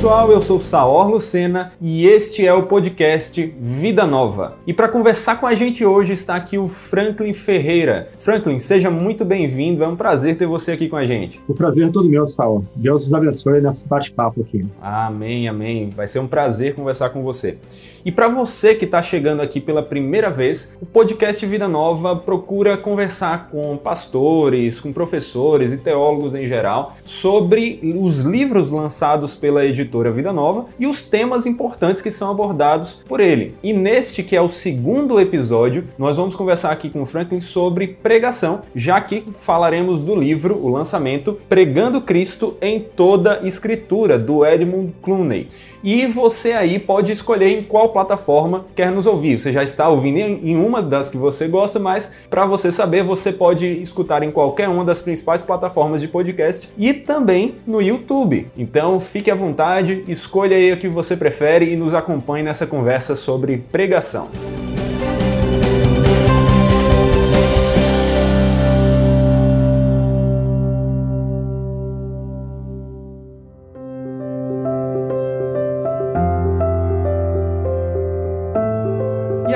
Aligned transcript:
Pessoal, 0.00 0.32
eu 0.32 0.40
sou 0.40 0.58
Saor 0.58 1.10
Lucena 1.10 1.74
e 1.78 2.06
este 2.06 2.46
é 2.46 2.54
o 2.54 2.62
podcast 2.62 3.54
Vida 3.60 4.06
Nova. 4.06 4.56
E 4.66 4.72
para 4.72 4.88
conversar 4.88 5.38
com 5.38 5.46
a 5.46 5.54
gente 5.54 5.84
hoje 5.84 6.14
está 6.14 6.36
aqui 6.36 6.56
o 6.56 6.68
Franklin 6.68 7.34
Ferreira. 7.34 8.08
Franklin, 8.18 8.58
seja 8.58 8.90
muito 8.90 9.26
bem-vindo, 9.26 9.84
é 9.84 9.86
um 9.86 9.96
prazer 9.96 10.38
ter 10.38 10.46
você 10.46 10.72
aqui 10.72 10.88
com 10.88 10.96
a 10.96 11.04
gente. 11.04 11.38
O 11.46 11.52
prazer 11.52 11.88
é 11.88 11.90
todo 11.90 12.08
meu, 12.08 12.26
Saor. 12.26 12.64
Deus 12.74 13.04
os 13.04 13.12
abençoe 13.12 13.60
nesse 13.60 13.86
bate-papo 13.86 14.40
aqui. 14.40 14.66
Amém, 14.80 15.46
amém. 15.46 15.90
Vai 15.90 16.06
ser 16.06 16.20
um 16.20 16.26
prazer 16.26 16.74
conversar 16.74 17.10
com 17.10 17.22
você. 17.22 17.58
E 18.02 18.10
para 18.10 18.28
você 18.28 18.74
que 18.74 18.86
está 18.86 19.02
chegando 19.02 19.42
aqui 19.42 19.60
pela 19.60 19.82
primeira 19.82 20.30
vez, 20.30 20.76
o 20.80 20.86
podcast 20.86 21.44
Vida 21.44 21.68
Nova 21.68 22.16
procura 22.16 22.78
conversar 22.78 23.50
com 23.50 23.76
pastores, 23.76 24.80
com 24.80 24.90
professores 24.90 25.70
e 25.70 25.76
teólogos 25.76 26.34
em 26.34 26.48
geral 26.48 26.96
sobre 27.04 27.78
os 27.98 28.20
livros 28.20 28.70
lançados 28.70 29.34
pela 29.34 29.66
editora 29.66 30.10
Vida 30.10 30.32
Nova 30.32 30.64
e 30.78 30.86
os 30.86 31.02
temas 31.02 31.44
importantes 31.44 32.00
que 32.00 32.10
são 32.10 32.30
abordados 32.30 33.02
por 33.06 33.20
ele. 33.20 33.54
E 33.62 33.74
neste 33.74 34.22
que 34.22 34.34
é 34.34 34.40
o 34.40 34.48
segundo 34.48 35.20
episódio, 35.20 35.84
nós 35.98 36.16
vamos 36.16 36.34
conversar 36.34 36.70
aqui 36.70 36.88
com 36.88 37.02
o 37.02 37.06
Franklin 37.06 37.40
sobre 37.40 37.86
pregação, 37.88 38.62
já 38.74 38.98
que 39.00 39.24
falaremos 39.38 40.00
do 40.00 40.14
livro, 40.14 40.56
o 40.56 40.70
lançamento 40.70 41.38
Pregando 41.50 42.00
Cristo 42.00 42.56
em 42.62 42.80
toda 42.80 43.46
Escritura, 43.46 44.18
do 44.18 44.46
Edmund 44.46 44.94
Clooney. 45.02 45.48
E 45.82 46.06
você 46.06 46.52
aí 46.52 46.78
pode 46.78 47.12
escolher 47.12 47.48
em 47.48 47.62
qual 47.62 47.88
plataforma 47.90 48.66
quer 48.74 48.90
nos 48.90 49.06
ouvir. 49.06 49.38
Você 49.38 49.52
já 49.52 49.62
está 49.62 49.88
ouvindo 49.88 50.18
em 50.18 50.56
uma 50.56 50.82
das 50.82 51.08
que 51.08 51.16
você 51.16 51.48
gosta, 51.48 51.78
mas 51.78 52.12
para 52.28 52.44
você 52.46 52.70
saber, 52.70 53.02
você 53.02 53.32
pode 53.32 53.66
escutar 53.80 54.22
em 54.22 54.30
qualquer 54.30 54.68
uma 54.68 54.84
das 54.84 55.00
principais 55.00 55.42
plataformas 55.42 56.00
de 56.00 56.08
podcast 56.08 56.68
e 56.76 56.92
também 56.92 57.56
no 57.66 57.80
YouTube. 57.80 58.48
Então 58.56 59.00
fique 59.00 59.30
à 59.30 59.34
vontade, 59.34 60.04
escolha 60.06 60.56
aí 60.56 60.72
o 60.72 60.76
que 60.76 60.88
você 60.88 61.16
prefere 61.16 61.72
e 61.72 61.76
nos 61.76 61.94
acompanhe 61.94 62.44
nessa 62.44 62.66
conversa 62.66 63.16
sobre 63.16 63.58
pregação. 63.70 64.28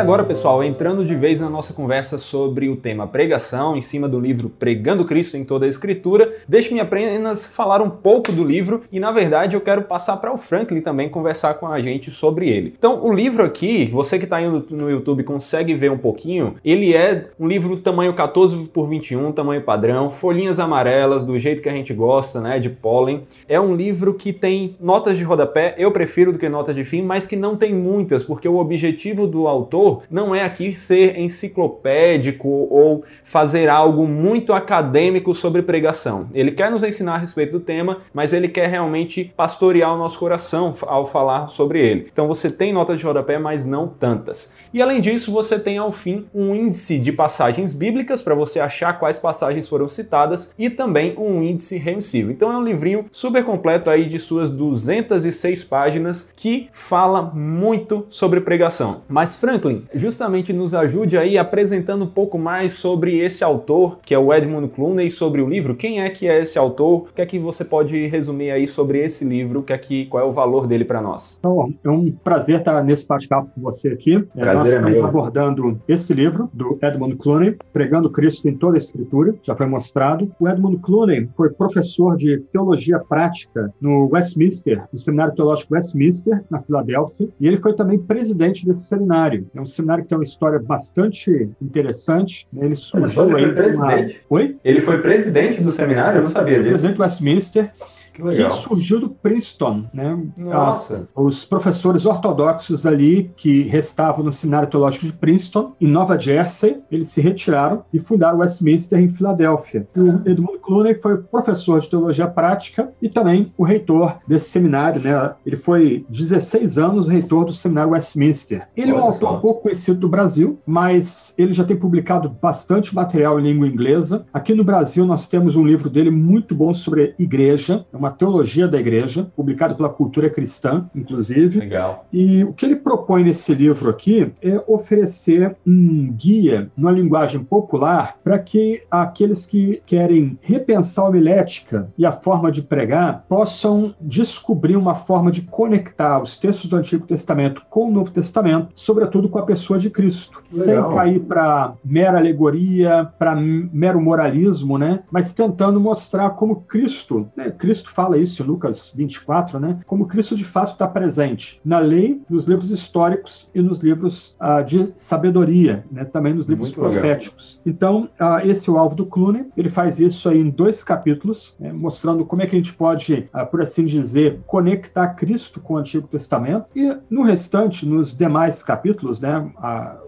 Agora, 0.05 0.23
pessoal, 0.23 0.63
entrando 0.63 1.03
de 1.03 1.15
vez 1.15 1.41
na 1.41 1.49
nossa 1.49 1.73
conversa 1.73 2.19
sobre 2.19 2.69
o 2.69 2.77
tema 2.77 3.07
pregação, 3.07 3.75
em 3.75 3.81
cima 3.81 4.07
do 4.07 4.21
livro 4.21 4.51
Pregando 4.51 5.03
Cristo 5.07 5.39
em 5.39 5.45
toda 5.45 5.65
a 5.65 5.69
Escritura, 5.69 6.31
deixe-me 6.47 6.79
apenas 6.79 7.47
falar 7.47 7.81
um 7.81 7.89
pouco 7.89 8.31
do 8.31 8.45
livro 8.45 8.83
e, 8.93 9.01
na 9.01 9.11
verdade, 9.11 9.57
eu 9.57 9.63
quero 9.63 9.81
passar 9.85 10.19
para 10.19 10.31
o 10.31 10.37
Franklin 10.37 10.83
também 10.83 11.09
conversar 11.09 11.55
com 11.55 11.67
a 11.67 11.81
gente 11.81 12.11
sobre 12.11 12.51
ele. 12.51 12.75
Então, 12.79 13.03
o 13.03 13.15
livro 13.15 13.43
aqui, 13.43 13.87
você 13.87 14.19
que 14.19 14.25
está 14.25 14.43
indo 14.43 14.67
no 14.69 14.91
YouTube 14.91 15.25
consegue 15.25 15.73
ver 15.73 15.91
um 15.91 15.97
pouquinho, 15.97 16.57
ele 16.63 16.93
é 16.93 17.31
um 17.41 17.49
livro 17.49 17.75
tamanho 17.79 18.13
14 18.13 18.69
por 18.69 18.87
21, 18.87 19.33
tamanho 19.33 19.63
padrão, 19.63 20.11
folhinhas 20.11 20.61
amarelas, 20.61 21.25
do 21.25 21.39
jeito 21.39 21.63
que 21.63 21.69
a 21.71 21.75
gente 21.75 21.95
gosta, 21.95 22.43
né, 22.43 22.59
de 22.59 22.69
pólen. 22.69 23.23
É 23.49 23.59
um 23.59 23.75
livro 23.75 24.13
que 24.13 24.35
tem 24.35 24.77
notas 24.79 25.17
de 25.17 25.25
rodapé, 25.25 25.75
eu 25.79 25.91
prefiro 25.91 26.31
do 26.31 26.39
que 26.39 26.47
notas 26.47 26.77
de 26.77 26.85
fim, 26.85 27.01
mas 27.01 27.27
que 27.27 27.37
não 27.37 27.57
tem 27.57 27.73
muitas, 27.73 28.23
porque 28.23 28.47
o 28.47 28.59
objetivo 28.59 29.27
do 29.27 29.49
autor 29.49 29.94
não 30.11 30.35
é 30.35 30.45
aqui 30.45 30.75
ser 30.75 31.19
enciclopédico 31.19 32.49
ou 32.49 33.05
fazer 33.23 33.69
algo 33.69 34.07
muito 34.07 34.53
acadêmico 34.53 35.35
sobre 35.35 35.63
pregação. 35.63 36.29
Ele 36.35 36.53
quer 36.53 36.71
nos 36.71 36.83
ensinar 36.83 37.15
a 37.15 37.19
respeito 37.19 37.53
do 37.53 37.61
tema, 37.61 37.99
mas 38.13 38.33
ele 38.33 38.49
quer 38.49 38.69
realmente 38.69 39.33
pastorear 39.37 39.95
o 39.95 39.99
nosso 39.99 40.19
coração 40.19 40.75
ao 40.83 41.07
falar 41.07 41.49
sobre 41.49 41.81
ele. 41.81 42.09
Então 42.13 42.27
você 42.27 42.51
tem 42.51 42.73
notas 42.73 42.99
de 42.99 43.05
rodapé, 43.05 43.39
mas 43.39 43.65
não 43.65 43.89
tantas. 43.89 44.55
E 44.73 44.83
além 44.83 45.01
disso, 45.01 45.31
você 45.31 45.59
tem 45.59 45.79
ao 45.79 45.91
fim 45.91 46.27
um 46.35 46.55
índice 46.55 46.99
de 46.99 47.13
passagens 47.13 47.73
bíblicas 47.73 48.23
para 48.23 48.35
você 48.35 48.61
achar 48.61 48.99
quais 48.99 49.19
passagens 49.19 49.69
foram 49.69 49.87
citadas 49.87 50.55
e 50.59 50.69
também 50.69 51.15
um 51.17 51.43
índice 51.43 51.79
remissivo. 51.79 52.33
Então 52.33 52.53
é 52.53 52.57
um 52.57 52.65
livrinho 52.65 53.07
super 53.13 53.45
completo 53.45 53.91
aí 53.91 54.07
de 54.09 54.19
suas 54.19 54.51
206 54.51 55.65
páginas 55.65 56.33
que 56.35 56.69
fala 56.73 57.23
muito 57.23 58.07
sobre 58.09 58.41
pregação. 58.41 59.03
Mas 59.09 59.37
Franklin, 59.37 59.84
justamente 59.95 60.53
nos 60.53 60.75
ajude 60.75 61.17
aí 61.17 61.37
apresentando 61.37 62.05
um 62.05 62.09
pouco 62.09 62.39
mais 62.39 62.73
sobre 62.73 63.19
esse 63.19 63.43
autor, 63.45 63.99
que 64.03 64.15
é 64.15 64.19
o 64.19 64.33
Edmund 64.33 64.69
Clooney, 64.69 65.11
sobre 65.11 65.41
o 65.41 65.49
livro. 65.49 65.75
Quem 65.75 66.03
é 66.03 66.11
que 66.11 66.29
é 66.29 66.41
esse 66.41 66.59
autor? 66.59 67.03
O 67.03 67.15
que 67.15 67.23
é 67.23 67.27
que 67.27 67.39
você 67.39 67.65
pode 67.65 68.07
resumir 68.07 68.51
aí 68.51 68.67
sobre 68.67 69.03
esse 69.03 69.25
livro? 69.25 69.63
Que 69.63 69.73
é 69.73 69.79
que, 69.79 70.07
qual 70.07 70.23
é 70.23 70.27
o 70.27 70.33
valor 70.33 70.67
dele 70.67 70.85
para 70.85 71.01
nós? 71.01 71.37
Então, 71.39 71.73
é 71.83 71.91
um 71.91 72.11
prazer 72.11 72.61
estar 72.61 72.83
nesse 72.83 73.07
bate-papo 73.07 73.51
com 73.55 73.61
você 73.61 73.89
aqui. 73.89 74.17
É, 74.37 74.41
prazer 74.41 74.55
nós 74.55 74.69
estamos 74.69 74.97
é 74.97 75.01
abordando 75.03 75.81
esse 75.89 76.15
livro 76.15 76.49
do 76.53 76.79
Edmund 76.83 77.17
Clooney, 77.17 77.57
Pregando 77.73 78.11
Cristo 78.11 78.49
em 78.49 78.57
toda 78.57 78.77
a 78.77 78.79
Escritura, 78.79 79.35
já 79.43 79.55
foi 79.55 79.67
mostrado. 79.67 80.31
O 80.39 80.49
Edmund 80.49 80.79
Clooney 80.79 81.29
foi 81.37 81.51
professor 81.51 82.17
de 82.17 82.39
teologia 82.53 82.99
prática 82.99 83.73
no 83.81 84.09
Westminster, 84.13 84.83
no 84.93 84.99
Seminário 84.99 85.35
Teológico 85.35 85.75
Westminster, 85.75 86.45
na 86.51 86.61
Filadélfia, 86.61 87.29
e 87.41 87.47
ele 87.47 87.59
foi 87.59 87.75
também 87.75 87.99
presidente 87.99 88.67
desse 88.67 88.83
seminário. 88.83 89.47
É 89.55 89.61
um 89.61 89.67
seminário 89.75 90.05
que 90.05 90.09
tem 90.09 90.19
uma 90.19 90.25
história 90.25 90.59
bastante 90.59 91.51
interessante. 91.61 92.47
Né? 92.53 92.67
Ele 92.67 92.77
surgiu 92.77 93.25
ele 93.39 93.47
foi 93.47 93.55
presidente. 93.55 94.23
Uma... 94.31 94.41
Oi? 94.41 94.57
Ele 94.65 94.81
foi 94.81 95.01
presidente 95.01 95.61
do 95.61 95.71
seminário? 95.71 96.19
Eu 96.19 96.23
não 96.23 96.29
sabia 96.29 96.59
disso. 96.59 96.69
Presidente 96.69 97.01
Westminster 97.01 97.73
que, 98.15 98.23
que 98.23 98.51
surgiu 98.51 99.01
do 99.01 99.11
Princeton, 99.11 99.87
né? 99.93 100.17
Nossa. 100.39 101.09
Ah, 101.15 101.21
os 101.21 101.45
professores 101.45 102.07
ortodoxos 102.07 102.87
ali 102.87 103.31
que 103.37 103.63
restavam 103.63 104.25
no 104.25 104.31
Seminário 104.31 104.69
Teológico 104.69 105.07
de 105.07 105.13
Princeton, 105.13 105.73
em 105.81 105.89
Nova 105.89 106.19
Jersey, 106.19 106.81
eles 106.91 107.09
se 107.09 107.21
retiraram 107.21 107.85
e 107.93 107.99
fundaram 107.99 108.39
Westminster 108.39 108.99
em 108.99 109.09
Filadélfia. 109.09 109.89
E 109.95 110.01
o 110.01 110.23
Edmund 110.25 110.59
Clooney 110.61 110.95
foi 110.95 111.19
professor 111.19 111.81
de 111.81 111.91
teologia 111.91 112.27
prática 112.27 112.93
e 113.03 113.09
também 113.09 113.53
o 113.59 113.65
reitor 113.65 114.19
desse 114.27 114.51
seminário, 114.51 115.01
né? 115.01 115.35
Ele 115.45 115.57
foi 115.57 116.07
16 116.09 116.79
anos 116.79 117.09
reitor 117.09 117.45
do 117.45 117.53
seminário 117.53 117.93
Westminster. 117.93 118.69
Ele 118.77 118.93
Olha 118.93 119.01
é 119.01 119.03
um 119.03 119.05
autor 119.07 119.31
só. 119.31 119.37
pouco 119.39 119.63
conhecido 119.63 119.99
do 119.99 120.09
Brasil, 120.09 120.59
mas 120.65 121.35
ele 121.37 121.53
já 121.53 121.65
tem 121.65 121.77
publicado 121.77 122.29
bastante 122.29 122.95
material 122.95 123.41
em 123.41 123.43
língua 123.43 123.67
inglesa. 123.67 124.25
Aqui 124.33 124.55
no 124.55 124.63
Brasil 124.63 125.05
nós 125.05 125.27
temos 125.27 125.57
um 125.57 125.67
livro 125.67 125.91
dele 125.91 126.11
muito 126.11 126.55
bom 126.55 126.73
sobre 126.73 127.15
igreja, 127.19 127.85
é 127.93 127.97
uma 127.97 128.04
teologia 128.11 128.69
da 128.69 128.79
igreja, 128.79 129.31
publicado 129.37 129.75
pela 129.75 129.89
Cultura 129.89 130.31
Cristã, 130.31 130.89
inclusive. 130.95 131.61
Legal. 131.61 132.07
E 132.13 132.45
o 132.45 132.53
que 132.53 132.67
ele 132.67 132.77
propõe 132.77 133.25
nesse 133.25 133.55
livro 133.55 133.91
aqui 133.91 134.33
é 134.43 134.63
oferecer 134.67 135.57
um 135.67 136.13
guia 136.13 136.71
numa 136.77 136.91
linguagem 136.91 137.43
popular 137.43 138.17
para 138.23 138.39
que 138.39 138.83
aqueles 138.91 139.47
que 139.47 139.83
querem 139.87 140.39
repensar 140.41 141.05
a 141.05 141.09
homilética 141.09 141.89
e 141.97 142.07
a 142.07 142.13
forma 142.13 142.51
de 142.51 142.63
pregar 142.63 143.25
possam 143.29 143.95
descobrir 144.01 144.77
uma 144.77 144.95
forma 144.95 145.31
de 145.31 145.43
conectar 145.43 146.23
os 146.23 146.37
textos 146.37 146.69
do 146.69 146.77
Antigo 146.77 147.07
Testamento 147.07 147.63
com 147.69 147.89
o 147.89 147.91
Novo 147.91 148.11
Testamento, 148.11 148.69
sobretudo 148.75 149.29
com 149.29 149.39
a 149.39 149.47
pessoa 149.47 149.79
de 149.79 149.91
Cristo, 149.91 150.43
Legal. 150.53 150.91
sem 150.91 150.97
cair 150.97 151.21
para 151.21 151.75
mera 151.85 152.19
alegoria, 152.19 153.11
para 153.19 153.35
mero 153.37 154.01
moralismo, 154.01 154.79
né? 154.79 155.03
Mas 155.11 155.33
tentando 155.33 155.81
mostrar 155.81 156.31
como 156.31 156.63
Cristo, 156.63 157.29
né? 157.37 157.51
Cristo 157.51 157.91
fala 157.95 158.19
isso 158.19 158.43
em 158.43 158.47
Lucas 158.47 158.93
24, 158.95 159.59
né? 159.59 159.79
Como 159.87 160.07
Cristo 160.07 160.37
de 160.37 160.45
fato 160.45 160.73
está 160.73 160.87
presente 160.87 161.61
na 161.65 161.79
lei, 161.79 162.21
nos 162.29 162.45
livros 162.45 162.71
históricos 162.71 163.51
e 163.55 163.63
nos 163.63 163.79
livros 163.79 164.37
uh, 164.41 164.65
de 164.65 164.93
sabedoria, 164.97 165.85
né? 165.91 166.05
Também 166.05 166.35
nos 166.35 166.47
livros 166.47 166.69
Muito 166.69 166.81
proféticos. 166.81 167.61
Legal. 167.65 167.75
Então, 167.75 168.09
uh, 168.21 168.47
esse 168.47 168.69
é 168.69 168.73
o 168.73 168.79
alvo 168.79 168.95
do 168.95 169.07
Clooney. 169.07 169.47
Ele 169.57 169.71
faz 169.71 170.01
isso 170.01 170.29
aí 170.29 170.39
em 170.39 170.51
dois 170.51 170.83
capítulos, 170.83 171.55
né? 171.59 171.73
mostrando 171.73 172.25
como 172.25 172.43
é 172.43 172.47
que 172.47 172.57
a 172.57 172.59
gente 172.59 172.75
pode, 172.75 173.29
uh, 173.35 173.47
por 173.47 173.63
assim 173.63 173.85
dizer, 173.85 174.41
conectar 174.47 175.09
Cristo 175.15 175.61
com 175.61 175.75
o 175.75 175.77
Antigo 175.77 176.09
Testamento. 176.09 176.67
E 176.75 176.97
no 177.09 177.23
restante, 177.23 177.87
nos 177.87 178.17
demais 178.17 178.63
capítulos, 178.63 179.21
né? 179.21 179.51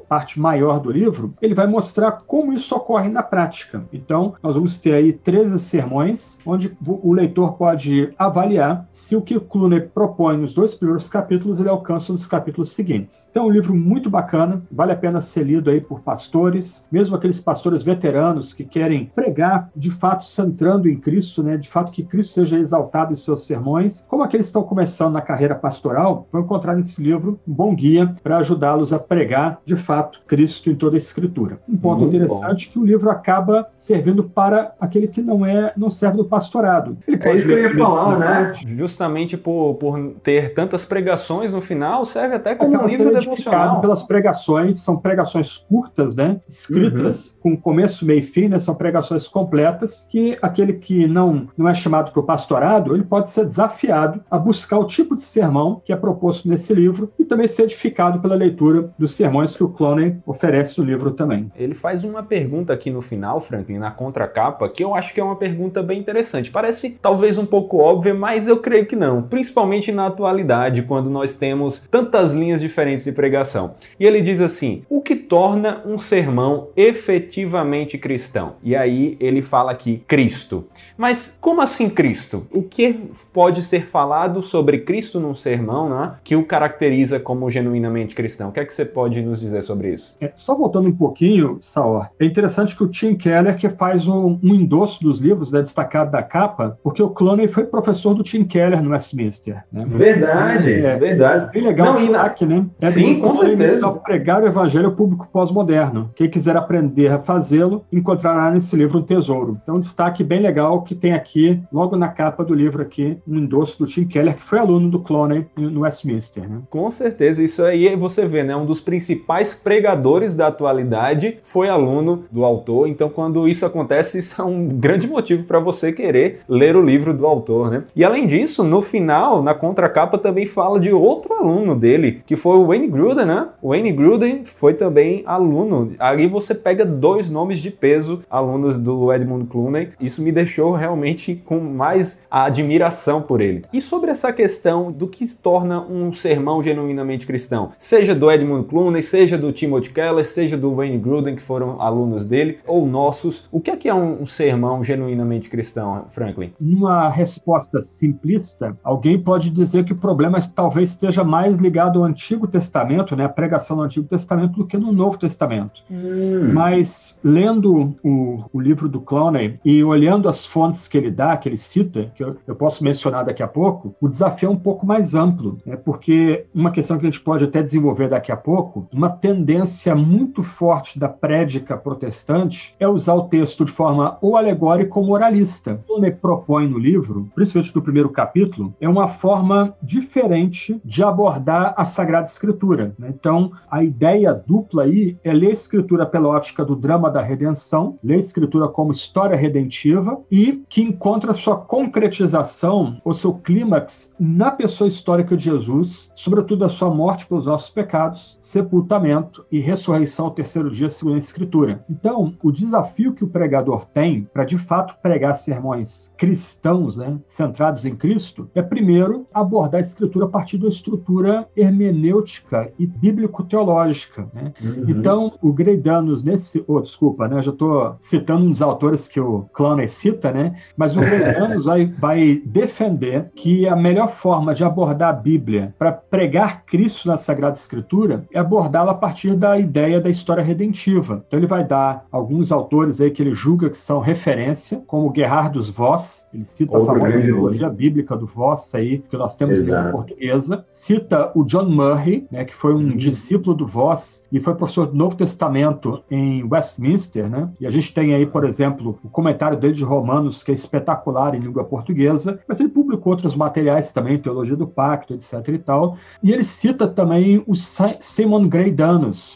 Parte 0.09 0.41
maior 0.41 0.81
do 0.81 0.91
livro, 0.91 1.35
ele 1.41 1.55
vai 1.55 1.67
mostrar 1.67 2.13
como 2.27 2.53
isso 2.53 2.75
ocorre 2.75 3.09
na 3.09 3.23
prática. 3.23 3.85
Então, 3.93 4.35
nós 4.43 4.55
vamos 4.55 4.79
ter 4.79 4.95
aí 4.95 5.13
13 5.13 5.59
sermões, 5.59 6.39
onde 6.45 6.77
o 6.87 7.13
leitor 7.13 7.55
pode 7.55 8.13
avaliar 8.19 8.87
se 8.89 9.17
o 9.17 9.23
que 9.23 9.39
Cluner 9.39 9.91
propõe 9.91 10.37
nos 10.37 10.55
dois 10.55 10.75
primeiros 10.75 11.09
capítulos 11.09 11.61
ele 11.61 11.69
alcança 11.69 12.13
nos 12.13 12.27
capítulos 12.27 12.73
seguintes. 12.73 13.29
Então, 13.31 13.45
é 13.45 13.47
um 13.47 13.51
livro 13.51 13.75
muito 13.75 14.09
bacana, 14.09 14.63
vale 14.71 14.93
a 14.93 14.97
pena 14.97 15.21
ser 15.21 15.45
lido 15.45 15.71
aí 15.71 15.81
por 15.81 16.01
pastores, 16.01 16.87
mesmo 16.91 17.17
aqueles 17.17 17.41
pastores 17.41 17.83
veteranos 17.83 18.53
que 18.53 18.65
querem 18.65 19.11
pregar 19.15 19.71
de 19.75 19.91
fato 19.91 20.25
centrando 20.25 20.89
em 20.89 20.99
Cristo, 20.99 21.43
né? 21.43 21.57
De 21.57 21.69
fato 21.69 21.93
que 21.93 22.03
Cristo 22.03 22.35
seja 22.35 22.59
exaltado 22.59 23.13
em 23.13 23.17
seus 23.17 23.47
sermões, 23.47 24.07
como 24.09 24.23
aqueles 24.23 24.47
que 24.47 24.51
estão 24.51 24.63
começando 24.63 25.15
na 25.15 25.21
carreira 25.21 25.55
pastoral, 25.55 26.27
vão 26.31 26.43
encontrar 26.43 26.77
nesse 26.77 27.03
livro 27.03 27.41
um 27.47 27.53
bom 27.53 27.75
guia 27.75 28.15
para 28.23 28.39
ajudá-los 28.39 28.93
a 28.93 28.99
pregar 28.99 29.61
de 29.65 29.77
fato 29.77 29.96
fato, 29.97 30.21
Cristo 30.27 30.71
em 30.71 30.75
toda 30.75 30.97
a 30.97 30.99
Escritura. 30.99 31.59
Um 31.69 31.77
ponto 31.77 32.01
Muito 32.01 32.17
interessante 32.17 32.67
bom. 32.67 32.73
que 32.73 32.79
o 32.79 32.85
livro 32.85 33.11
acaba 33.11 33.69
servindo 33.75 34.25
para 34.25 34.75
aquele 34.79 35.09
que 35.09 35.23
não 35.23 35.45
é, 35.45 35.73
não 35.77 35.91
serve 35.91 36.19
do 36.19 36.25
pastorado. 36.25 36.99
Ele 37.07 37.19
é 37.23 37.35
isso 37.35 37.47
que 37.47 37.53
eu 37.53 37.63
ia 37.63 37.77
falar, 37.77 38.19
né? 38.19 38.53
Justamente 38.67 39.37
por, 39.37 39.75
por 39.75 39.99
ter 40.23 40.53
tantas 40.53 40.85
pregações 40.85 41.53
no 41.53 41.61
final, 41.61 42.05
serve 42.05 42.37
até 42.37 42.55
como 42.55 42.75
Aquela 42.75 42.85
um 42.85 42.89
livro 42.89 43.13
devocional. 43.13 43.81
pelas 43.81 44.03
pregações, 44.03 44.79
são 44.79 44.97
pregações 44.97 45.59
curtas, 45.59 46.15
né? 46.15 46.41
Escritas 46.49 47.33
uhum. 47.45 47.57
com 47.57 47.57
começo, 47.57 48.05
meio 48.05 48.21
e 48.21 48.23
fim, 48.23 48.49
né? 48.49 48.59
São 48.59 48.75
pregações 48.75 49.29
completas 49.29 50.07
que 50.11 50.39
aquele 50.43 50.75
que 50.75 51.07
não, 51.07 51.49
não 51.57 51.69
é 51.69 51.75
chamado 51.75 52.13
para 52.13 52.21
o 52.21 52.25
pastorado, 52.25 52.95
ele 52.95 53.05
pode 53.05 53.31
ser 53.31 53.45
desafiado 53.45 54.23
a 54.31 54.39
buscar 54.39 54.79
o 54.79 54.87
tipo 54.87 55.17
de 55.17 55.23
sermão 55.23 55.81
que 55.85 55.93
é 55.93 55.97
proposto 55.97 56.49
nesse 56.49 56.75
livro 56.75 57.13
e 57.19 57.25
também 57.25 57.49
ser 57.49 57.63
edificado 57.63 58.21
pela 58.21 58.35
leitura 58.35 58.91
dos 58.99 59.15
sermões 59.15 59.57
que 59.57 59.65
o 59.65 59.69
Clonen 59.87 60.21
oferece 60.27 60.81
no 60.81 60.85
livro 60.85 61.13
também. 61.13 61.51
Ele 61.57 61.73
faz 61.75 62.03
uma 62.03 62.21
pergunta 62.23 62.73
aqui 62.73 62.91
no 62.91 63.01
final, 63.01 63.41
Franklin, 63.41 63.79
na 63.79 63.93
contracapa, 63.93 64.69
que 64.69 64.83
eu 64.83 64.97
acho 64.97 65.15
que 65.15 65.21
é 65.21 65.25
uma 65.25 65.37
pergunta 65.37 65.81
bem 65.81 66.01
interessante. 66.01 66.51
Parece 66.51 66.99
talvez 67.01 67.39
um 67.39 67.47
pouco 67.47 67.79
óbvia, 67.79 68.13
mas 68.13 68.49
eu 68.49 68.57
creio 68.57 68.87
que 68.87 68.97
não, 68.97 69.23
principalmente 69.23 69.93
na 69.93 70.07
atualidade, 70.07 70.83
quando 70.83 71.09
nós 71.09 71.37
temos 71.37 71.87
tantas 71.89 72.35
linhas 72.35 72.61
diferentes 72.61 73.05
de 73.05 73.13
pregação. 73.13 73.75
E 74.01 74.05
ele 74.05 74.21
diz 74.21 74.41
assim: 74.41 74.83
o 74.89 75.01
que 75.01 75.15
torna 75.15 75.83
um 75.87 75.99
sermão 75.99 76.69
efetivamente 76.77 77.97
cristão? 77.97 78.55
E 78.65 78.75
aí 78.75 79.17
ele 79.21 79.41
fala 79.41 79.71
aqui 79.71 80.03
Cristo. 80.09 80.65
Mas 80.97 81.39
como 81.41 81.61
assim 81.61 81.89
Cristo? 81.89 82.47
O 82.51 82.63
que 82.63 83.09
pode 83.33 83.63
ser 83.63 83.87
falado 83.87 84.43
sobre 84.43 84.79
Cristo 84.79 85.21
num 85.21 85.35
sermão 85.35 85.89
né, 85.89 86.15
que 86.25 86.35
o 86.35 86.45
caracteriza 86.45 87.21
como 87.21 87.49
genuinamente 87.49 88.15
cristão? 88.15 88.49
O 88.49 88.53
que 88.53 88.59
é 88.59 88.65
que 88.65 88.73
você 88.73 88.85
pode 88.85 89.23
nos 89.23 89.41
dizer 89.41 89.63
sobre 89.63 89.76
isso? 89.85 90.17
É, 90.21 90.33
só 90.35 90.55
voltando 90.55 90.89
um 90.89 90.97
pouquinho, 90.97 91.59
Saor, 91.61 92.09
é 92.19 92.25
interessante 92.25 92.77
que 92.77 92.83
o 92.83 92.89
Tim 92.89 93.15
Keller 93.15 93.57
que 93.57 93.69
faz 93.69 94.07
um, 94.07 94.39
um 94.43 94.55
endosso 94.55 95.03
dos 95.03 95.19
livros, 95.19 95.53
né, 95.53 95.63
destacado 95.63 96.11
da 96.11 96.23
capa, 96.23 96.79
porque 96.83 97.03
o 97.03 97.11
Clooney 97.11 97.49
foi 97.49 97.65
professor 97.65 98.15
do 98.15 98.23
Tim 98.23 98.45
Keller 98.45 98.83
no 98.83 98.91
Westminster. 98.91 99.65
Né? 99.73 99.85
Verdade, 99.87 100.73
é, 100.73 100.97
verdade. 100.97 101.53
Bem 101.53 101.65
legal 101.65 101.87
Não, 101.87 101.95
o 101.95 101.99
destaque, 101.99 102.47
na... 102.47 102.57
né? 102.57 102.67
É 102.81 102.91
Sim, 102.91 103.19
com 103.19 103.35
certeza. 103.35 103.91
pregar 103.93 104.43
o 104.43 104.47
evangelho 104.47 104.87
ao 104.87 104.93
público 104.93 105.29
pós-moderno. 105.33 106.11
Quem 106.15 106.29
quiser 106.29 106.57
aprender 106.57 107.09
a 107.09 107.19
fazê-lo, 107.19 107.85
encontrará 107.93 108.51
nesse 108.51 108.77
livro 108.77 108.99
um 108.99 109.03
tesouro. 109.03 109.59
Então, 109.63 109.77
um 109.77 109.81
destaque 109.81 110.23
bem 110.23 110.41
legal 110.41 110.83
que 110.83 110.95
tem 110.95 111.13
aqui, 111.13 111.61
logo 111.73 111.97
na 111.97 112.09
capa 112.09 112.45
do 112.45 112.55
livro 112.55 112.83
aqui, 112.83 113.19
um 113.27 113.37
endosso 113.37 113.79
do 113.79 113.87
Tim 113.87 114.07
Keller, 114.07 114.37
que 114.37 114.43
foi 114.43 114.59
aluno 114.59 114.89
do 114.91 115.01
Clooney 115.01 115.47
no 115.57 115.81
Westminster. 115.81 116.49
Né? 116.49 116.61
Com 116.71 116.91
certeza, 116.91 117.43
isso 117.43 117.63
aí 117.63 117.95
você 117.97 118.27
vê, 118.27 118.43
né? 118.43 118.55
Um 118.57 118.67
dos 118.67 118.81
principais 118.81 119.55
pregadores 119.67 120.37
da 120.37 120.47
atualidade 120.47 121.39
foi 121.43 121.69
aluno 121.69 122.25
do 122.31 122.45
autor. 122.45 122.87
Então, 122.87 123.09
quando 123.09 123.49
isso 123.49 123.67
acontece, 123.67 124.17
isso 124.21 124.41
é 124.41 124.45
um 124.45 124.69
grande 124.69 125.09
motivo 125.09 125.43
para 125.43 125.59
você 125.59 125.91
querer 125.93 126.43
ler 126.49 126.77
o 126.77 126.85
livro 126.85 127.13
do 127.13 127.27
autor, 127.27 127.69
né? 127.69 127.83
E 127.97 128.05
além 128.05 128.29
disso, 128.29 128.63
no 128.63 128.81
final, 128.81 129.43
na 129.43 129.55
contracapa 129.55 130.19
também 130.19 130.47
fala 130.47 130.79
de 130.79 130.93
outro 130.93 131.35
aluno 131.35 131.75
dele, 131.75 132.23
que 132.25 132.37
foi 132.37 132.57
o 132.57 132.67
Wayne 132.69 132.87
Gruden, 132.87 133.27
né? 133.27 133.49
O 133.61 133.71
Wayne 133.71 133.91
Gruden 133.91 134.45
foi 134.45 134.75
também 134.75 135.25
aluno. 135.27 135.95
Aí 135.99 136.29
você 136.29 136.55
pega 136.55 136.85
dois 136.85 137.29
nomes 137.29 137.59
de 137.59 137.73
peso, 137.73 138.23
alunos 138.31 138.79
do 138.79 139.13
Edmund 139.13 139.47
Clooney. 139.47 139.89
Isso 140.01 140.23
me 140.23 140.31
deixou 140.31 140.75
realmente 140.75 141.43
com 141.45 141.59
mais 141.59 142.29
admiração 142.31 143.21
por 143.21 143.41
ele. 143.41 143.65
E 143.73 143.81
sobre 143.81 144.13
essa 144.13 144.33
questão 144.33 144.93
do 144.93 145.09
que 145.09 145.27
torna 145.37 145.81
um 145.81 146.13
sermão 146.13 146.63
genuinamente 146.63 147.27
cristão, 147.27 147.73
seja 147.77 148.15
do 148.15 148.31
Edmund 148.31 148.69
Clooney, 148.69 149.03
seja 149.03 149.37
do 149.37 149.56
Timothy 149.57 149.91
Keller, 149.91 150.27
seja 150.27 150.57
do 150.57 150.75
Wayne 150.75 150.99
Gruden, 150.99 151.35
que 151.35 151.43
foram 151.43 151.81
alunos 151.81 152.27
dele, 152.27 152.59
ou 152.67 152.87
nossos, 152.87 153.47
o 153.51 153.61
que 153.61 153.71
é 153.71 153.77
que 153.77 153.89
é 153.89 153.95
um 153.95 154.25
sermão 154.27 154.85
genuinamente 154.85 155.49
cristão, 155.49 156.05
Franklin? 156.11 156.53
Numa 156.61 157.09
resposta 157.09 157.81
simplista, 157.81 158.77
alguém 158.85 159.19
pode 159.19 159.51
dizer 159.51 159.85
que 159.85 159.93
o 159.93 159.97
problema 159.97 160.39
talvez 160.55 160.91
esteja 160.91 161.25
mais 161.25 161.59
ligado 161.59 161.99
ao 161.99 162.05
Antigo 162.05 162.47
Testamento, 162.47 163.17
né, 163.17 163.25
a 163.25 163.29
pregação 163.29 163.77
do 163.77 163.83
Antigo 163.83 164.07
Testamento, 164.07 164.59
do 164.59 164.67
que 164.67 164.77
no 164.77 164.93
Novo 164.93 165.19
Testamento. 165.19 165.83
Hum. 165.91 166.53
Mas 166.53 167.19
lendo 167.25 167.95
o, 168.03 168.45
o, 168.53 168.61
livro 168.61 168.89
do 168.89 169.01
Clowney 169.01 169.59
e 169.65 169.83
olhando 169.83 170.29
as 170.29 170.47
fontes 170.47 170.87
que 170.87 170.97
ele 170.99 171.11
dá, 171.11 171.37
que 171.37 171.49
ele 171.49 171.57
cita, 171.57 172.13
que 172.15 172.23
eu, 172.23 172.37
eu 172.47 172.55
posso 172.55 172.85
mencionar 172.85 173.25
daqui 173.25 173.43
a 173.43 173.49
pouco, 173.49 173.95
o 174.01 174.09
desafio 174.09 174.49
é 174.49 174.53
um 174.53 174.57
pouco 174.57 174.87
mais 174.87 175.15
amplo, 175.15 175.59
né, 175.65 175.77
porque 175.77 176.47
uma 176.55 176.71
questão 176.71 176.99
que 176.99 177.07
a 177.07 177.11
gente 177.11 177.21
pode 177.21 177.45
até 177.45 177.63
desenvolver 177.63 178.09
daqui 178.09 178.31
a 178.31 178.37
pouco, 178.37 178.87
uma 178.93 179.09
tendência 179.09 179.46
muito 179.95 180.43
forte 180.43 180.99
da 180.99 181.09
prédica 181.09 181.77
protestante 181.77 182.75
é 182.81 182.89
usar 182.89 183.15
o 183.15 183.29
texto 183.29 183.65
de 183.65 183.73
forma 183.73 184.19
ou 184.21 184.37
alegórica 184.37 184.99
ou 184.99 185.07
moralista. 185.07 185.81
O 185.85 185.87
Clowney 185.87 186.13
propõe 186.13 186.69
no 186.69 186.79
livro, 186.79 187.29
principalmente 187.35 187.75
no 187.75 187.83
primeiro 187.83 188.09
capítulo, 188.09 188.75
é 188.81 188.89
uma 188.89 189.09
forma 189.09 189.75
diferente 189.83 190.81
de 190.85 191.03
abordar 191.03 191.75
a 191.77 191.85
Sagrada 191.85 192.29
Escritura. 192.29 192.95
Né? 192.99 193.13
Então, 193.15 193.53
a 193.71 193.85
ideia 193.85 194.33
dupla 194.33 194.85
aí 194.85 195.17
é 195.23 195.33
ler 195.33 195.51
a 195.51 195.53
Escritura 195.53 196.07
pela 196.07 196.29
ótica 196.29 196.65
do 196.65 196.75
drama 196.75 197.11
da 197.11 197.23
redenção, 197.23 197.97
ler 198.03 198.17
a 198.17 198.21
Escritura 198.21 198.69
como 198.69 198.93
história 198.93 199.37
redentiva 199.37 200.21
e 200.31 200.65
que 200.69 200.83
encontra 200.83 201.33
sua 201.33 201.57
concretização, 201.57 203.01
ou 203.05 203.15
seu 203.15 203.35
clímax, 203.35 204.15
na 204.19 204.51
pessoa 204.51 204.89
histórica 204.89 205.37
de 205.37 205.45
Jesus, 205.45 206.11
sobretudo 206.15 206.65
a 206.65 206.69
sua 206.69 206.91
morte 206.91 207.27
pelos 207.27 207.47
nossos 207.47 207.71
pecados, 207.71 208.37
sepultamento 208.41 209.36
e 209.51 209.61
ressurreição 209.61 210.27
ao 210.27 210.31
terceiro 210.31 210.71
dia, 210.71 210.89
segundo 210.89 211.15
a 211.15 211.19
Escritura. 211.19 211.85
Então, 211.89 212.35
o 212.43 212.53
desafio 212.53 213.13
que 213.13 213.25
o 213.25 213.29
pregador 213.29 213.87
tem 213.87 214.29
para 214.33 214.45
de 214.45 214.59
fato 214.59 214.95
pregar 215.03 215.35
sermões 215.35 216.15
cristãos, 216.17 216.97
né, 216.97 217.19
centrados 217.27 217.85
em 217.85 217.95
Cristo, 217.95 218.51
é 218.55 218.63
primeiro 218.63 219.27
abordar 219.33 219.79
a 219.79 219.85
Escritura 219.85 220.27
a 220.27 220.29
partir 220.29 220.59
da 220.59 220.69
estrutura 220.69 221.49
hermenêutica 221.57 222.73
e 222.79 222.87
bíblico-teológica. 222.87 224.29
Né? 224.33 224.53
Uhum. 224.63 224.85
Então, 224.89 225.33
o 225.43 225.53
Greidanos, 225.53 226.23
nesse. 226.23 226.65
Oh, 226.67 226.81
desculpa, 226.81 227.29
né? 227.29 227.43
já 227.43 227.51
estou 227.51 227.97
citando 228.01 228.45
um 228.45 228.51
dos 228.51 228.63
autores 228.63 229.09
que 229.09 229.21
o 229.21 229.47
Clowney 229.53 229.89
cita, 229.89 230.33
né? 230.33 230.57
mas 230.77 230.97
o 230.97 231.01
Greidanos 231.01 231.65
vai, 231.67 231.87
vai 231.87 232.43
defender 232.45 233.31
que 233.35 233.69
a 233.69 233.77
melhor 233.77 234.09
forma 234.09 234.55
de 234.55 234.65
abordar 234.65 235.11
a 235.11 235.13
Bíblia 235.13 235.75
para 235.79 235.93
pregar 235.93 236.65
Cristo 236.65 237.09
na 237.09 237.17
Sagrada 237.17 237.57
Escritura 237.57 238.25
é 238.33 238.39
abordá-la 238.39 238.93
a 238.93 238.95
partir 238.95 239.16
da 239.35 239.59
ideia 239.59 240.01
da 240.01 240.11
história 240.11 240.43
redentiva. 240.43 241.23
Então, 241.27 241.39
ele 241.39 241.47
vai 241.47 241.65
dar 241.65 242.07
alguns 242.11 242.53
autores 242.53 243.01
aí 243.01 243.11
que 243.11 243.23
ele 243.23 243.33
julga 243.33 243.71
que 243.71 243.79
são 243.79 244.01
referência, 244.01 244.83
como 244.87 245.13
Gerhardus 245.15 245.71
Voss, 245.71 246.29
ele 246.33 246.45
cita 246.45 246.77
Outro 246.77 246.93
a 246.93 246.99
famosa 246.99 247.21
teologia 247.21 247.71
bíblica 247.71 248.17
do 248.17 248.27
Voss 248.27 248.75
aí, 248.75 248.99
que 249.09 249.17
nós 249.17 249.37
temos 249.37 249.59
em 249.59 249.63
língua 249.63 249.91
portuguesa, 249.91 250.65
cita 250.71 251.31
o 251.35 251.45
John 251.45 251.69
Murray, 251.69 252.27
né, 252.31 252.45
que 252.45 252.55
foi 252.55 252.75
um 252.75 252.79
uhum. 252.79 252.97
discípulo 252.97 253.55
do 253.55 253.67
Voss 253.67 254.27
e 254.31 254.41
foi 254.41 254.55
professor 254.55 254.87
do 254.87 254.95
Novo 254.95 255.17
Testamento 255.17 256.03
em 256.11 256.45
Westminster, 256.45 257.29
né? 257.29 257.49
E 257.61 257.67
a 257.67 257.71
gente 257.71 257.93
tem 257.95 258.15
aí, 258.15 258.27
por 258.27 258.45
exemplo, 258.45 258.99
o 259.03 259.09
comentário 259.09 259.59
dele 259.59 259.73
de 259.73 259.85
Romanos, 259.85 260.43
que 260.43 260.51
é 260.51 260.55
espetacular 260.55 261.35
em 261.35 261.41
língua 261.41 261.65
portuguesa, 261.65 262.41
mas 262.49 262.61
ele 262.61 262.69
publicou 262.69 263.13
outros 263.13 263.35
materiais 263.35 263.93
também, 263.93 264.19
Teologia 264.19 264.57
do 264.57 264.67
Pacto, 264.67 265.15
etc 265.15 265.49
e 265.49 265.59
tal. 265.59 265.97
E 266.23 266.33
ele 266.33 266.45
cita 266.45 266.87
também 266.87 267.43
o 267.47 267.55
Simon 267.55 268.49
Gray 268.49 268.71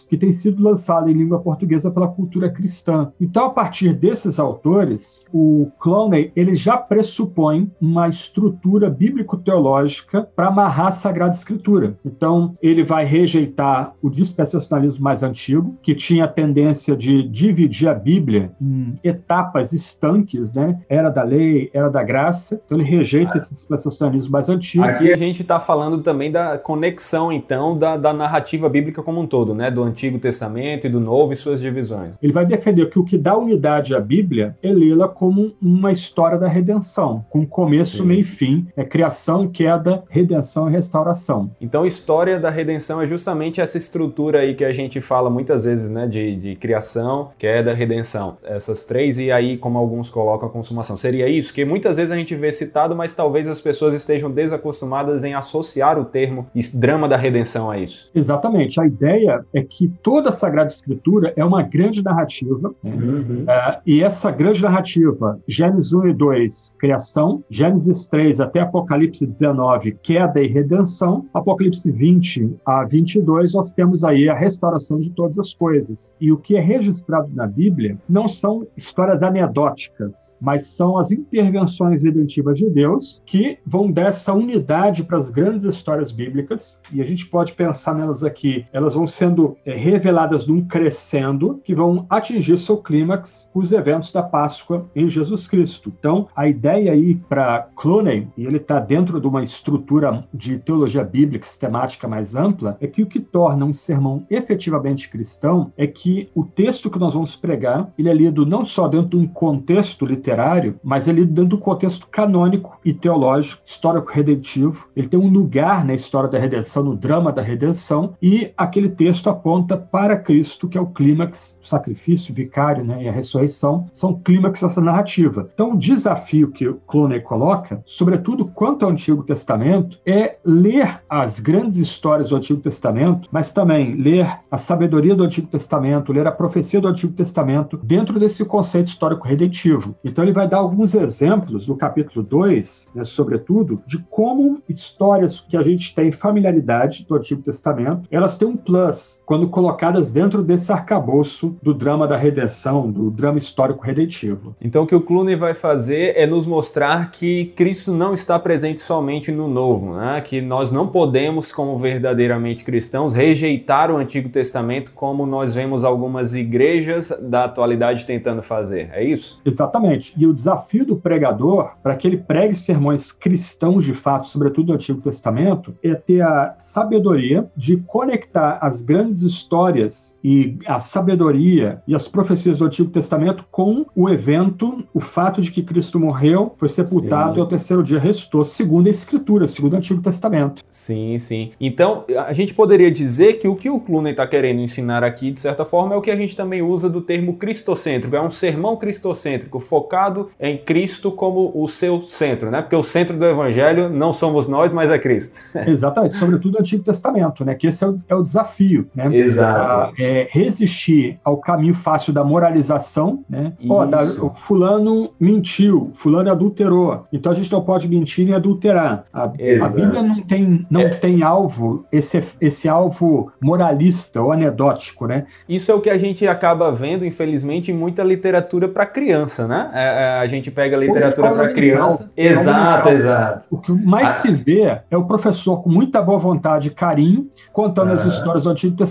Que 0.08 0.16
tem 0.16 0.32
sido 0.32 0.62
lançado 0.62 1.08
em 1.08 1.14
língua 1.14 1.40
portuguesa 1.40 1.90
pela 1.90 2.08
cultura 2.08 2.50
cristã. 2.50 3.12
Então, 3.20 3.46
a 3.46 3.50
partir 3.50 3.92
desses 3.92 4.38
autores, 4.38 5.26
o 5.32 5.70
Clowney 5.78 6.32
ele 6.34 6.54
já 6.54 6.76
pressupõe 6.76 7.70
uma 7.80 8.08
estrutura 8.08 8.90
bíblico-teológica 8.90 10.28
para 10.34 10.48
amarrar 10.48 10.88
a 10.88 10.92
Sagrada 10.92 11.34
Escritura. 11.34 11.96
Então, 12.04 12.56
ele 12.62 12.82
vai 12.82 13.04
rejeitar 13.04 13.94
o 14.02 14.10
dispensacionalismo 14.10 15.02
mais 15.02 15.22
antigo, 15.22 15.76
que 15.82 15.94
tinha 15.94 16.24
a 16.24 16.28
tendência 16.28 16.96
de 16.96 17.22
dividir 17.22 17.88
a 17.88 17.94
Bíblia 17.94 18.52
em 18.60 18.98
etapas 19.02 19.72
estanques, 19.72 20.52
né? 20.52 20.80
Era 20.88 21.10
da 21.10 21.22
lei, 21.22 21.70
era 21.72 21.88
da 21.88 22.02
graça. 22.02 22.60
Então, 22.64 22.78
ele 22.78 22.88
rejeita 22.88 23.36
esse 23.36 23.54
dispensacionalismo 23.54 24.32
mais 24.32 24.48
antigo. 24.48 24.84
Aqui 24.84 25.12
a 25.12 25.16
gente 25.16 25.42
está 25.42 25.60
falando 25.60 26.02
também 26.02 26.30
da 26.30 26.58
conexão, 26.58 27.32
então, 27.32 27.76
da, 27.76 27.96
da 27.96 28.12
narrativa 28.12 28.68
bíblica 28.68 29.02
como 29.02 29.20
um 29.20 29.26
todo, 29.26 29.54
né? 29.54 29.59
Do 29.68 29.82
Antigo 29.82 30.20
Testamento 30.20 30.86
e 30.86 30.90
do 30.90 31.00
Novo 31.00 31.32
e 31.32 31.36
suas 31.36 31.60
divisões. 31.60 32.14
Ele 32.22 32.32
vai 32.32 32.46
defender 32.46 32.88
que 32.88 33.00
o 33.00 33.04
que 33.04 33.18
dá 33.18 33.36
unidade 33.36 33.96
à 33.96 34.00
Bíblia 34.00 34.56
é 34.62 34.72
lê-la 34.72 35.08
como 35.08 35.52
uma 35.60 35.90
história 35.90 36.38
da 36.38 36.46
redenção, 36.46 37.24
com 37.28 37.44
começo, 37.44 37.98
Sim. 37.98 38.04
meio 38.04 38.20
e 38.20 38.24
fim, 38.24 38.68
é 38.76 38.84
criação, 38.84 39.48
queda, 39.48 40.04
redenção 40.08 40.68
e 40.68 40.72
restauração. 40.72 41.50
Então, 41.60 41.84
história 41.84 42.38
da 42.38 42.50
redenção 42.50 43.02
é 43.02 43.06
justamente 43.06 43.60
essa 43.60 43.76
estrutura 43.76 44.40
aí 44.40 44.54
que 44.54 44.64
a 44.64 44.72
gente 44.72 45.00
fala 45.00 45.28
muitas 45.30 45.64
vezes, 45.64 45.90
né, 45.90 46.06
de, 46.06 46.36
de 46.36 46.56
criação, 46.56 47.30
queda, 47.38 47.72
redenção. 47.72 48.36
Essas 48.44 48.84
três 48.84 49.18
e 49.18 49.32
aí, 49.32 49.56
como 49.56 49.78
alguns 49.78 50.10
colocam, 50.10 50.48
a 50.48 50.52
consumação. 50.52 50.96
Seria 50.96 51.28
isso? 51.28 51.52
Que 51.52 51.64
muitas 51.64 51.96
vezes 51.96 52.12
a 52.12 52.16
gente 52.16 52.34
vê 52.34 52.52
citado, 52.52 52.94
mas 52.94 53.14
talvez 53.14 53.48
as 53.48 53.60
pessoas 53.60 53.94
estejam 53.94 54.30
desacostumadas 54.30 55.24
em 55.24 55.34
associar 55.34 55.98
o 55.98 56.04
termo 56.04 56.46
drama 56.74 57.08
da 57.08 57.16
redenção 57.16 57.70
a 57.70 57.78
isso. 57.78 58.10
Exatamente. 58.14 58.80
A 58.80 58.86
ideia 58.86 59.44
é 59.52 59.62
que 59.62 59.88
toda 60.02 60.30
a 60.30 60.32
Sagrada 60.32 60.70
Escritura 60.70 61.32
é 61.36 61.44
uma 61.44 61.62
grande 61.62 62.02
narrativa, 62.02 62.74
uhum. 62.82 63.44
uh, 63.44 63.80
e 63.86 64.02
essa 64.02 64.30
grande 64.30 64.62
narrativa, 64.62 65.40
Gênesis 65.46 65.92
1 65.92 66.08
e 66.08 66.14
2, 66.14 66.76
criação, 66.78 67.42
Gênesis 67.50 68.06
3 68.06 68.40
até 68.40 68.60
Apocalipse 68.60 69.26
19, 69.26 69.98
queda 70.02 70.40
e 70.42 70.46
redenção, 70.46 71.26
Apocalipse 71.32 71.90
20 71.90 72.56
a 72.64 72.84
22, 72.84 73.54
nós 73.54 73.72
temos 73.72 74.04
aí 74.04 74.28
a 74.28 74.34
restauração 74.34 75.00
de 75.00 75.10
todas 75.10 75.38
as 75.38 75.54
coisas. 75.54 76.14
E 76.20 76.32
o 76.32 76.36
que 76.36 76.56
é 76.56 76.60
registrado 76.60 77.30
na 77.34 77.46
Bíblia 77.46 77.98
não 78.08 78.28
são 78.28 78.66
histórias 78.76 79.22
anedóticas, 79.22 80.36
mas 80.40 80.68
são 80.68 80.98
as 80.98 81.10
intervenções 81.10 82.02
redentivas 82.02 82.58
de 82.58 82.68
Deus 82.68 83.22
que 83.26 83.58
vão 83.66 83.90
dar 83.90 84.08
essa 84.08 84.32
unidade 84.32 85.04
para 85.04 85.18
as 85.18 85.30
grandes 85.30 85.64
histórias 85.64 86.12
bíblicas, 86.12 86.80
e 86.92 87.00
a 87.00 87.04
gente 87.04 87.26
pode 87.28 87.52
pensar 87.52 87.94
nelas 87.94 88.22
aqui, 88.22 88.66
elas 88.72 88.94
vão 88.94 89.06
sendo 89.06 89.39
é, 89.64 89.74
reveladas 89.74 90.46
num 90.46 90.62
crescendo 90.62 91.60
que 91.64 91.74
vão 91.74 92.06
atingir 92.08 92.58
seu 92.58 92.76
clímax 92.76 93.50
os 93.54 93.72
eventos 93.72 94.12
da 94.12 94.22
Páscoa 94.22 94.86
em 94.94 95.08
Jesus 95.08 95.46
Cristo. 95.46 95.92
Então, 95.98 96.28
a 96.34 96.48
ideia 96.48 96.92
aí 96.92 97.14
para 97.14 97.68
Clooney, 97.76 98.28
e 98.36 98.44
ele 98.44 98.56
está 98.56 98.78
dentro 98.78 99.20
de 99.20 99.26
uma 99.26 99.42
estrutura 99.42 100.24
de 100.32 100.58
teologia 100.58 101.04
bíblica 101.04 101.46
sistemática 101.46 102.06
mais 102.06 102.34
ampla, 102.34 102.76
é 102.80 102.86
que 102.86 103.02
o 103.02 103.06
que 103.06 103.20
torna 103.20 103.64
um 103.64 103.72
sermão 103.72 104.26
efetivamente 104.30 105.08
cristão 105.08 105.72
é 105.76 105.86
que 105.86 106.28
o 106.34 106.44
texto 106.44 106.90
que 106.90 106.98
nós 106.98 107.14
vamos 107.14 107.36
pregar, 107.36 107.92
ele 107.98 108.08
é 108.08 108.14
lido 108.14 108.44
não 108.44 108.64
só 108.64 108.88
dentro 108.88 109.10
de 109.10 109.16
um 109.16 109.26
contexto 109.26 110.04
literário, 110.04 110.78
mas 110.82 111.08
é 111.08 111.12
lido 111.12 111.32
dentro 111.32 111.50
do 111.50 111.58
contexto 111.58 112.06
canônico 112.08 112.78
e 112.84 112.92
teológico, 112.92 113.62
histórico-redentivo. 113.64 114.88
Ele 114.94 115.08
tem 115.08 115.18
um 115.18 115.28
lugar 115.28 115.84
na 115.84 115.94
história 115.94 116.28
da 116.28 116.38
redenção, 116.38 116.84
no 116.84 116.96
drama 116.96 117.32
da 117.32 117.42
redenção, 117.42 118.14
e 118.20 118.52
aquele 118.56 118.88
texto 118.88 119.29
aponta 119.30 119.76
para 119.76 120.16
Cristo, 120.16 120.68
que 120.68 120.76
é 120.76 120.80
o 120.80 120.86
clímax, 120.86 121.58
o 121.62 121.66
sacrifício 121.66 122.34
vicário 122.34 122.84
né, 122.84 123.04
e 123.04 123.08
a 123.08 123.12
ressurreição, 123.12 123.88
são 123.92 124.14
clímax 124.14 124.60
dessa 124.60 124.80
narrativa. 124.80 125.48
Então, 125.54 125.72
o 125.72 125.78
desafio 125.78 126.50
que 126.50 126.68
o 126.68 126.74
Clooney 126.86 127.20
coloca, 127.20 127.82
sobretudo 127.84 128.44
quanto 128.44 128.84
ao 128.84 128.90
Antigo 128.90 129.22
Testamento, 129.22 129.98
é 130.04 130.38
ler 130.44 131.00
as 131.08 131.40
grandes 131.40 131.78
histórias 131.78 132.30
do 132.30 132.36
Antigo 132.36 132.60
Testamento, 132.60 133.28
mas 133.32 133.52
também 133.52 133.94
ler 133.94 134.40
a 134.50 134.58
sabedoria 134.58 135.14
do 135.14 135.24
Antigo 135.24 135.46
Testamento, 135.46 136.12
ler 136.12 136.26
a 136.26 136.32
profecia 136.32 136.80
do 136.80 136.88
Antigo 136.88 137.12
Testamento 137.12 137.78
dentro 137.82 138.18
desse 138.18 138.44
conceito 138.44 138.88
histórico 138.88 139.26
redentivo. 139.26 139.94
Então, 140.04 140.24
ele 140.24 140.32
vai 140.32 140.48
dar 140.48 140.58
alguns 140.58 140.94
exemplos 140.94 141.68
no 141.68 141.76
capítulo 141.76 142.24
2, 142.24 142.88
né, 142.94 143.04
sobretudo, 143.04 143.82
de 143.86 143.98
como 144.10 144.62
histórias 144.68 145.40
que 145.40 145.56
a 145.56 145.62
gente 145.62 145.94
tem 145.94 146.12
familiaridade 146.12 147.06
do 147.08 147.14
Antigo 147.14 147.42
Testamento, 147.42 148.08
elas 148.10 148.36
têm 148.36 148.48
um 148.48 148.56
plus 148.56 149.19
quando 149.30 149.46
colocadas 149.46 150.10
dentro 150.10 150.42
desse 150.42 150.72
arcabouço 150.72 151.56
do 151.62 151.72
drama 151.72 152.08
da 152.08 152.16
redenção, 152.16 152.90
do 152.90 153.12
drama 153.12 153.38
histórico 153.38 153.86
redentivo. 153.86 154.56
Então, 154.60 154.82
o 154.82 154.86
que 154.88 154.94
o 154.96 155.00
Clooney 155.00 155.36
vai 155.36 155.54
fazer 155.54 156.14
é 156.16 156.26
nos 156.26 156.46
mostrar 156.46 157.12
que 157.12 157.52
Cristo 157.54 157.92
não 157.92 158.12
está 158.12 158.40
presente 158.40 158.80
somente 158.80 159.30
no 159.30 159.46
Novo, 159.46 159.94
né? 159.94 160.20
que 160.20 160.40
nós 160.40 160.72
não 160.72 160.88
podemos, 160.88 161.52
como 161.52 161.78
verdadeiramente 161.78 162.64
cristãos, 162.64 163.14
rejeitar 163.14 163.88
o 163.92 163.98
Antigo 163.98 164.28
Testamento 164.28 164.92
como 164.94 165.24
nós 165.24 165.54
vemos 165.54 165.84
algumas 165.84 166.34
igrejas 166.34 167.16
da 167.22 167.44
atualidade 167.44 168.06
tentando 168.06 168.42
fazer. 168.42 168.90
É 168.92 169.04
isso? 169.04 169.40
Exatamente. 169.46 170.12
E 170.18 170.26
o 170.26 170.34
desafio 170.34 170.84
do 170.84 170.96
pregador, 170.96 171.74
para 171.84 171.94
que 171.94 172.08
ele 172.08 172.16
pregue 172.16 172.56
sermões 172.56 173.12
cristãos 173.12 173.84
de 173.84 173.94
fato, 173.94 174.26
sobretudo 174.26 174.66
do 174.66 174.72
Antigo 174.72 175.00
Testamento, 175.00 175.72
é 175.84 175.94
ter 175.94 176.20
a 176.20 176.56
sabedoria 176.58 177.48
de 177.56 177.76
conectar 177.76 178.58
as 178.60 178.82
grandes 178.82 179.19
histórias 179.22 180.18
e 180.22 180.58
a 180.66 180.80
sabedoria 180.80 181.82
e 181.86 181.94
as 181.94 182.08
profecias 182.08 182.58
do 182.58 182.64
Antigo 182.64 182.90
Testamento 182.90 183.44
com 183.50 183.86
o 183.94 184.08
evento, 184.08 184.84
o 184.94 185.00
fato 185.00 185.40
de 185.40 185.50
que 185.50 185.62
Cristo 185.62 185.98
morreu, 185.98 186.54
foi 186.56 186.68
sepultado 186.68 187.34
sim. 187.34 187.38
e 187.38 187.40
ao 187.40 187.46
terceiro 187.46 187.82
dia 187.82 187.98
restou, 187.98 188.44
segundo 188.44 188.86
a 188.86 188.90
Escritura, 188.90 189.46
segundo 189.46 189.74
o 189.74 189.76
Antigo 189.76 190.02
Testamento. 190.02 190.62
Sim, 190.70 191.18
sim. 191.18 191.52
Então, 191.60 192.04
a 192.26 192.32
gente 192.32 192.54
poderia 192.54 192.90
dizer 192.90 193.34
que 193.34 193.48
o 193.48 193.56
que 193.56 193.70
o 193.70 193.80
Clooney 193.80 194.12
está 194.12 194.26
querendo 194.26 194.60
ensinar 194.60 195.04
aqui, 195.04 195.30
de 195.30 195.40
certa 195.40 195.64
forma, 195.64 195.94
é 195.94 195.98
o 195.98 196.02
que 196.02 196.10
a 196.10 196.16
gente 196.16 196.36
também 196.36 196.62
usa 196.62 196.88
do 196.88 197.00
termo 197.00 197.34
cristocêntrico. 197.34 198.16
É 198.16 198.20
um 198.20 198.30
sermão 198.30 198.76
cristocêntrico, 198.76 199.58
focado 199.58 200.30
em 200.38 200.58
Cristo 200.58 201.10
como 201.10 201.52
o 201.54 201.66
seu 201.68 202.02
centro, 202.02 202.50
né? 202.50 202.62
Porque 202.62 202.76
o 202.76 202.82
centro 202.82 203.16
do 203.16 203.24
Evangelho 203.24 203.88
não 203.88 204.12
somos 204.12 204.48
nós, 204.48 204.72
mas 204.72 204.90
é 204.90 204.98
Cristo. 204.98 205.38
Exatamente, 205.66 206.16
sobretudo 206.16 206.56
o 206.56 206.60
Antigo 206.60 206.82
Testamento, 206.82 207.44
né? 207.44 207.54
Que 207.54 207.66
esse 207.66 207.84
é 207.84 207.88
o, 207.88 208.00
é 208.08 208.14
o 208.14 208.22
desafio, 208.22 208.88
né? 209.08 209.16
Exato. 209.16 209.94
É, 209.98 210.28
resistir 210.30 211.18
ao 211.24 211.38
caminho 211.38 211.74
fácil 211.74 212.12
da 212.12 212.24
moralização, 212.24 213.24
né? 213.28 213.52
Ó, 213.68 213.86
oh, 214.20 214.30
fulano 214.34 215.10
mentiu, 215.18 215.90
fulano 215.94 216.30
adulterou, 216.30 217.04
então 217.12 217.32
a 217.32 217.34
gente 217.34 217.50
não 217.52 217.62
pode 217.62 217.88
mentir 217.88 218.28
e 218.28 218.34
adulterar. 218.34 219.04
A, 219.12 219.24
a 219.24 219.28
Bíblia 219.28 220.02
não 220.02 220.22
tem, 220.22 220.66
não 220.70 220.82
é. 220.82 220.88
tem 220.88 221.22
alvo, 221.22 221.84
esse, 221.92 222.22
esse 222.40 222.68
alvo 222.68 223.32
moralista 223.40 224.22
ou 224.22 224.32
anedótico, 224.32 225.06
né? 225.06 225.26
Isso 225.48 225.70
é 225.70 225.74
o 225.74 225.80
que 225.80 225.90
a 225.90 225.98
gente 225.98 226.26
acaba 226.26 226.70
vendo, 226.72 227.04
infelizmente, 227.04 227.70
em 227.70 227.74
muita 227.74 228.02
literatura 228.02 228.68
para 228.68 228.86
criança, 228.86 229.46
né? 229.46 229.70
É, 229.72 229.82
é, 229.82 230.18
a 230.20 230.26
gente 230.26 230.50
pega 230.50 230.76
literatura 230.76 231.32
para 231.32 231.52
criança. 231.52 232.12
Exato, 232.16 232.88
exato. 232.88 233.46
O 233.50 233.58
que 233.58 233.72
mais 233.72 234.08
ah. 234.08 234.12
se 234.12 234.30
vê 234.30 234.80
é 234.90 234.96
o 234.96 235.04
professor 235.04 235.62
com 235.62 235.70
muita 235.70 236.02
boa 236.02 236.18
vontade 236.18 236.68
e 236.68 236.70
carinho, 236.70 237.28
contando 237.52 237.90
ah. 237.90 237.94
as 237.94 238.04
histórias 238.04 238.44
do 238.44 238.50
Antigo 238.50 238.76
Testamento, 238.76 238.89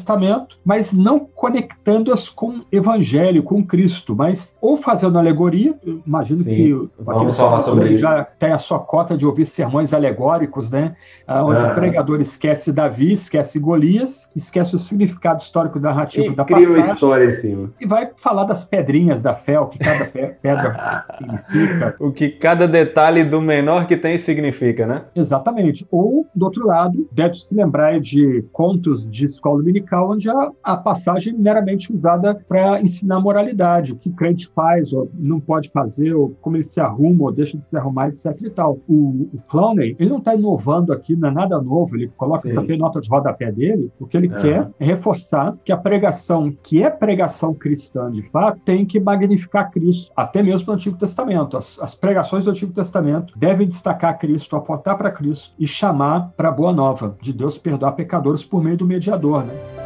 mas 0.63 0.93
não 0.93 1.19
conectando-as 1.19 2.29
com 2.29 2.59
o 2.59 2.61
Evangelho, 2.71 3.43
com 3.43 3.63
Cristo, 3.65 4.15
mas 4.15 4.57
ou 4.61 4.77
fazendo 4.77 5.17
alegoria, 5.17 5.75
imagino 6.05 6.39
Sim. 6.39 6.49
que 6.49 6.89
Vamos 6.99 7.37
falar 7.37 7.59
sobre 7.59 7.93
isso. 7.93 8.01
já 8.01 8.23
tem 8.23 8.51
a 8.51 8.57
sua 8.57 8.79
cota 8.79 9.15
de 9.15 9.25
ouvir 9.25 9.45
sermões 9.45 9.93
alegóricos, 9.93 10.69
né? 10.71 10.95
Ah, 11.27 11.43
onde 11.43 11.63
ah. 11.63 11.71
o 11.71 11.75
pregador 11.75 12.21
esquece 12.21 12.71
Davi, 12.71 13.13
esquece 13.13 13.59
Golias, 13.59 14.29
esquece 14.35 14.75
o 14.75 14.79
significado 14.79 15.41
histórico 15.41 15.79
narrativo 15.79 16.33
e 16.33 16.35
da 16.35 16.45
cria 16.45 16.59
passagem. 16.59 16.83
Uma 16.83 16.93
história 16.93 17.25
em 17.25 17.31
cima. 17.31 17.71
E 17.79 17.85
vai 17.85 18.09
falar 18.17 18.45
das 18.45 18.65
pedrinhas 18.65 19.21
da 19.21 19.35
fé, 19.35 19.59
o 19.59 19.67
que 19.67 19.79
cada 19.79 20.05
pedra 20.41 21.05
significa. 21.17 21.95
O 21.99 22.11
que 22.11 22.29
cada 22.29 22.67
detalhe 22.67 23.23
do 23.23 23.41
menor 23.41 23.87
que 23.87 23.97
tem 23.97 24.17
significa, 24.17 24.85
né? 24.85 25.03
Exatamente. 25.15 25.87
Ou, 25.91 26.27
do 26.33 26.45
outro 26.45 26.65
lado, 26.65 27.07
deve 27.11 27.35
se 27.35 27.55
lembrar 27.55 27.99
de 27.99 28.45
contos 28.51 29.09
de 29.09 29.25
escola 29.25 29.61
dominical, 29.89 30.11
onde 30.11 30.29
a, 30.29 30.51
a 30.63 30.77
passagem 30.77 31.33
é 31.33 31.37
meramente 31.37 31.91
usada 31.93 32.35
para 32.47 32.81
ensinar 32.81 33.19
moralidade, 33.19 33.93
o 33.93 33.95
que 33.95 34.09
crente 34.09 34.47
faz 34.47 34.93
ou 34.93 35.09
não 35.13 35.39
pode 35.39 35.69
fazer, 35.69 36.13
ou 36.13 36.35
como 36.41 36.55
ele 36.55 36.63
se 36.63 36.79
arruma 36.79 37.25
ou 37.25 37.31
deixa 37.31 37.57
de 37.57 37.67
se 37.67 37.75
arrumar, 37.75 38.09
etc 38.09 38.35
e 38.41 38.49
tal. 38.49 38.79
O, 38.87 39.29
o 39.33 39.39
Clowney, 39.49 39.95
ele 39.99 40.09
não 40.09 40.19
está 40.19 40.35
inovando 40.35 40.93
aqui, 40.93 41.15
não 41.15 41.29
é 41.29 41.31
nada 41.31 41.61
novo, 41.61 41.95
ele 41.95 42.07
coloca 42.15 42.43
Sim. 42.43 42.49
isso 42.49 42.59
aqui 42.59 42.73
em 42.73 42.77
nota 42.77 43.01
de 43.01 43.09
rodapé 43.09 43.51
dele, 43.51 43.91
o 43.99 44.05
que 44.05 44.15
ele 44.15 44.27
é. 44.27 44.39
quer 44.39 44.71
é 44.79 44.85
reforçar 44.85 45.57
que 45.63 45.71
a 45.71 45.77
pregação, 45.77 46.55
que 46.63 46.83
é 46.83 46.89
pregação 46.89 47.53
cristã 47.53 48.11
de 48.11 48.21
fato, 48.29 48.59
tem 48.63 48.85
que 48.85 48.99
magnificar 48.99 49.71
Cristo, 49.71 50.11
até 50.15 50.43
mesmo 50.43 50.67
no 50.67 50.73
Antigo 50.73 50.97
Testamento. 50.97 51.57
As, 51.57 51.79
as 51.79 51.95
pregações 51.95 52.45
do 52.45 52.51
Antigo 52.51 52.73
Testamento 52.73 53.33
devem 53.37 53.67
destacar 53.67 54.17
Cristo, 54.17 54.55
apontar 54.55 54.97
para 54.97 55.11
Cristo 55.11 55.53
e 55.57 55.65
chamar 55.65 56.31
para 56.35 56.49
a 56.49 56.51
boa 56.51 56.73
nova 56.73 57.17
de 57.21 57.33
Deus 57.33 57.57
perdoar 57.57 57.93
pecadores 57.93 58.43
por 58.43 58.63
meio 58.63 58.77
do 58.77 58.85
mediador, 58.85 59.43
né? 59.45 59.78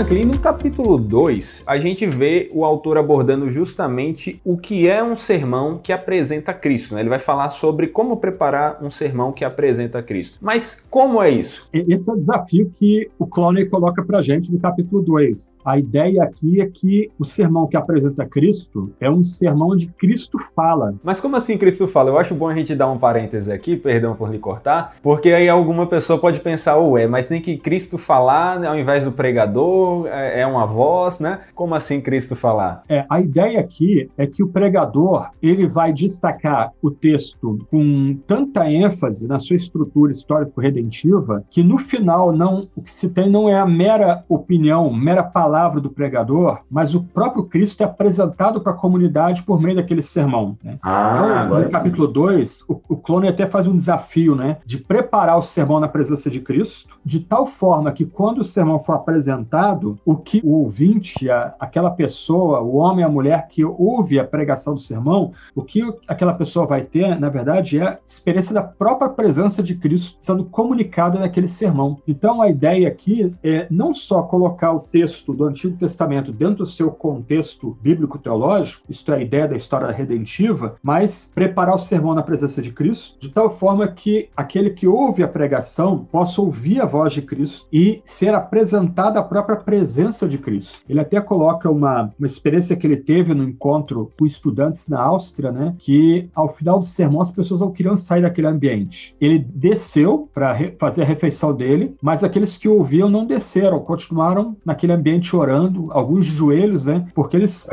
Franklin, 0.00 0.24
no 0.24 0.38
capítulo 0.38 0.96
2, 0.96 1.64
a 1.66 1.78
gente 1.78 2.06
vê 2.06 2.50
o 2.54 2.64
autor 2.64 2.96
abordando 2.96 3.50
justamente 3.50 4.40
o 4.42 4.56
que 4.56 4.88
é 4.88 5.04
um 5.04 5.14
sermão 5.14 5.76
que 5.76 5.92
apresenta 5.92 6.54
Cristo. 6.54 6.94
Né? 6.94 7.02
Ele 7.02 7.10
vai 7.10 7.18
falar 7.18 7.50
sobre 7.50 7.86
como 7.86 8.16
preparar 8.16 8.78
um 8.82 8.88
sermão 8.88 9.30
que 9.30 9.44
apresenta 9.44 10.02
Cristo. 10.02 10.38
Mas 10.40 10.86
como 10.88 11.22
é 11.22 11.28
isso? 11.28 11.68
Esse 11.70 12.08
é 12.08 12.14
o 12.14 12.16
desafio 12.16 12.72
que 12.74 13.10
o 13.18 13.26
Clowney 13.26 13.66
coloca 13.66 14.02
para 14.02 14.22
gente 14.22 14.50
no 14.50 14.58
capítulo 14.58 15.02
2. 15.02 15.58
A 15.62 15.78
ideia 15.78 16.22
aqui 16.22 16.62
é 16.62 16.66
que 16.66 17.10
o 17.18 17.24
sermão 17.26 17.66
que 17.66 17.76
apresenta 17.76 18.24
Cristo 18.24 18.90
é 18.98 19.10
um 19.10 19.22
sermão 19.22 19.68
onde 19.68 19.86
Cristo 19.86 20.38
fala. 20.56 20.94
Mas 21.04 21.20
como 21.20 21.36
assim 21.36 21.58
Cristo 21.58 21.86
fala? 21.86 22.08
Eu 22.08 22.16
acho 22.16 22.34
bom 22.34 22.48
a 22.48 22.54
gente 22.54 22.74
dar 22.74 22.90
um 22.90 22.96
parêntese 22.96 23.52
aqui, 23.52 23.76
perdão 23.76 24.14
por 24.14 24.30
lhe 24.30 24.38
cortar, 24.38 24.96
porque 25.02 25.28
aí 25.28 25.46
alguma 25.46 25.86
pessoa 25.86 26.18
pode 26.18 26.40
pensar, 26.40 26.78
ué, 26.78 27.06
mas 27.06 27.28
tem 27.28 27.42
que 27.42 27.58
Cristo 27.58 27.98
falar 27.98 28.64
ao 28.64 28.78
invés 28.78 29.04
do 29.04 29.12
pregador, 29.12 29.89
pregador 29.90 30.06
é, 30.06 30.40
é 30.40 30.46
uma 30.46 30.66
voz, 30.66 31.18
né? 31.18 31.40
Como 31.54 31.74
assim 31.74 32.00
Cristo 32.00 32.36
falar? 32.36 32.84
É, 32.88 33.04
a 33.08 33.20
ideia 33.20 33.60
aqui 33.60 34.10
é 34.16 34.26
que 34.26 34.42
o 34.42 34.48
pregador 34.48 35.30
ele 35.42 35.66
vai 35.66 35.92
destacar 35.92 36.72
o 36.80 36.90
texto 36.90 37.58
com 37.70 38.16
tanta 38.26 38.70
ênfase 38.70 39.26
na 39.26 39.38
sua 39.38 39.56
estrutura 39.56 40.12
histórico-redentiva 40.12 41.44
que 41.50 41.62
no 41.62 41.78
final 41.78 42.32
não 42.32 42.68
o 42.76 42.82
que 42.82 42.92
se 42.92 43.10
tem 43.10 43.30
não 43.30 43.48
é 43.48 43.58
a 43.58 43.66
mera 43.66 44.24
opinião, 44.28 44.92
mera 44.92 45.22
palavra 45.22 45.80
do 45.80 45.90
pregador, 45.90 46.60
mas 46.70 46.94
o 46.94 47.02
próprio 47.02 47.44
Cristo 47.44 47.82
é 47.82 47.84
apresentado 47.84 48.60
para 48.60 48.72
a 48.72 48.76
comunidade 48.76 49.42
por 49.42 49.60
meio 49.60 49.76
daquele 49.76 50.02
sermão. 50.02 50.56
Né? 50.62 50.78
Ah, 50.82 51.44
então, 51.46 51.60
no 51.60 51.70
capítulo 51.70 52.06
2, 52.06 52.64
o, 52.68 52.80
o 52.88 52.96
Clone 52.96 53.28
até 53.28 53.46
faz 53.46 53.66
um 53.66 53.76
desafio 53.76 54.34
né, 54.34 54.58
de 54.64 54.78
preparar 54.78 55.38
o 55.38 55.42
sermão 55.42 55.80
na 55.80 55.88
presença 55.88 56.30
de 56.30 56.40
Cristo, 56.40 56.98
de 57.04 57.20
tal 57.20 57.46
forma 57.46 57.92
que 57.92 58.04
quando 58.04 58.40
o 58.40 58.44
sermão 58.44 58.78
for 58.78 58.94
apresentado, 58.94 59.79
o 60.04 60.16
que 60.16 60.40
o 60.44 60.52
ouvinte, 60.52 61.30
a, 61.30 61.54
aquela 61.58 61.90
pessoa, 61.90 62.60
o 62.60 62.76
homem, 62.76 63.04
a 63.04 63.08
mulher 63.08 63.48
que 63.48 63.64
ouve 63.64 64.18
a 64.18 64.24
pregação 64.24 64.74
do 64.74 64.80
sermão, 64.80 65.32
o 65.54 65.62
que 65.62 65.82
aquela 66.06 66.34
pessoa 66.34 66.66
vai 66.66 66.82
ter, 66.82 67.18
na 67.18 67.28
verdade, 67.28 67.78
é 67.78 67.82
a 67.82 67.98
experiência 68.06 68.54
da 68.54 68.62
própria 68.62 69.08
presença 69.08 69.62
de 69.62 69.74
Cristo 69.74 70.16
sendo 70.18 70.44
comunicada 70.44 71.18
naquele 71.18 71.48
sermão. 71.48 71.98
Então, 72.06 72.42
a 72.42 72.48
ideia 72.48 72.88
aqui 72.88 73.34
é 73.42 73.66
não 73.70 73.94
só 73.94 74.22
colocar 74.22 74.72
o 74.72 74.80
texto 74.80 75.32
do 75.32 75.44
Antigo 75.44 75.76
Testamento 75.76 76.32
dentro 76.32 76.56
do 76.56 76.66
seu 76.66 76.90
contexto 76.90 77.76
bíblico-teológico, 77.80 78.84
isto 78.88 79.12
é, 79.12 79.16
a 79.16 79.20
ideia 79.20 79.46
da 79.46 79.56
história 79.56 79.90
redentiva, 79.90 80.76
mas 80.82 81.30
preparar 81.34 81.74
o 81.74 81.78
sermão 81.78 82.14
na 82.14 82.22
presença 82.22 82.60
de 82.60 82.72
Cristo, 82.72 83.18
de 83.18 83.28
tal 83.30 83.50
forma 83.50 83.86
que 83.86 84.28
aquele 84.36 84.70
que 84.70 84.86
ouve 84.86 85.22
a 85.22 85.28
pregação 85.28 86.06
possa 86.10 86.40
ouvir 86.40 86.80
a 86.80 86.86
voz 86.86 87.12
de 87.12 87.22
Cristo 87.22 87.66
e 87.72 88.02
ser 88.04 88.34
apresentada 88.34 89.20
a 89.20 89.22
própria 89.22 89.56
presença 89.70 90.26
de 90.26 90.36
Cristo. 90.36 90.80
Ele 90.88 90.98
até 90.98 91.20
coloca 91.20 91.70
uma, 91.70 92.12
uma 92.18 92.26
experiência 92.26 92.74
que 92.74 92.84
ele 92.84 92.96
teve 92.96 93.32
no 93.34 93.44
encontro 93.44 94.10
com 94.18 94.26
estudantes 94.26 94.88
na 94.88 95.00
Áustria, 95.00 95.52
né, 95.52 95.76
que 95.78 96.28
ao 96.34 96.48
final 96.48 96.80
do 96.80 96.84
sermão 96.84 97.20
as 97.20 97.30
pessoas 97.30 97.60
não 97.60 97.70
queriam 97.70 97.96
sair 97.96 98.22
daquele 98.22 98.48
ambiente. 98.48 99.14
Ele 99.20 99.38
desceu 99.38 100.28
para 100.34 100.56
fazer 100.76 101.02
a 101.02 101.04
refeição 101.04 101.54
dele, 101.54 101.94
mas 102.02 102.24
aqueles 102.24 102.56
que 102.56 102.68
ouviam 102.68 103.08
não 103.08 103.24
desceram, 103.24 103.78
continuaram 103.78 104.56
naquele 104.64 104.92
ambiente 104.92 105.36
orando, 105.36 105.86
alguns 105.92 106.26
de 106.26 106.32
joelhos, 106.32 106.84
né, 106.84 107.06
porque 107.14 107.36
eles 107.36 107.68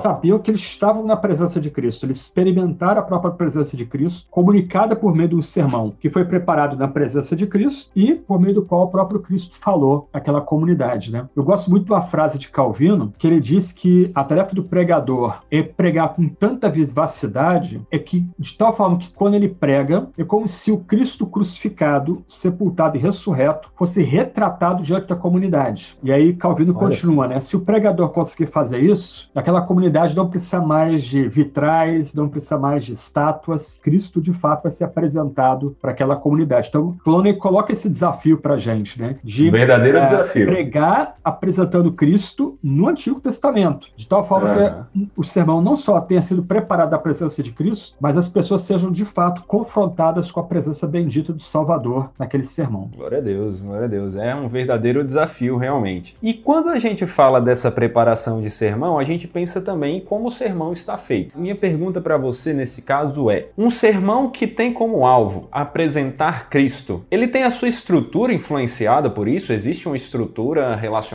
sabiam 0.00 0.38
que 0.38 0.52
eles 0.52 0.60
estavam 0.60 1.04
na 1.04 1.16
presença 1.16 1.60
de 1.60 1.68
Cristo, 1.68 2.06
eles 2.06 2.18
experimentaram 2.18 3.00
a 3.00 3.04
própria 3.04 3.32
presença 3.32 3.76
de 3.76 3.84
Cristo, 3.84 4.28
comunicada 4.30 4.94
por 4.94 5.16
meio 5.16 5.30
do 5.30 5.42
sermão 5.42 5.92
que 5.98 6.08
foi 6.08 6.24
preparado 6.24 6.76
na 6.76 6.86
presença 6.86 7.34
de 7.34 7.44
Cristo 7.44 7.90
e 7.96 8.14
por 8.14 8.40
meio 8.40 8.54
do 8.54 8.62
qual 8.64 8.82
o 8.84 8.88
próprio 8.88 9.18
Cristo 9.18 9.56
falou 9.58 10.08
àquela 10.12 10.40
comunidade, 10.40 11.10
né? 11.10 11.28
Eu 11.34 11.39
gosto 11.42 11.70
muito 11.70 11.86
da 11.86 12.02
frase 12.02 12.38
de 12.38 12.48
Calvino, 12.48 13.12
que 13.18 13.26
ele 13.26 13.40
diz 13.40 13.72
que 13.72 14.10
a 14.14 14.24
tarefa 14.24 14.54
do 14.54 14.64
pregador 14.64 15.42
é 15.50 15.62
pregar 15.62 16.10
com 16.10 16.28
tanta 16.28 16.68
vivacidade, 16.68 17.80
é 17.90 17.98
que 17.98 18.26
de 18.38 18.56
tal 18.56 18.72
forma 18.72 18.98
que 18.98 19.10
quando 19.10 19.34
ele 19.34 19.48
prega, 19.48 20.08
é 20.16 20.24
como 20.24 20.46
se 20.46 20.70
o 20.70 20.78
Cristo 20.78 21.26
crucificado, 21.26 22.22
sepultado 22.26 22.96
e 22.96 23.00
ressurreto 23.00 23.70
fosse 23.76 24.02
retratado 24.02 24.82
diante 24.82 25.06
da 25.06 25.16
comunidade. 25.16 25.96
E 26.02 26.12
aí 26.12 26.32
Calvino 26.34 26.72
Olha. 26.72 26.78
continua, 26.78 27.28
né? 27.28 27.40
Se 27.40 27.56
o 27.56 27.60
pregador 27.60 28.10
conseguir 28.10 28.46
fazer 28.46 28.78
isso, 28.78 29.30
aquela 29.34 29.62
comunidade 29.62 30.16
não 30.16 30.28
precisa 30.28 30.60
mais 30.60 31.02
de 31.02 31.28
vitrais, 31.28 32.14
não 32.14 32.28
precisa 32.28 32.58
mais 32.58 32.84
de 32.84 32.92
estátuas. 32.92 33.78
Cristo 33.82 34.20
de 34.20 34.32
fato 34.32 34.64
vai 34.64 34.72
ser 34.72 34.84
apresentado 34.84 35.76
para 35.80 35.90
aquela 35.90 36.16
comunidade. 36.16 36.68
Então, 36.68 36.96
Clooney 37.04 37.34
coloca 37.34 37.72
esse 37.72 37.88
desafio 37.88 38.38
para 38.38 38.54
a 38.54 38.58
gente, 38.58 39.00
né? 39.00 39.16
De 39.22 39.48
um 39.48 39.52
verdadeiro 39.52 39.98
é, 39.98 40.04
desafio. 40.04 40.46
pregar 40.46 41.16
apresentando 41.30 41.92
Cristo 41.92 42.58
no 42.62 42.88
Antigo 42.88 43.20
Testamento, 43.20 43.88
de 43.96 44.06
tal 44.06 44.24
forma 44.24 44.50
é. 44.50 44.84
que 44.92 45.08
o 45.16 45.24
sermão 45.24 45.60
não 45.60 45.76
só 45.76 46.00
tenha 46.00 46.22
sido 46.22 46.42
preparado 46.42 46.90
da 46.90 46.98
presença 46.98 47.42
de 47.42 47.52
Cristo, 47.52 47.96
mas 48.00 48.16
as 48.16 48.28
pessoas 48.28 48.62
sejam 48.62 48.90
de 48.90 49.04
fato 49.04 49.42
confrontadas 49.46 50.30
com 50.30 50.40
a 50.40 50.44
presença 50.44 50.86
bendita 50.86 51.32
do 51.32 51.42
Salvador 51.42 52.10
naquele 52.18 52.44
sermão. 52.44 52.90
Glória 52.94 53.18
a 53.18 53.20
Deus, 53.20 53.60
glória 53.60 53.84
a 53.84 53.88
Deus. 53.88 54.16
É 54.16 54.34
um 54.34 54.48
verdadeiro 54.48 55.04
desafio 55.04 55.56
realmente. 55.56 56.16
E 56.22 56.34
quando 56.34 56.68
a 56.70 56.78
gente 56.78 57.06
fala 57.06 57.40
dessa 57.40 57.70
preparação 57.70 58.40
de 58.40 58.50
sermão, 58.50 58.98
a 58.98 59.04
gente 59.04 59.26
pensa 59.26 59.60
também 59.60 59.98
em 59.98 60.00
como 60.00 60.28
o 60.28 60.30
sermão 60.30 60.72
está 60.72 60.96
feito. 60.96 61.38
Minha 61.38 61.54
pergunta 61.54 62.00
para 62.00 62.16
você 62.16 62.52
nesse 62.52 62.82
caso 62.82 63.30
é: 63.30 63.48
um 63.56 63.70
sermão 63.70 64.30
que 64.30 64.46
tem 64.46 64.72
como 64.72 65.06
alvo 65.06 65.48
apresentar 65.52 66.48
Cristo, 66.48 67.04
ele 67.10 67.28
tem 67.28 67.44
a 67.44 67.50
sua 67.50 67.68
estrutura 67.68 68.32
influenciada 68.32 69.10
por 69.10 69.28
isso? 69.28 69.52
Existe 69.52 69.86
uma 69.86 69.96
estrutura 69.96 70.74
relacionada 70.74 71.09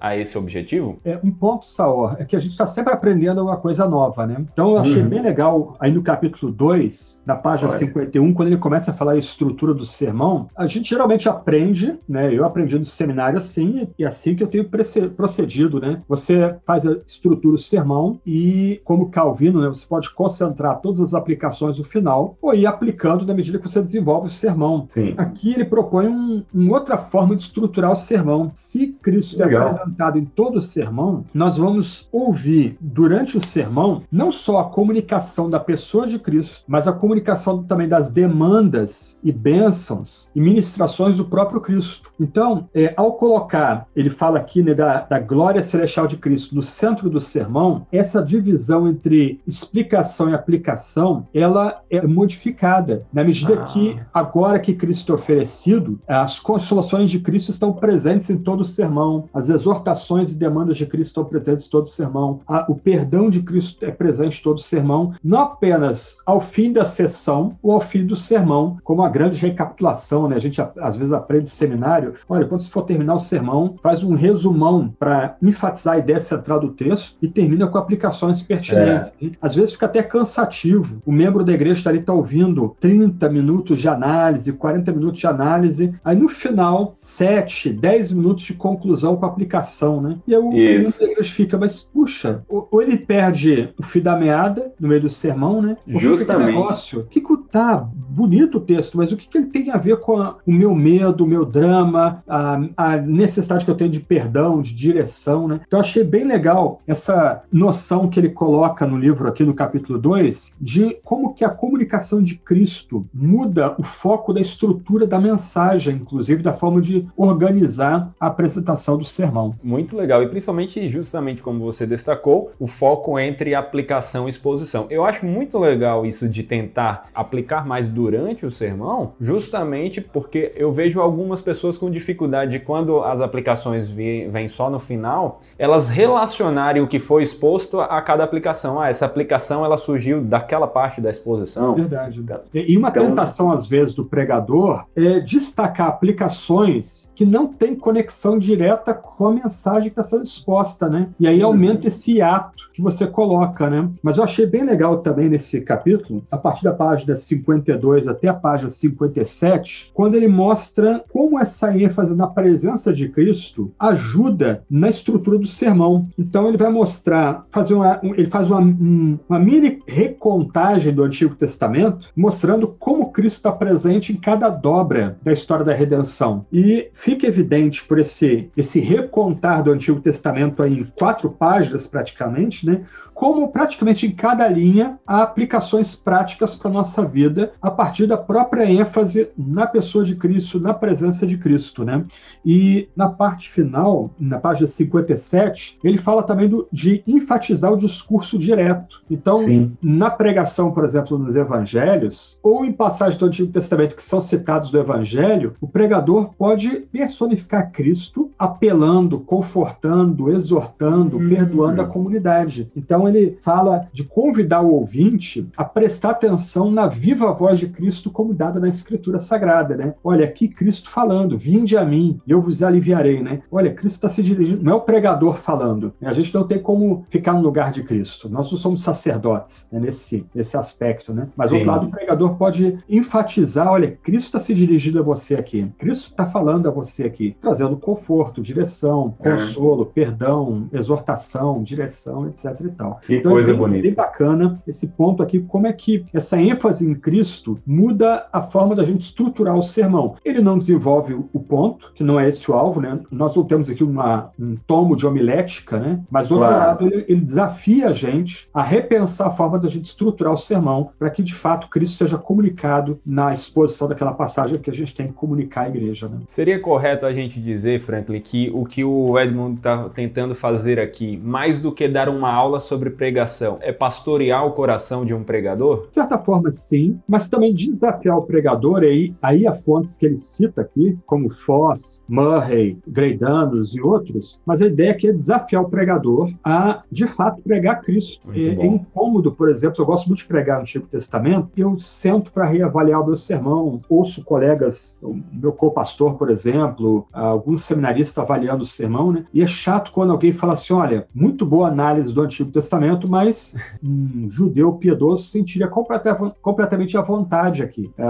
a 0.00 0.16
esse 0.16 0.36
objetivo? 0.36 0.98
É, 1.04 1.18
um 1.22 1.30
ponto, 1.30 1.66
Saor, 1.66 2.16
é 2.18 2.24
que 2.24 2.36
a 2.36 2.38
gente 2.38 2.52
está 2.52 2.66
sempre 2.66 2.92
aprendendo 2.92 3.40
alguma 3.40 3.56
coisa 3.56 3.86
nova, 3.88 4.26
né? 4.26 4.44
Então 4.52 4.72
eu 4.72 4.78
achei 4.78 5.02
uhum. 5.02 5.08
bem 5.08 5.22
legal 5.22 5.76
aí 5.80 5.90
no 5.90 6.02
capítulo 6.02 6.52
2, 6.52 7.22
na 7.26 7.36
página 7.36 7.70
Olha. 7.70 7.78
51, 7.78 8.32
quando 8.34 8.48
ele 8.48 8.56
começa 8.56 8.90
a 8.90 8.94
falar 8.94 9.12
a 9.12 9.18
estrutura 9.18 9.74
do 9.74 9.86
sermão, 9.86 10.48
a 10.56 10.66
gente 10.66 10.90
geralmente 10.90 11.28
aprende, 11.28 11.98
né? 12.08 12.32
Eu 12.32 12.44
aprendi 12.44 12.78
no 12.78 12.84
seminário 12.84 13.38
assim, 13.38 13.88
e 13.98 14.04
assim 14.04 14.34
que 14.34 14.42
eu 14.42 14.48
tenho 14.48 14.68
procedido, 15.16 15.80
né? 15.80 16.02
Você 16.08 16.56
faz 16.66 16.86
a 16.86 16.92
estrutura 17.06 17.56
do 17.56 17.62
sermão 17.62 18.20
e, 18.26 18.80
como 18.84 19.10
Calvino, 19.10 19.60
né? 19.60 19.68
Você 19.68 19.86
pode 19.86 20.10
concentrar 20.10 20.80
todas 20.80 21.00
as 21.00 21.14
aplicações 21.14 21.78
no 21.78 21.84
final 21.84 22.36
ou 22.40 22.54
ir 22.54 22.66
aplicando 22.66 23.26
na 23.26 23.34
medida 23.34 23.58
que 23.58 23.68
você 23.68 23.82
desenvolve 23.82 24.26
o 24.26 24.30
sermão. 24.30 24.86
Sim. 24.88 25.14
Aqui 25.16 25.52
ele 25.54 25.64
propõe 25.64 26.08
um, 26.08 26.44
uma 26.52 26.74
outra 26.74 26.98
forma 26.98 27.36
de 27.36 27.42
estruturar 27.42 27.92
o 27.92 27.96
sermão. 27.96 28.50
Se 28.54 28.88
Cristo 29.02 29.31
é 29.40 29.56
apresentado 29.56 30.18
em 30.18 30.24
todo 30.24 30.56
o 30.56 30.62
sermão, 30.62 31.24
nós 31.32 31.56
vamos 31.56 32.08
ouvir 32.12 32.76
durante 32.80 33.36
o 33.36 33.44
sermão 33.44 34.02
não 34.10 34.30
só 34.30 34.60
a 34.60 34.64
comunicação 34.64 35.48
da 35.48 35.60
pessoa 35.60 36.06
de 36.06 36.18
Cristo, 36.18 36.62
mas 36.66 36.86
a 36.86 36.92
comunicação 36.92 37.62
também 37.62 37.88
das 37.88 38.10
demandas 38.10 39.18
e 39.22 39.32
bênçãos 39.32 40.28
e 40.34 40.40
ministrações 40.40 41.16
do 41.16 41.24
próprio 41.24 41.60
Cristo. 41.60 42.10
Então, 42.18 42.68
é, 42.74 42.92
ao 42.96 43.12
colocar, 43.14 43.86
ele 43.94 44.10
fala 44.10 44.38
aqui 44.38 44.62
né, 44.62 44.74
da, 44.74 45.00
da 45.00 45.18
glória 45.18 45.62
celestial 45.62 46.06
de 46.06 46.16
Cristo 46.16 46.54
no 46.54 46.62
centro 46.62 47.08
do 47.08 47.20
sermão, 47.20 47.86
essa 47.92 48.22
divisão 48.22 48.88
entre 48.88 49.40
explicação 49.46 50.30
e 50.30 50.34
aplicação, 50.34 51.26
ela 51.34 51.80
é 51.90 52.06
modificada 52.06 53.06
na 53.12 53.24
medida 53.24 53.54
ah. 53.54 53.64
que 53.64 53.98
agora 54.12 54.58
que 54.58 54.74
Cristo 54.74 55.12
é 55.12 55.14
oferecido, 55.14 56.00
as 56.06 56.38
consolações 56.38 57.10
de 57.10 57.18
Cristo 57.18 57.50
estão 57.50 57.72
presentes 57.72 58.30
em 58.30 58.38
todo 58.38 58.62
o 58.62 58.66
sermão, 58.66 59.21
as 59.32 59.48
exortações 59.48 60.32
e 60.32 60.38
demandas 60.38 60.76
de 60.76 60.86
Cristo 60.86 61.12
estão 61.12 61.24
presentes 61.24 61.66
em 61.66 61.70
todo 61.70 61.84
o 61.84 61.88
sermão, 61.88 62.40
a, 62.46 62.64
o 62.68 62.74
perdão 62.74 63.28
de 63.28 63.42
Cristo 63.42 63.84
é 63.84 63.90
presente 63.90 64.40
em 64.40 64.42
todo 64.42 64.58
o 64.58 64.62
sermão, 64.62 65.12
não 65.22 65.40
apenas 65.40 66.18
ao 66.24 66.40
fim 66.40 66.72
da 66.72 66.84
sessão 66.84 67.56
ou 67.62 67.72
ao 67.72 67.80
fim 67.80 68.06
do 68.06 68.16
sermão, 68.16 68.78
como 68.82 69.02
a 69.02 69.08
grande 69.08 69.40
recapitulação, 69.40 70.28
né? 70.28 70.36
A 70.36 70.40
gente 70.40 70.60
às 70.60 70.96
vezes 70.96 71.12
aprende 71.12 71.44
no 71.44 71.50
seminário, 71.50 72.14
olha, 72.28 72.46
quando 72.46 72.60
você 72.60 72.70
for 72.70 72.82
terminar 72.82 73.14
o 73.14 73.20
sermão, 73.20 73.76
faz 73.82 74.02
um 74.02 74.14
resumão 74.14 74.92
para 74.98 75.36
enfatizar 75.42 75.94
a 75.94 75.98
ideia 75.98 76.20
central 76.20 76.60
do 76.60 76.70
texto 76.70 77.16
e 77.20 77.28
termina 77.28 77.66
com 77.66 77.78
aplicações 77.78 78.42
pertinentes. 78.42 79.12
É. 79.22 79.30
Às 79.40 79.54
vezes 79.54 79.72
fica 79.72 79.86
até 79.86 80.02
cansativo. 80.02 81.00
O 81.04 81.12
membro 81.12 81.44
da 81.44 81.52
igreja 81.52 81.80
está 81.80 81.90
ali 81.90 82.02
tá 82.02 82.12
ouvindo 82.12 82.76
30 82.80 83.28
minutos 83.28 83.80
de 83.80 83.88
análise, 83.88 84.52
40 84.52 84.92
minutos 84.92 85.20
de 85.20 85.26
análise, 85.26 85.94
aí 86.04 86.16
no 86.16 86.28
final, 86.28 86.94
7, 86.98 87.72
10 87.72 88.12
minutos 88.12 88.44
de 88.44 88.54
conclusão 88.54 89.11
com 89.16 89.26
aplicação, 89.26 90.00
né? 90.00 90.18
E 90.26 90.34
aí 90.34 90.40
o 90.40 90.52
igreja 90.52 91.34
fica, 91.34 91.58
mas 91.58 91.80
puxa, 91.80 92.44
ou 92.48 92.82
ele 92.82 92.96
perde 92.96 93.72
o 93.78 93.82
fio 93.82 94.02
da 94.02 94.16
meada 94.16 94.72
no 94.78 94.88
meio 94.88 95.02
do 95.02 95.10
sermão, 95.10 95.62
né? 95.62 95.76
Ou 95.92 96.00
Justamente. 96.00 96.52
Negócio, 96.52 97.00
o 97.00 97.04
que, 97.04 97.20
que 97.20 97.32
tá 97.52 97.76
bonito 97.76 98.56
o 98.56 98.60
texto, 98.60 98.96
mas 98.96 99.12
o 99.12 99.16
que, 99.16 99.28
que 99.28 99.38
ele 99.38 99.46
tem 99.46 99.70
a 99.70 99.76
ver 99.76 99.98
com 99.98 100.16
a, 100.16 100.36
o 100.46 100.50
meu 100.50 100.74
medo, 100.74 101.24
o 101.24 101.26
meu 101.26 101.44
drama, 101.44 102.22
a, 102.26 102.60
a, 102.76 102.96
necessidade 102.96 103.64
que 103.64 103.70
eu 103.70 103.76
tenho 103.76 103.90
de 103.90 104.00
perdão, 104.00 104.62
de 104.62 104.74
direção, 104.74 105.46
né? 105.46 105.60
Então 105.66 105.78
achei 105.78 106.02
bem 106.02 106.24
legal 106.24 106.80
essa 106.86 107.42
noção 107.52 108.08
que 108.08 108.18
ele 108.18 108.30
coloca 108.30 108.86
no 108.86 108.96
livro 108.96 109.28
aqui 109.28 109.44
no 109.44 109.54
capítulo 109.54 109.98
2 109.98 110.56
de 110.60 110.96
como 111.04 111.34
que 111.34 111.44
a 111.44 111.50
comunicação 111.50 112.22
de 112.22 112.36
Cristo 112.36 113.06
muda 113.12 113.74
o 113.78 113.82
foco 113.82 114.32
da 114.32 114.40
estrutura 114.40 115.06
da 115.06 115.20
mensagem, 115.20 115.96
inclusive 115.96 116.42
da 116.42 116.54
forma 116.54 116.80
de 116.80 117.06
organizar 117.16 118.12
a 118.18 118.26
apresentação 118.26 118.96
do 119.02 119.08
sermão. 119.08 119.54
Muito 119.62 119.96
legal 119.96 120.22
e 120.22 120.28
principalmente 120.28 120.88
justamente 120.88 121.42
como 121.42 121.64
você 121.64 121.86
destacou, 121.86 122.52
o 122.58 122.66
foco 122.66 123.18
entre 123.18 123.54
aplicação 123.54 124.26
e 124.26 124.30
exposição. 124.30 124.86
Eu 124.90 125.04
acho 125.04 125.26
muito 125.26 125.58
legal 125.58 126.06
isso 126.06 126.28
de 126.28 126.42
tentar 126.42 127.08
aplicar 127.14 127.66
mais 127.66 127.88
durante 127.88 128.46
o 128.46 128.50
sermão, 128.50 129.12
justamente 129.20 130.00
porque 130.00 130.52
eu 130.56 130.72
vejo 130.72 131.00
algumas 131.00 131.42
pessoas 131.42 131.76
com 131.76 131.90
dificuldade 131.90 132.52
de 132.52 132.60
quando 132.60 133.00
as 133.00 133.20
aplicações 133.20 133.90
vêm 133.90 134.48
só 134.48 134.70
no 134.70 134.78
final, 134.78 135.40
elas 135.58 135.88
relacionarem 135.88 136.82
o 136.82 136.86
que 136.86 136.98
foi 136.98 137.22
exposto 137.22 137.80
a 137.80 138.00
cada 138.00 138.24
aplicação. 138.24 138.80
Ah, 138.80 138.88
essa 138.88 139.06
aplicação 139.06 139.64
ela 139.64 139.76
surgiu 139.76 140.20
daquela 140.20 140.66
parte 140.66 141.00
da 141.00 141.10
exposição. 141.10 141.74
Verdade. 141.74 142.20
Então, 142.20 142.40
e 142.52 142.76
uma 142.76 142.88
então, 142.88 143.06
tentação, 143.06 143.50
às 143.50 143.66
vezes, 143.66 143.94
do 143.94 144.04
pregador 144.04 144.84
é 144.94 145.20
destacar 145.20 145.88
aplicações 145.88 147.10
que 147.14 147.24
não 147.24 147.46
têm 147.46 147.74
conexão 147.74 148.38
direta 148.38 148.91
importa 148.92 148.94
com 148.94 149.26
a 149.26 149.32
mensagem 149.32 149.90
que 149.90 150.00
está 150.00 150.04
sendo 150.04 150.22
exposta, 150.22 150.88
né? 150.88 151.08
E 151.18 151.26
aí 151.26 151.42
aumenta 151.42 151.88
esse 151.88 152.20
ato 152.20 152.70
que 152.72 152.82
você 152.82 153.06
coloca, 153.06 153.68
né? 153.68 153.88
Mas 154.02 154.16
eu 154.16 154.24
achei 154.24 154.46
bem 154.46 154.64
legal 154.64 154.98
também 154.98 155.28
nesse 155.28 155.60
capítulo, 155.60 156.24
a 156.30 156.36
partir 156.36 156.64
da 156.64 156.72
página 156.72 157.16
52 157.16 158.08
até 158.08 158.28
a 158.28 158.34
página 158.34 158.70
57, 158.70 159.90
quando 159.94 160.14
ele 160.14 160.28
mostra 160.28 161.04
como 161.12 161.38
essa 161.38 161.76
ênfase 161.76 162.14
na 162.14 162.26
presença 162.26 162.92
de 162.92 163.08
Cristo 163.08 163.72
ajuda 163.78 164.64
na 164.70 164.88
estrutura 164.88 165.38
do 165.38 165.46
sermão. 165.46 166.08
Então 166.18 166.48
ele 166.48 166.56
vai 166.56 166.70
mostrar, 166.70 167.46
fazer 167.50 167.74
uma, 167.74 168.00
ele 168.02 168.26
faz 168.26 168.50
uma, 168.50 168.60
uma 168.60 169.38
mini 169.38 169.82
recontagem 169.86 170.92
do 170.92 171.02
Antigo 171.02 171.34
Testamento, 171.34 172.08
mostrando 172.16 172.68
como 172.68 173.12
Cristo 173.12 173.36
está 173.36 173.52
presente 173.52 174.12
em 174.12 174.16
cada 174.16 174.48
dobra 174.48 175.18
da 175.22 175.32
história 175.32 175.64
da 175.64 175.74
redenção. 175.74 176.46
E 176.52 176.90
fica 176.92 177.26
evidente 177.26 177.84
por 177.84 177.98
esse, 177.98 178.50
esse 178.56 178.80
recontar 178.80 179.62
do 179.62 179.72
Antigo 179.72 180.00
Testamento 180.00 180.62
aí 180.62 180.80
em 180.80 180.84
quatro 180.96 181.30
páginas 181.30 181.86
praticamente, 181.86 182.61
né? 182.66 182.84
como 183.14 183.48
praticamente 183.48 184.06
em 184.06 184.10
cada 184.10 184.48
linha 184.48 184.98
há 185.06 185.22
aplicações 185.22 185.94
práticas 185.94 186.56
para 186.56 186.70
a 186.70 186.74
nossa 186.74 187.04
vida 187.04 187.52
a 187.60 187.70
partir 187.70 188.06
da 188.06 188.16
própria 188.16 188.64
ênfase 188.64 189.30
na 189.36 189.66
pessoa 189.66 190.04
de 190.04 190.16
Cristo, 190.16 190.58
na 190.58 190.74
presença 190.74 191.26
de 191.26 191.36
Cristo. 191.36 191.84
Né? 191.84 192.04
E 192.44 192.88
na 192.96 193.08
parte 193.08 193.50
final, 193.50 194.10
na 194.18 194.38
página 194.38 194.68
57, 194.68 195.78
ele 195.84 195.98
fala 195.98 196.22
também 196.22 196.48
do, 196.48 196.66
de 196.72 197.02
enfatizar 197.06 197.72
o 197.72 197.76
discurso 197.76 198.38
direto. 198.38 199.02
Então, 199.10 199.44
Sim. 199.44 199.76
na 199.82 200.10
pregação, 200.10 200.72
por 200.72 200.84
exemplo, 200.84 201.18
nos 201.18 201.36
evangelhos, 201.36 202.38
ou 202.42 202.64
em 202.64 202.72
passagens 202.72 203.18
do 203.18 203.26
Antigo 203.26 203.52
Testamento 203.52 203.94
que 203.94 204.02
são 204.02 204.20
citados 204.20 204.70
do 204.70 204.78
evangelho, 204.78 205.54
o 205.60 205.68
pregador 205.68 206.32
pode 206.36 206.68
personificar 206.90 207.70
Cristo 207.70 208.30
apelando, 208.38 209.20
confortando, 209.20 210.32
exortando, 210.32 211.18
hum. 211.18 211.28
perdoando 211.28 211.82
a 211.82 211.86
comunidade. 211.86 212.51
Então, 212.76 212.92
então 213.02 213.08
ele 213.08 213.38
fala 213.42 213.88
de 213.92 214.04
convidar 214.04 214.60
o 214.60 214.74
ouvinte 214.74 215.48
a 215.56 215.64
prestar 215.64 216.10
atenção 216.10 216.70
na 216.70 216.86
viva 216.86 217.32
voz 217.32 217.58
de 217.58 217.66
Cristo 217.66 218.10
como 218.10 218.34
dada 218.34 218.60
na 218.60 218.68
Escritura 218.68 219.18
Sagrada, 219.18 219.76
né? 219.76 219.94
Olha, 220.04 220.24
aqui 220.24 220.46
Cristo 220.46 220.88
falando, 220.88 221.36
vinde 221.36 221.76
a 221.76 221.84
mim 221.84 222.20
e 222.26 222.30
eu 222.30 222.40
vos 222.40 222.62
aliviarei, 222.62 223.22
né? 223.22 223.42
Olha, 223.50 223.72
Cristo 223.72 223.96
está 223.96 224.08
se 224.08 224.22
dirigindo, 224.22 224.62
não 224.62 224.72
é 224.72 224.74
o 224.76 224.82
pregador 224.82 225.36
falando. 225.36 225.92
Né? 226.00 226.08
A 226.08 226.12
gente 226.12 226.32
não 226.34 226.46
tem 226.46 226.60
como 226.60 227.04
ficar 227.08 227.32
no 227.32 227.40
lugar 227.40 227.72
de 227.72 227.82
Cristo. 227.82 228.28
Nós 228.28 228.50
não 228.52 228.58
somos 228.58 228.82
sacerdotes 228.82 229.66
né? 229.72 229.80
nesse, 229.80 230.26
nesse 230.34 230.56
aspecto, 230.56 231.12
né? 231.12 231.28
Mas, 231.34 231.50
do 231.50 231.56
outro 231.56 231.70
lado, 231.70 231.86
o 231.86 231.90
pregador 231.90 232.36
pode 232.36 232.78
enfatizar, 232.88 233.72
olha, 233.72 233.98
Cristo 234.02 234.26
está 234.26 234.38
se 234.38 234.54
dirigindo 234.54 235.00
a 235.00 235.02
você 235.02 235.34
aqui. 235.34 235.66
Cristo 235.78 236.10
está 236.10 236.26
falando 236.26 236.68
a 236.68 236.70
você 236.70 237.04
aqui, 237.04 237.36
trazendo 237.40 237.76
conforto, 237.76 238.42
direção, 238.42 239.14
é. 239.20 239.30
consolo, 239.30 239.82
é. 239.82 239.94
perdão, 239.94 240.68
exortação, 240.72 241.62
direção, 241.62 242.28
etc 242.28 242.41
e 242.50 242.70
tal. 242.72 243.00
Que 243.04 243.16
então, 243.16 243.32
coisa 243.32 243.50
é 243.50 243.52
bem, 243.52 243.60
bonita. 243.60 243.82
bem 243.82 243.94
bacana 243.94 244.62
esse 244.66 244.86
ponto 244.86 245.22
aqui, 245.22 245.40
como 245.40 245.66
é 245.66 245.72
que 245.72 246.04
essa 246.12 246.40
ênfase 246.40 246.88
em 246.88 246.94
Cristo 246.94 247.58
muda 247.66 248.26
a 248.32 248.42
forma 248.42 248.74
da 248.74 248.84
gente 248.84 249.02
estruturar 249.02 249.56
o 249.56 249.62
sermão. 249.62 250.16
Ele 250.24 250.40
não 250.40 250.58
desenvolve 250.58 251.14
o 251.14 251.40
ponto, 251.40 251.92
que 251.94 252.04
não 252.04 252.18
é 252.18 252.28
esse 252.28 252.50
o 252.50 252.54
alvo, 252.54 252.80
né? 252.80 252.98
Nós 253.10 253.34
não 253.36 253.44
temos 253.44 253.68
aqui 253.68 253.84
uma, 253.84 254.30
um 254.38 254.56
tomo 254.66 254.96
de 254.96 255.06
homilética, 255.06 255.78
né? 255.78 256.00
Mas, 256.10 256.28
do 256.28 256.36
outro 256.36 256.50
lado, 256.50 256.86
ele, 256.86 257.04
ele 257.08 257.20
desafia 257.20 257.88
a 257.88 257.92
gente 257.92 258.48
a 258.52 258.62
repensar 258.62 259.28
a 259.28 259.30
forma 259.30 259.58
da 259.58 259.68
gente 259.68 259.86
estruturar 259.86 260.32
o 260.32 260.36
sermão 260.36 260.90
para 260.98 261.10
que, 261.10 261.22
de 261.22 261.34
fato, 261.34 261.68
Cristo 261.68 261.98
seja 261.98 262.18
comunicado 262.18 263.00
na 263.04 263.32
exposição 263.32 263.88
daquela 263.88 264.12
passagem 264.12 264.58
que 264.58 264.70
a 264.70 264.74
gente 264.74 264.94
tem 264.94 265.08
que 265.08 265.12
comunicar 265.12 265.62
à 265.62 265.68
igreja, 265.68 266.08
né? 266.08 266.18
Seria 266.26 266.58
correto 266.60 267.06
a 267.06 267.12
gente 267.12 267.40
dizer, 267.40 267.80
Franklin, 267.80 268.20
que 268.20 268.50
o 268.54 268.64
que 268.64 268.84
o 268.84 269.18
Edmund 269.18 269.58
está 269.58 269.88
tentando 269.88 270.34
fazer 270.34 270.78
aqui, 270.78 271.16
mais 271.16 271.60
do 271.60 271.72
que 271.72 271.88
dar 271.88 272.08
uma 272.08 272.31
aula 272.32 272.60
sobre 272.60 272.90
pregação 272.90 273.58
é 273.60 273.72
pastorear 273.72 274.46
o 274.46 274.52
coração 274.52 275.04
de 275.04 275.14
um 275.14 275.22
pregador? 275.22 275.88
De 275.88 275.94
certa 275.94 276.18
forma, 276.18 276.50
sim, 276.52 277.00
mas 277.06 277.28
também 277.28 277.54
desafiar 277.54 278.18
o 278.18 278.22
pregador, 278.22 278.82
aí, 278.82 279.14
aí 279.22 279.46
há 279.46 279.54
fontes 279.54 279.96
que 279.96 280.06
ele 280.06 280.18
cita 280.18 280.62
aqui, 280.62 280.98
como 281.06 281.32
Foss, 281.32 282.02
Murray, 282.08 282.78
Greidanos 282.86 283.74
e 283.74 283.80
outros, 283.80 284.40
mas 284.46 284.60
a 284.62 284.66
ideia 284.66 284.92
aqui 284.92 285.08
é 285.08 285.12
desafiar 285.12 285.62
o 285.62 285.68
pregador 285.68 286.30
a, 286.44 286.82
de 286.90 287.06
fato, 287.06 287.42
pregar 287.42 287.82
Cristo. 287.82 288.28
É, 288.32 288.40
é, 288.40 288.66
incômodo, 288.66 289.32
por 289.32 289.48
exemplo, 289.48 289.80
eu 289.80 289.86
gosto 289.86 290.06
muito 290.06 290.20
de 290.20 290.26
pregar 290.26 290.56
no 290.56 290.62
Antigo 290.62 290.86
Testamento, 290.86 291.50
eu 291.56 291.78
sento 291.78 292.32
para 292.32 292.46
reavaliar 292.46 293.00
o 293.00 293.06
meu 293.06 293.16
sermão, 293.16 293.80
ouço 293.88 294.24
colegas, 294.24 294.98
o 295.02 295.18
meu 295.32 295.52
co-pastor, 295.52 296.14
por 296.14 296.30
exemplo, 296.30 297.06
alguns 297.12 297.64
seminaristas 297.64 298.22
avaliando 298.22 298.62
o 298.62 298.66
sermão, 298.66 299.12
né? 299.12 299.24
E 299.32 299.42
é 299.42 299.46
chato 299.46 299.92
quando 299.92 300.12
alguém 300.12 300.32
fala 300.32 300.54
assim, 300.54 300.72
olha, 300.72 301.06
muito 301.14 301.44
boa 301.44 301.68
análise 301.68 302.12
do 302.12 302.21
Antigo 302.22 302.50
Testamento, 302.50 303.08
mas 303.08 303.56
um 303.82 304.28
judeu 304.30 304.72
piedoso 304.72 305.24
sentiria 305.24 305.68
completamente 305.68 306.96
à 306.96 307.00
vontade 307.00 307.62
aqui. 307.62 307.90
É, 307.96 308.04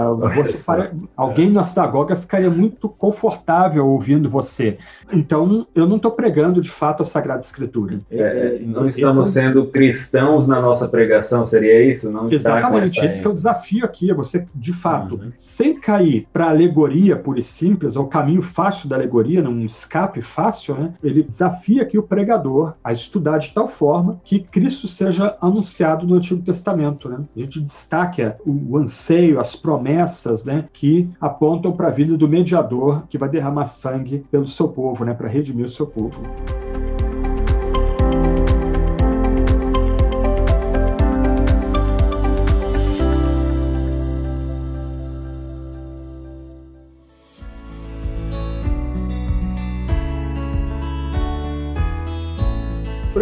para, 0.65 0.91
alguém 1.15 1.49
na 1.49 1.63
sinagoga 1.63 2.15
ficaria 2.15 2.49
muito 2.49 2.89
confortável 2.89 3.87
ouvindo 3.87 4.29
você. 4.29 4.77
Então, 5.11 5.67
eu 5.75 5.87
não 5.87 5.97
estou 5.97 6.11
pregando 6.11 6.61
de 6.61 6.69
fato 6.69 7.03
a 7.03 7.05
Sagrada 7.05 7.41
Escritura. 7.41 7.99
É, 8.09 8.17
é, 8.17 8.59
não 8.59 8.87
estamos 8.87 9.31
sendo 9.31 9.65
cristãos 9.67 10.47
na 10.47 10.61
nossa 10.61 10.87
pregação, 10.87 11.45
seria 11.45 11.83
isso? 11.89 12.11
Não 12.11 12.29
Exatamente, 12.29 12.99
esse 13.05 13.25
é 13.25 13.29
o 13.29 13.33
desafio 13.33 13.85
aqui, 13.85 14.11
é 14.11 14.13
você, 14.13 14.45
de 14.53 14.73
fato, 14.73 15.15
uhum. 15.15 15.31
sem 15.37 15.79
cair 15.79 16.27
para 16.31 16.49
alegoria 16.49 17.15
pura 17.15 17.39
e 17.39 17.43
simples, 17.43 17.95
ou 17.95 18.07
caminho 18.07 18.41
fácil 18.41 18.89
da 18.89 18.95
alegoria, 18.95 19.41
num 19.41 19.65
escape 19.65 20.21
fácil, 20.21 20.75
né? 20.75 20.93
ele 21.03 21.23
desafia 21.23 21.83
aqui 21.83 21.97
o 21.97 22.03
pregador 22.03 22.73
a 22.83 22.91
estudar 22.93 23.37
de 23.37 23.53
tal 23.53 23.67
forma 23.67 24.02
que 24.23 24.39
Cristo 24.39 24.87
seja 24.87 25.37
anunciado 25.41 26.05
no 26.05 26.15
Antigo 26.15 26.41
Testamento. 26.41 27.09
Né? 27.09 27.19
A 27.35 27.39
gente 27.39 27.61
destaca 27.61 28.37
o, 28.45 28.73
o 28.73 28.77
anseio, 28.77 29.39
as 29.39 29.55
promessas 29.55 30.45
né, 30.45 30.65
que 30.73 31.09
apontam 31.19 31.71
para 31.71 31.87
a 31.87 31.91
vida 31.91 32.17
do 32.17 32.27
mediador 32.27 33.03
que 33.09 33.17
vai 33.17 33.29
derramar 33.29 33.65
sangue 33.65 34.25
pelo 34.31 34.47
seu 34.47 34.67
povo, 34.67 35.03
né, 35.05 35.13
para 35.13 35.27
redimir 35.27 35.65
o 35.65 35.69
seu 35.69 35.87
povo. 35.87 36.21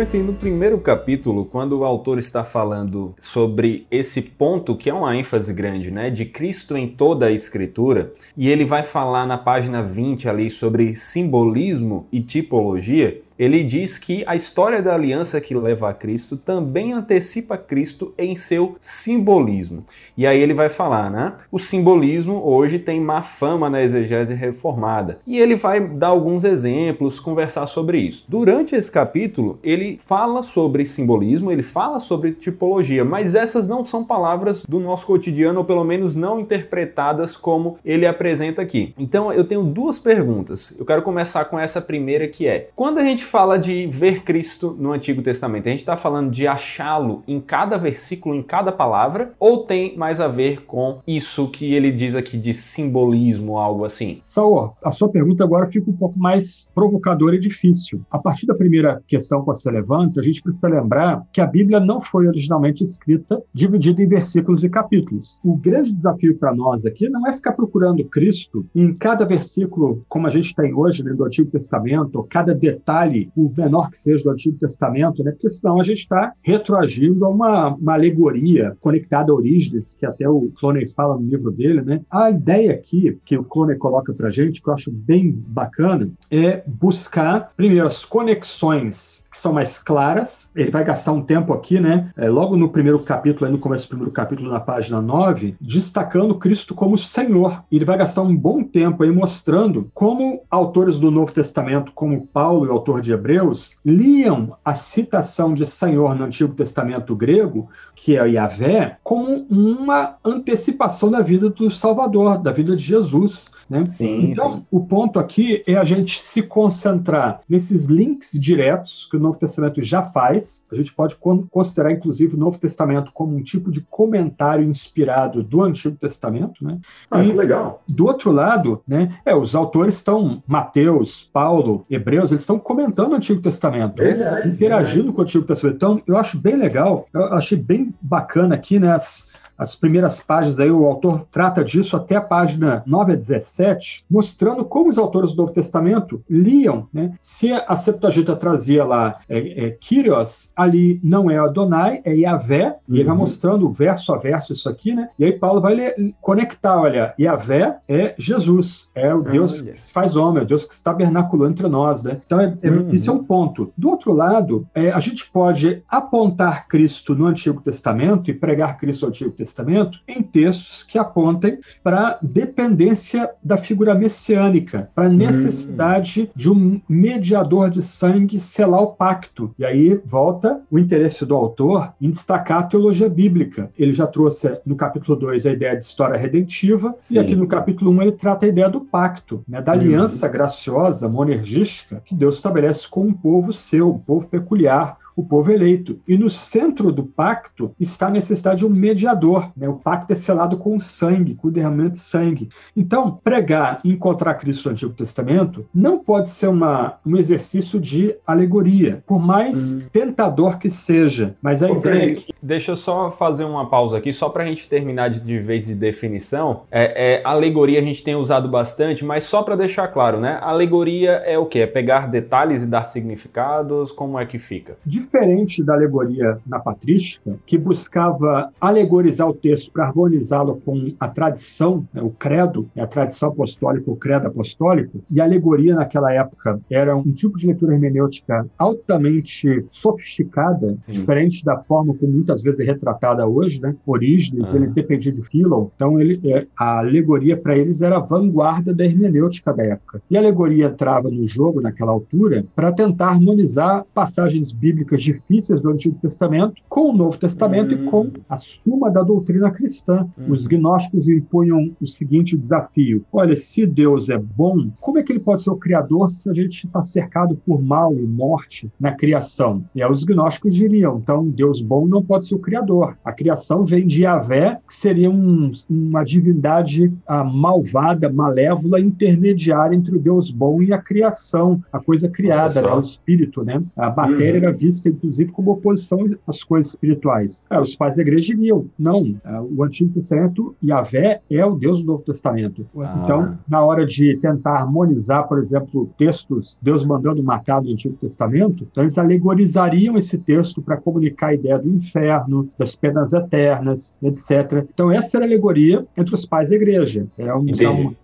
Franklin, 0.02 0.24
no 0.24 0.34
primeiro 0.34 0.80
capítulo, 0.80 1.46
quando 1.46 1.78
o 1.78 1.86
autor 1.86 2.18
está 2.18 2.44
falando 2.44 3.14
sobre 3.20 3.86
esse 3.92 4.20
ponto, 4.20 4.76
que 4.76 4.90
é 4.90 4.94
uma 4.94 5.16
ênfase 5.16 5.54
grande, 5.54 5.92
né, 5.92 6.10
de 6.10 6.26
Cristo 6.26 6.76
em 6.76 6.88
toda 6.88 7.28
a 7.28 7.32
Escritura, 7.32 8.12
e 8.36 8.50
ele 8.50 8.66
vai 8.66 8.82
falar 8.82 9.28
na 9.28 9.38
página 9.38 9.84
20 9.84 10.28
ali 10.28 10.50
sobre 10.50 10.96
simbolismo 10.96 12.08
e 12.12 12.20
tipologia, 12.20 13.22
ele 13.42 13.64
diz 13.64 13.98
que 13.98 14.24
a 14.28 14.36
história 14.36 14.84
da 14.84 14.94
aliança 14.94 15.42
que 15.42 15.56
leva 15.56 15.90
a 15.90 15.94
Cristo 15.96 16.38
também 16.38 16.94
antecipa 16.94 17.58
Cristo 17.58 18.14
em 18.16 18.36
seu 18.36 18.76
simbolismo. 18.80 19.84
E 20.16 20.28
aí 20.28 20.40
ele 20.40 20.54
vai 20.54 20.70
falar, 20.70 21.10
né? 21.10 21.34
O 21.52 21.58
simbolismo 21.58 22.40
hoje 22.46 22.78
tem 22.78 23.02
má 23.02 23.24
fama 23.24 23.68
na 23.68 23.82
exegese 23.82 24.36
reformada. 24.36 25.22
E 25.26 25.40
ele 25.40 25.56
vai 25.56 25.80
dar 25.80 26.10
alguns 26.10 26.44
exemplos, 26.44 27.20
conversar 27.20 27.66
sobre 27.66 27.98
isso. 27.98 28.26
Durante 28.28 28.76
esse 28.76 28.92
capítulo, 28.92 29.58
ele 29.64 30.00
fala 30.06 30.44
sobre 30.44 30.86
simbolismo, 30.86 31.52
ele 31.52 31.64
fala 31.64 32.00
sobre 32.00 32.34
tipologia, 32.34 33.04
mas 33.04 33.34
essas 33.34 33.68
não 33.68 33.84
são 33.84 34.04
palavras 34.04 34.68
do 34.68 34.80
nosso 34.80 35.08
cotidiano, 35.08 35.62
ou 35.62 35.66
pelo 35.66 35.84
menos 35.84 36.14
não 36.14 36.40
interpretadas 36.40 37.36
como 37.36 37.80
ele 37.84 38.06
apresenta 38.06 38.62
aqui. 38.62 38.94
Então 39.00 39.34
eu 39.34 39.44
tenho 39.44 39.64
duas 39.64 39.98
perguntas. 39.98 40.78
Eu 40.78 40.86
quero 40.86 41.02
começar 41.02 41.46
com 41.46 41.58
essa 41.58 41.82
primeira 41.82 42.28
que 42.28 42.46
é: 42.46 42.70
quando 42.76 43.00
a 43.00 43.04
gente 43.04 43.31
fala 43.32 43.58
de 43.58 43.88
ver 43.88 44.24
Cristo 44.24 44.76
no 44.78 44.92
Antigo 44.92 45.22
Testamento, 45.22 45.66
a 45.66 45.70
gente 45.70 45.80
está 45.80 45.96
falando 45.96 46.30
de 46.30 46.46
achá-lo 46.46 47.24
em 47.26 47.40
cada 47.40 47.78
versículo, 47.78 48.36
em 48.36 48.44
cada 48.44 48.74
palavra, 48.74 49.32
ou 49.40 49.64
tem 49.64 49.96
mais 49.96 50.20
a 50.20 50.28
ver 50.28 50.66
com 50.66 51.00
isso 51.08 51.50
que 51.50 51.74
ele 51.74 51.94
diz 51.94 52.14
aqui 52.14 52.38
de 52.38 52.54
simbolismo, 52.54 53.58
algo 53.58 53.86
assim? 53.86 54.20
Saul, 54.26 54.74
a 54.84 54.92
sua 54.92 55.08
pergunta 55.08 55.46
agora 55.46 55.66
fica 55.66 55.90
um 55.90 55.96
pouco 55.96 56.20
mais 56.20 56.70
provocadora 56.76 57.38
e 57.38 57.40
difícil. 57.40 58.02
A 58.12 58.20
partir 58.20 58.46
da 58.46 58.54
primeira 58.54 59.02
questão 59.08 59.40
que 59.40 59.46
você 59.46 59.72
levanta, 59.72 60.20
a 60.20 60.24
gente 60.24 60.44
precisa 60.44 60.68
lembrar 60.68 61.26
que 61.32 61.40
a 61.40 61.48
Bíblia 61.48 61.80
não 61.80 62.02
foi 62.02 62.28
originalmente 62.28 62.84
escrita 62.84 63.42
dividida 63.54 64.04
em 64.04 64.08
versículos 64.08 64.62
e 64.66 64.70
capítulos. 64.70 65.40
O 65.42 65.56
grande 65.56 65.94
desafio 65.94 66.38
para 66.38 66.54
nós 66.54 66.86
aqui 66.86 67.08
não 67.08 67.26
é 67.26 67.34
ficar 67.34 67.54
procurando 67.54 68.04
Cristo 68.04 68.66
em 68.76 68.94
cada 68.94 69.24
versículo, 69.24 70.04
como 70.10 70.28
a 70.28 70.30
gente 70.30 70.54
tem 70.54 70.74
hoje 70.74 71.02
né, 71.02 71.14
do 71.14 71.24
Antigo 71.24 71.50
Testamento, 71.50 72.18
ou 72.18 72.26
cada 72.26 72.54
detalhe 72.54 73.21
o 73.36 73.52
menor 73.56 73.90
que 73.92 73.98
seja 73.98 74.24
do 74.24 74.30
Antigo 74.30 74.58
Testamento, 74.58 75.24
né? 75.24 75.32
porque 75.32 75.50
senão 75.50 75.80
a 75.80 75.84
gente 75.84 76.00
está 76.00 76.34
retroagindo 76.42 77.26
a 77.26 77.30
uma, 77.30 77.76
uma 77.76 77.94
alegoria 77.94 78.76
conectada 78.80 79.32
a 79.32 79.36
Orígenes, 79.36 79.96
que 79.96 80.06
até 80.06 80.28
o 80.30 80.52
Cloney 80.60 80.88
fala 80.88 81.18
no 81.18 81.28
livro 81.28 81.52
dele. 81.52 81.82
Né? 81.82 82.02
A 82.10 82.30
ideia 82.30 82.74
aqui, 82.74 83.18
que 83.26 83.38
o 83.38 83.44
Cloney 83.44 83.78
coloca 83.78 84.14
para 84.14 84.30
gente, 84.30 84.62
que 84.62 84.70
eu 84.70 84.74
acho 84.74 84.92
bem 84.92 85.32
bacana, 85.32 86.08
é 86.30 86.64
buscar, 86.66 87.54
primeiro, 87.56 87.88
as 87.88 88.06
conexões 88.06 89.28
que 89.32 89.38
são 89.38 89.54
mais 89.54 89.78
claras. 89.78 90.52
Ele 90.54 90.70
vai 90.70 90.84
gastar 90.84 91.14
um 91.14 91.22
tempo 91.22 91.54
aqui, 91.54 91.80
né? 91.80 92.12
É, 92.18 92.30
logo 92.30 92.58
no 92.58 92.70
primeiro 92.70 93.00
capítulo, 93.00 93.46
aí 93.46 93.52
no 93.52 93.60
começo 93.60 93.86
do 93.86 93.90
primeiro 93.90 94.12
capítulo, 94.12 94.52
na 94.52 94.60
página 94.60 95.02
9, 95.02 95.56
destacando 95.60 96.36
Cristo 96.36 96.76
como 96.76 96.98
Senhor. 96.98 97.64
E 97.72 97.78
ele 97.78 97.86
vai 97.86 97.98
gastar 97.98 98.22
um 98.24 98.36
bom 98.36 98.62
tempo 98.62 99.04
aí 99.04 99.12
mostrando 99.12 99.90
como 99.94 100.44
autores 100.52 101.00
do 101.00 101.10
Novo 101.10 101.32
Testamento, 101.32 101.94
como 101.94 102.28
Paulo, 102.28 102.68
o 102.68 102.72
autor 102.74 103.00
de 103.00 103.14
Hebreus, 103.14 103.78
liam 103.86 104.58
a 104.66 104.76
citação 104.76 105.54
de 105.54 105.66
Senhor 105.66 106.14
no 106.14 106.26
Antigo 106.26 106.54
Testamento 106.54 107.16
grego, 107.16 107.70
que 107.96 108.18
é 108.18 108.28
Yahvé, 108.28 108.98
como 109.04 109.46
uma 109.50 110.18
antecipação 110.26 111.10
da 111.10 111.22
vida 111.22 111.50
do 111.50 111.72
Salvador, 111.72 112.38
da 112.38 112.52
vida 112.52 112.76
de 112.76 112.84
Jesus. 112.84 113.52
Né? 113.70 113.86
Sim, 113.86 114.32
então, 114.32 114.58
sim. 114.58 114.66
o 114.70 114.82
ponto 114.82 115.18
aqui 115.18 115.64
é 115.66 115.76
a 115.76 115.84
gente 115.86 116.22
se 116.22 116.42
concentrar 116.42 117.42
nesses 117.48 117.86
links 117.86 118.32
diretos 118.34 119.08
que 119.10 119.21
Novo 119.22 119.38
Testamento 119.38 119.82
já 119.82 120.04
faz. 120.04 120.66
A 120.72 120.76
gente 120.76 120.94
pode 120.94 121.16
considerar, 121.50 121.92
inclusive, 121.92 122.36
o 122.36 122.40
Novo 122.40 122.58
Testamento 122.58 123.12
como 123.14 123.36
um 123.36 123.44
tipo 123.44 123.72
de 123.72 123.82
comentário 123.82 124.64
inspirado 124.64 125.44
do 125.44 125.62
Antigo 125.62 125.96
Testamento. 125.96 126.64
Né? 126.64 126.80
Ah, 127.10 127.24
e, 127.24 127.30
que 127.30 127.34
legal. 127.34 127.84
Do 127.88 128.06
outro 128.06 128.32
lado, 128.32 128.82
né, 128.88 129.18
é, 129.26 129.36
os 129.36 129.56
autores 129.56 129.96
estão, 129.96 130.42
Mateus, 130.48 131.30
Paulo, 131.32 131.86
Hebreus, 131.90 132.32
eles 132.32 132.42
estão 132.42 132.60
comentando 132.60 133.14
o 133.14 133.16
Antigo 133.16 133.42
Testamento, 133.42 133.96
verdade, 133.96 134.50
interagindo 134.50 134.94
verdade. 134.94 135.16
com 135.16 135.22
o 135.22 135.24
Antigo 135.24 135.46
Testamento. 135.46 135.76
Então, 135.76 136.02
eu 136.06 136.18
acho 136.18 136.38
bem 136.38 136.56
legal, 136.56 137.08
eu 137.14 137.34
achei 137.34 137.58
bem 137.58 137.94
bacana 138.02 138.56
aqui, 138.56 138.80
né, 138.80 138.92
as, 138.92 139.31
as 139.62 139.76
primeiras 139.76 140.20
páginas 140.20 140.60
aí, 140.60 140.72
o 140.72 140.88
autor 140.88 141.28
trata 141.32 141.64
disso 141.64 141.96
até 141.96 142.16
a 142.16 142.22
página 142.22 142.82
9 142.84 143.14
a 143.14 143.16
17, 143.16 144.04
mostrando 144.10 144.66
como 144.66 144.90
os 144.90 144.98
autores 144.98 145.34
do 145.34 145.38
Novo 145.38 145.54
Testamento 145.54 146.24
liam, 146.28 146.88
né? 146.92 147.14
Se 147.22 147.54
a 147.54 147.78
Septuaginta 147.78 148.36
trazia 148.36 148.84
lá 148.84 149.20
é, 149.30 149.68
é, 149.68 149.70
Kyrios, 149.70 150.52
ali 150.56 151.00
não 151.04 151.30
é 151.30 151.38
Adonai, 151.38 152.02
é 152.04 152.16
Yahvé, 152.16 152.70
uhum. 152.90 152.96
e 152.96 153.00
ele 153.00 153.04
vai 153.04 153.14
uhum. 153.14 153.22
mostrando 153.22 153.70
verso 153.72 154.12
a 154.12 154.18
verso 154.18 154.52
isso 154.52 154.68
aqui, 154.68 154.96
né? 154.96 155.10
E 155.20 155.26
aí 155.26 155.32
Paulo 155.32 155.62
vai 155.62 155.76
ler, 155.76 156.16
conectar, 156.20 156.82
olha, 156.82 157.14
Yahvé 157.20 157.78
é 157.88 158.16
Jesus, 158.18 158.90
é 158.96 159.14
o 159.14 159.22
Deus 159.22 159.62
que 159.62 159.80
se 159.80 159.92
faz 159.92 160.16
homem, 160.16 160.40
é 160.42 160.44
o 160.44 160.48
Deus 160.48 160.66
que 160.66 160.74
se 160.74 160.84
tabernaculou 160.84 161.48
entre 161.48 161.68
nós, 161.68 162.02
né? 162.02 162.20
Então, 162.26 162.40
é, 162.40 162.58
é, 162.64 162.70
uhum. 162.72 162.90
isso 162.90 163.12
é 163.12 163.14
um 163.14 163.24
ponto. 163.24 163.72
Do 163.78 163.92
outro 163.92 164.12
lado, 164.12 164.68
é, 164.74 164.92
a 164.92 165.00
gente 165.00 165.30
pode 165.30 165.84
apontar 165.88 166.68
Cristo 166.68 167.14
no 167.14 167.28
Antigo 167.28 167.62
Testamento 167.62 168.32
e 168.32 168.34
pregar 168.34 168.76
Cristo 168.78 169.04
no 169.04 169.10
Antigo 169.10 169.30
Testamento 169.30 169.51
Testamento 169.52 170.00
em 170.08 170.24
textos 170.24 170.84
que 170.84 170.98
apontem 170.98 171.60
para 171.84 172.18
dependência 172.22 173.30
da 173.44 173.58
figura 173.58 173.94
messiânica, 173.94 174.90
para 174.96 175.06
a 175.06 175.10
hum. 175.10 175.14
necessidade 175.14 176.24
hum. 176.24 176.28
de 176.36 176.50
um 176.50 176.82
mediador 176.88 177.70
de 177.70 177.82
sangue 177.82 178.40
selar 178.40 178.82
o 178.82 178.94
pacto. 178.94 179.54
E 179.60 179.66
aí 179.66 180.00
volta 180.06 180.62
o 180.72 180.80
interesse 180.80 181.26
do 181.26 181.36
autor 181.36 181.94
em 182.00 182.10
destacar 182.10 182.60
a 182.60 182.64
teologia 182.64 183.10
bíblica. 183.10 183.70
Ele 183.78 183.92
já 183.92 184.08
trouxe 184.08 184.60
no 184.66 184.76
capítulo 184.76 185.18
2 185.18 185.46
a 185.46 185.52
ideia 185.52 185.78
de 185.78 185.84
história 185.84 186.18
redentiva, 186.18 186.96
Sim. 187.02 187.16
e 187.16 187.20
aqui 187.20 187.36
no 187.36 187.48
capítulo 187.48 187.92
1 187.92 187.94
um 187.94 188.02
ele 188.02 188.12
trata 188.14 188.46
a 188.46 188.50
ideia 188.50 188.70
do 188.70 188.82
pacto, 188.82 189.44
né, 189.48 189.62
da 189.62 189.74
aliança 189.74 190.28
hum. 190.28 190.32
graciosa, 190.32 191.10
monergística, 191.10 192.02
que 192.06 192.16
Deus 192.16 192.36
estabelece 192.36 192.88
com 192.88 193.02
um 193.02 193.14
povo 193.14 193.52
seu, 193.52 193.90
um 193.90 194.00
povo 194.00 194.28
peculiar, 194.28 194.98
o 195.22 195.26
povo 195.26 195.52
eleito. 195.52 196.00
E 196.08 196.18
no 196.18 196.30
centro 196.30 196.92
do 196.92 197.04
pacto 197.04 197.74
está 197.80 198.08
a 198.08 198.12
necessidade 198.12 198.60
de 198.60 198.66
um 198.66 198.70
mediador. 198.70 199.52
Né? 199.56 199.68
O 199.68 199.76
pacto 199.76 200.14
é 200.14 200.16
selado 200.16 200.58
com 200.58 200.80
sangue, 200.80 201.36
com 201.36 201.48
o 201.48 201.52
derramamento 201.52 201.94
de 201.94 202.00
sangue. 202.00 202.50
Então, 202.76 203.20
pregar 203.24 203.80
e 203.84 203.92
encontrar 203.92 204.36
Cristo 204.36 204.66
no 204.66 204.72
Antigo 204.72 204.94
Testamento 204.94 205.66
não 205.74 206.00
pode 206.00 206.30
ser 206.30 206.48
uma, 206.48 206.98
um 207.06 207.18
exercício 207.18 207.80
de 207.80 208.16
alegoria, 208.26 209.04
por 209.06 209.20
mais 209.20 209.76
hum. 209.76 209.82
tentador 209.92 210.58
que 210.58 210.70
seja. 210.70 211.36
Mas 211.42 211.64
a 211.64 211.70
ideia. 211.70 212.20
É 212.20 212.32
Deixa 212.42 212.72
eu 212.72 212.76
só 212.76 213.12
fazer 213.12 213.44
uma 213.44 213.70
pausa 213.70 213.98
aqui, 213.98 214.12
só 214.12 214.28
para 214.30 214.44
a 214.44 214.46
gente 214.48 214.68
terminar 214.68 215.10
de, 215.10 215.20
de 215.20 215.40
vez 215.40 215.68
de 215.68 215.76
definição. 215.76 216.64
É, 216.72 217.20
é, 217.20 217.22
alegoria 217.24 217.80
a 217.80 217.84
gente 217.84 218.04
tem 218.04 218.16
usado 218.16 218.50
bastante, 218.50 219.06
mas 219.06 219.24
só 219.24 219.44
para 219.44 219.56
deixar 219.56 219.88
claro, 219.90 220.20
né? 220.20 220.40
Alegoria 220.42 221.12
é 221.26 221.38
o 221.38 221.46
quê? 221.46 221.60
É 221.60 221.68
pegar 221.68 222.08
detalhes 222.08 222.64
e 222.64 222.68
dar 222.68 222.86
significados? 222.86 223.92
Como 223.92 224.18
é 224.18 224.26
que 224.26 224.40
fica? 224.40 224.78
De 224.86 225.02
diferente 225.12 225.62
da 225.62 225.74
alegoria 225.74 226.38
na 226.48 226.58
patrística, 226.58 227.38
que 227.46 227.58
buscava 227.58 228.50
alegorizar 228.62 229.28
o 229.28 229.34
texto 229.34 229.72
para 229.72 229.86
harmonizá-lo 229.86 230.62
com 230.64 230.94
a 230.98 231.08
tradição, 231.10 231.86
né, 231.94 232.02
o 232.02 232.10
credo, 232.10 232.70
a 232.78 232.88
tradição 232.88 233.30
apostólica, 233.30 233.92
o 233.92 233.96
credo 233.96 234.28
apostólico, 234.28 235.04
e 235.12 235.20
a 235.20 235.26
alegoria 235.26 235.76
naquela 235.76 236.14
época 236.14 236.60
era 236.70 236.96
um 236.96 237.12
tipo 237.12 237.38
de 237.38 237.48
leitura 237.48 237.74
hermenêutica 237.74 238.48
altamente 238.58 239.66
sofisticada, 239.70 240.78
Sim. 240.86 240.92
diferente 240.94 241.44
da 241.44 241.58
forma 241.58 241.94
como 241.94 242.14
muitas 242.14 242.42
vezes 242.42 242.62
é 242.62 242.64
retratada 242.64 243.28
hoje, 243.28 243.62
né? 243.62 243.76
Orígenes, 243.86 244.54
ah. 244.54 244.58
ele 244.58 244.68
dependia 244.68 245.12
de 245.12 245.22
Philon, 245.24 245.68
então 245.76 246.00
ele, 246.00 246.22
é, 246.24 246.48
a 246.58 246.80
alegoria 246.80 247.36
para 247.36 247.58
eles 247.58 247.82
era 247.82 247.98
a 247.98 248.00
vanguarda 248.00 248.74
da 248.74 248.86
hermenêutica 248.86 249.54
da 249.54 249.64
época. 249.64 250.02
E 250.10 250.16
a 250.16 250.22
alegoria 250.22 250.68
entrava 250.68 251.10
no 251.10 251.26
jogo 251.28 251.60
naquela 251.60 251.92
altura 251.92 252.46
para 252.56 252.72
tentar 252.72 253.10
harmonizar 253.10 253.84
passagens 253.94 254.52
bíblicas 254.52 254.91
difíceis 255.00 255.62
do 255.62 255.70
Antigo 255.70 255.96
Testamento 256.02 256.56
com 256.68 256.90
o 256.90 256.94
Novo 256.94 257.18
Testamento 257.18 257.74
e 257.74 257.86
com 257.86 258.10
a 258.28 258.38
suma 258.38 258.90
da 258.90 259.04
doutrina 259.04 259.52
cristã. 259.52 260.08
Os 260.28 260.48
gnósticos 260.48 261.08
impunham 261.08 261.72
o 261.80 261.88
seguinte 261.88 262.38
desafio: 262.38 263.06
olha, 263.12 263.36
se 263.36 263.66
Deus 263.66 264.10
é 264.10 264.18
bom, 264.18 264.70
como 264.80 264.98
é 264.98 265.04
que 265.04 265.12
ele 265.12 265.20
pode 265.20 265.44
ser 265.44 265.52
o 265.52 265.56
Criador 265.56 266.12
se 266.12 266.30
a 266.30 266.34
gente 266.34 266.66
está 266.66 266.84
cercado 266.84 267.36
por 267.46 267.62
mal 267.62 267.94
e 267.94 268.02
morte 268.02 268.72
na 268.80 268.92
criação? 268.92 269.64
E 269.76 269.84
aí 269.84 269.92
os 269.92 270.04
gnósticos 270.04 270.56
diriam: 270.56 270.98
então, 270.98 271.28
Deus 271.28 271.62
bom 271.62 271.88
não 271.88 272.04
pode 272.04 272.28
ser 272.28 272.36
o 272.36 272.40
Criador. 272.40 272.98
A 273.04 273.12
criação 273.12 273.66
vem 273.66 273.86
de 273.86 274.04
Yahvé, 274.04 274.60
que 274.68 274.76
seria 274.76 275.10
um, 275.10 275.52
uma 275.70 276.04
divindade 276.04 276.92
ah, 277.08 277.24
malvada, 277.24 278.12
malévola, 278.12 278.80
intermediária 278.80 279.76
entre 279.76 279.96
o 279.96 280.00
Deus 280.00 280.32
bom 280.32 280.62
e 280.62 280.74
a 280.74 280.78
criação, 280.78 281.62
a 281.72 281.80
coisa 281.80 282.10
criada, 282.10 282.62
né? 282.62 282.74
o 282.74 282.82
espírito, 282.82 283.44
né? 283.44 283.62
A 283.76 283.90
matéria 283.90 284.40
uhum. 284.40 284.48
era 284.48 284.52
vista 284.52 284.81
vista, 284.82 284.90
inclusive, 284.90 285.32
como 285.32 285.52
oposição 285.52 286.10
às 286.28 286.44
coisas 286.44 286.74
espirituais. 286.74 287.46
Os 287.62 287.76
pais 287.76 287.96
da 287.96 288.02
igreja 288.02 288.36
diriam, 288.36 288.66
não, 288.78 289.16
é, 289.24 289.40
o 289.40 289.64
Antigo 289.64 289.94
Testamento, 289.94 290.56
Yahvé 290.64 291.22
é 291.30 291.46
o 291.46 291.56
Deus 291.56 291.82
do 291.82 291.88
Novo 291.88 292.04
Testamento. 292.04 292.66
Ah. 292.78 293.02
Então, 293.04 293.38
na 293.48 293.64
hora 293.64 293.86
de 293.86 294.18
tentar 294.18 294.62
harmonizar, 294.62 295.28
por 295.28 295.40
exemplo, 295.40 295.90
textos, 295.98 296.58
Deus 296.62 296.86
mandando 296.86 297.24
matar 297.24 297.62
no 297.62 297.72
Antigo 297.72 297.96
Testamento, 297.96 298.68
então 298.70 298.84
eles 298.84 298.98
alegorizariam 298.98 299.98
esse 299.98 300.18
texto 300.18 300.62
para 300.62 300.78
comunicar 300.78 301.28
a 301.28 301.34
ideia 301.34 301.60
do 301.60 301.70
inferno, 301.70 302.50
das 302.58 302.76
penas 302.76 303.14
eternas, 303.14 303.98
etc. 304.02 304.66
Então, 304.74 304.92
essa 304.92 305.18
era 305.18 305.26
a 305.26 305.28
alegoria 305.28 305.86
entre 305.98 306.16
os 306.16 306.26
pais 306.26 306.50
da 306.50 306.56
igreja. 306.56 307.06
Era 307.18 307.38
um, 307.38 307.46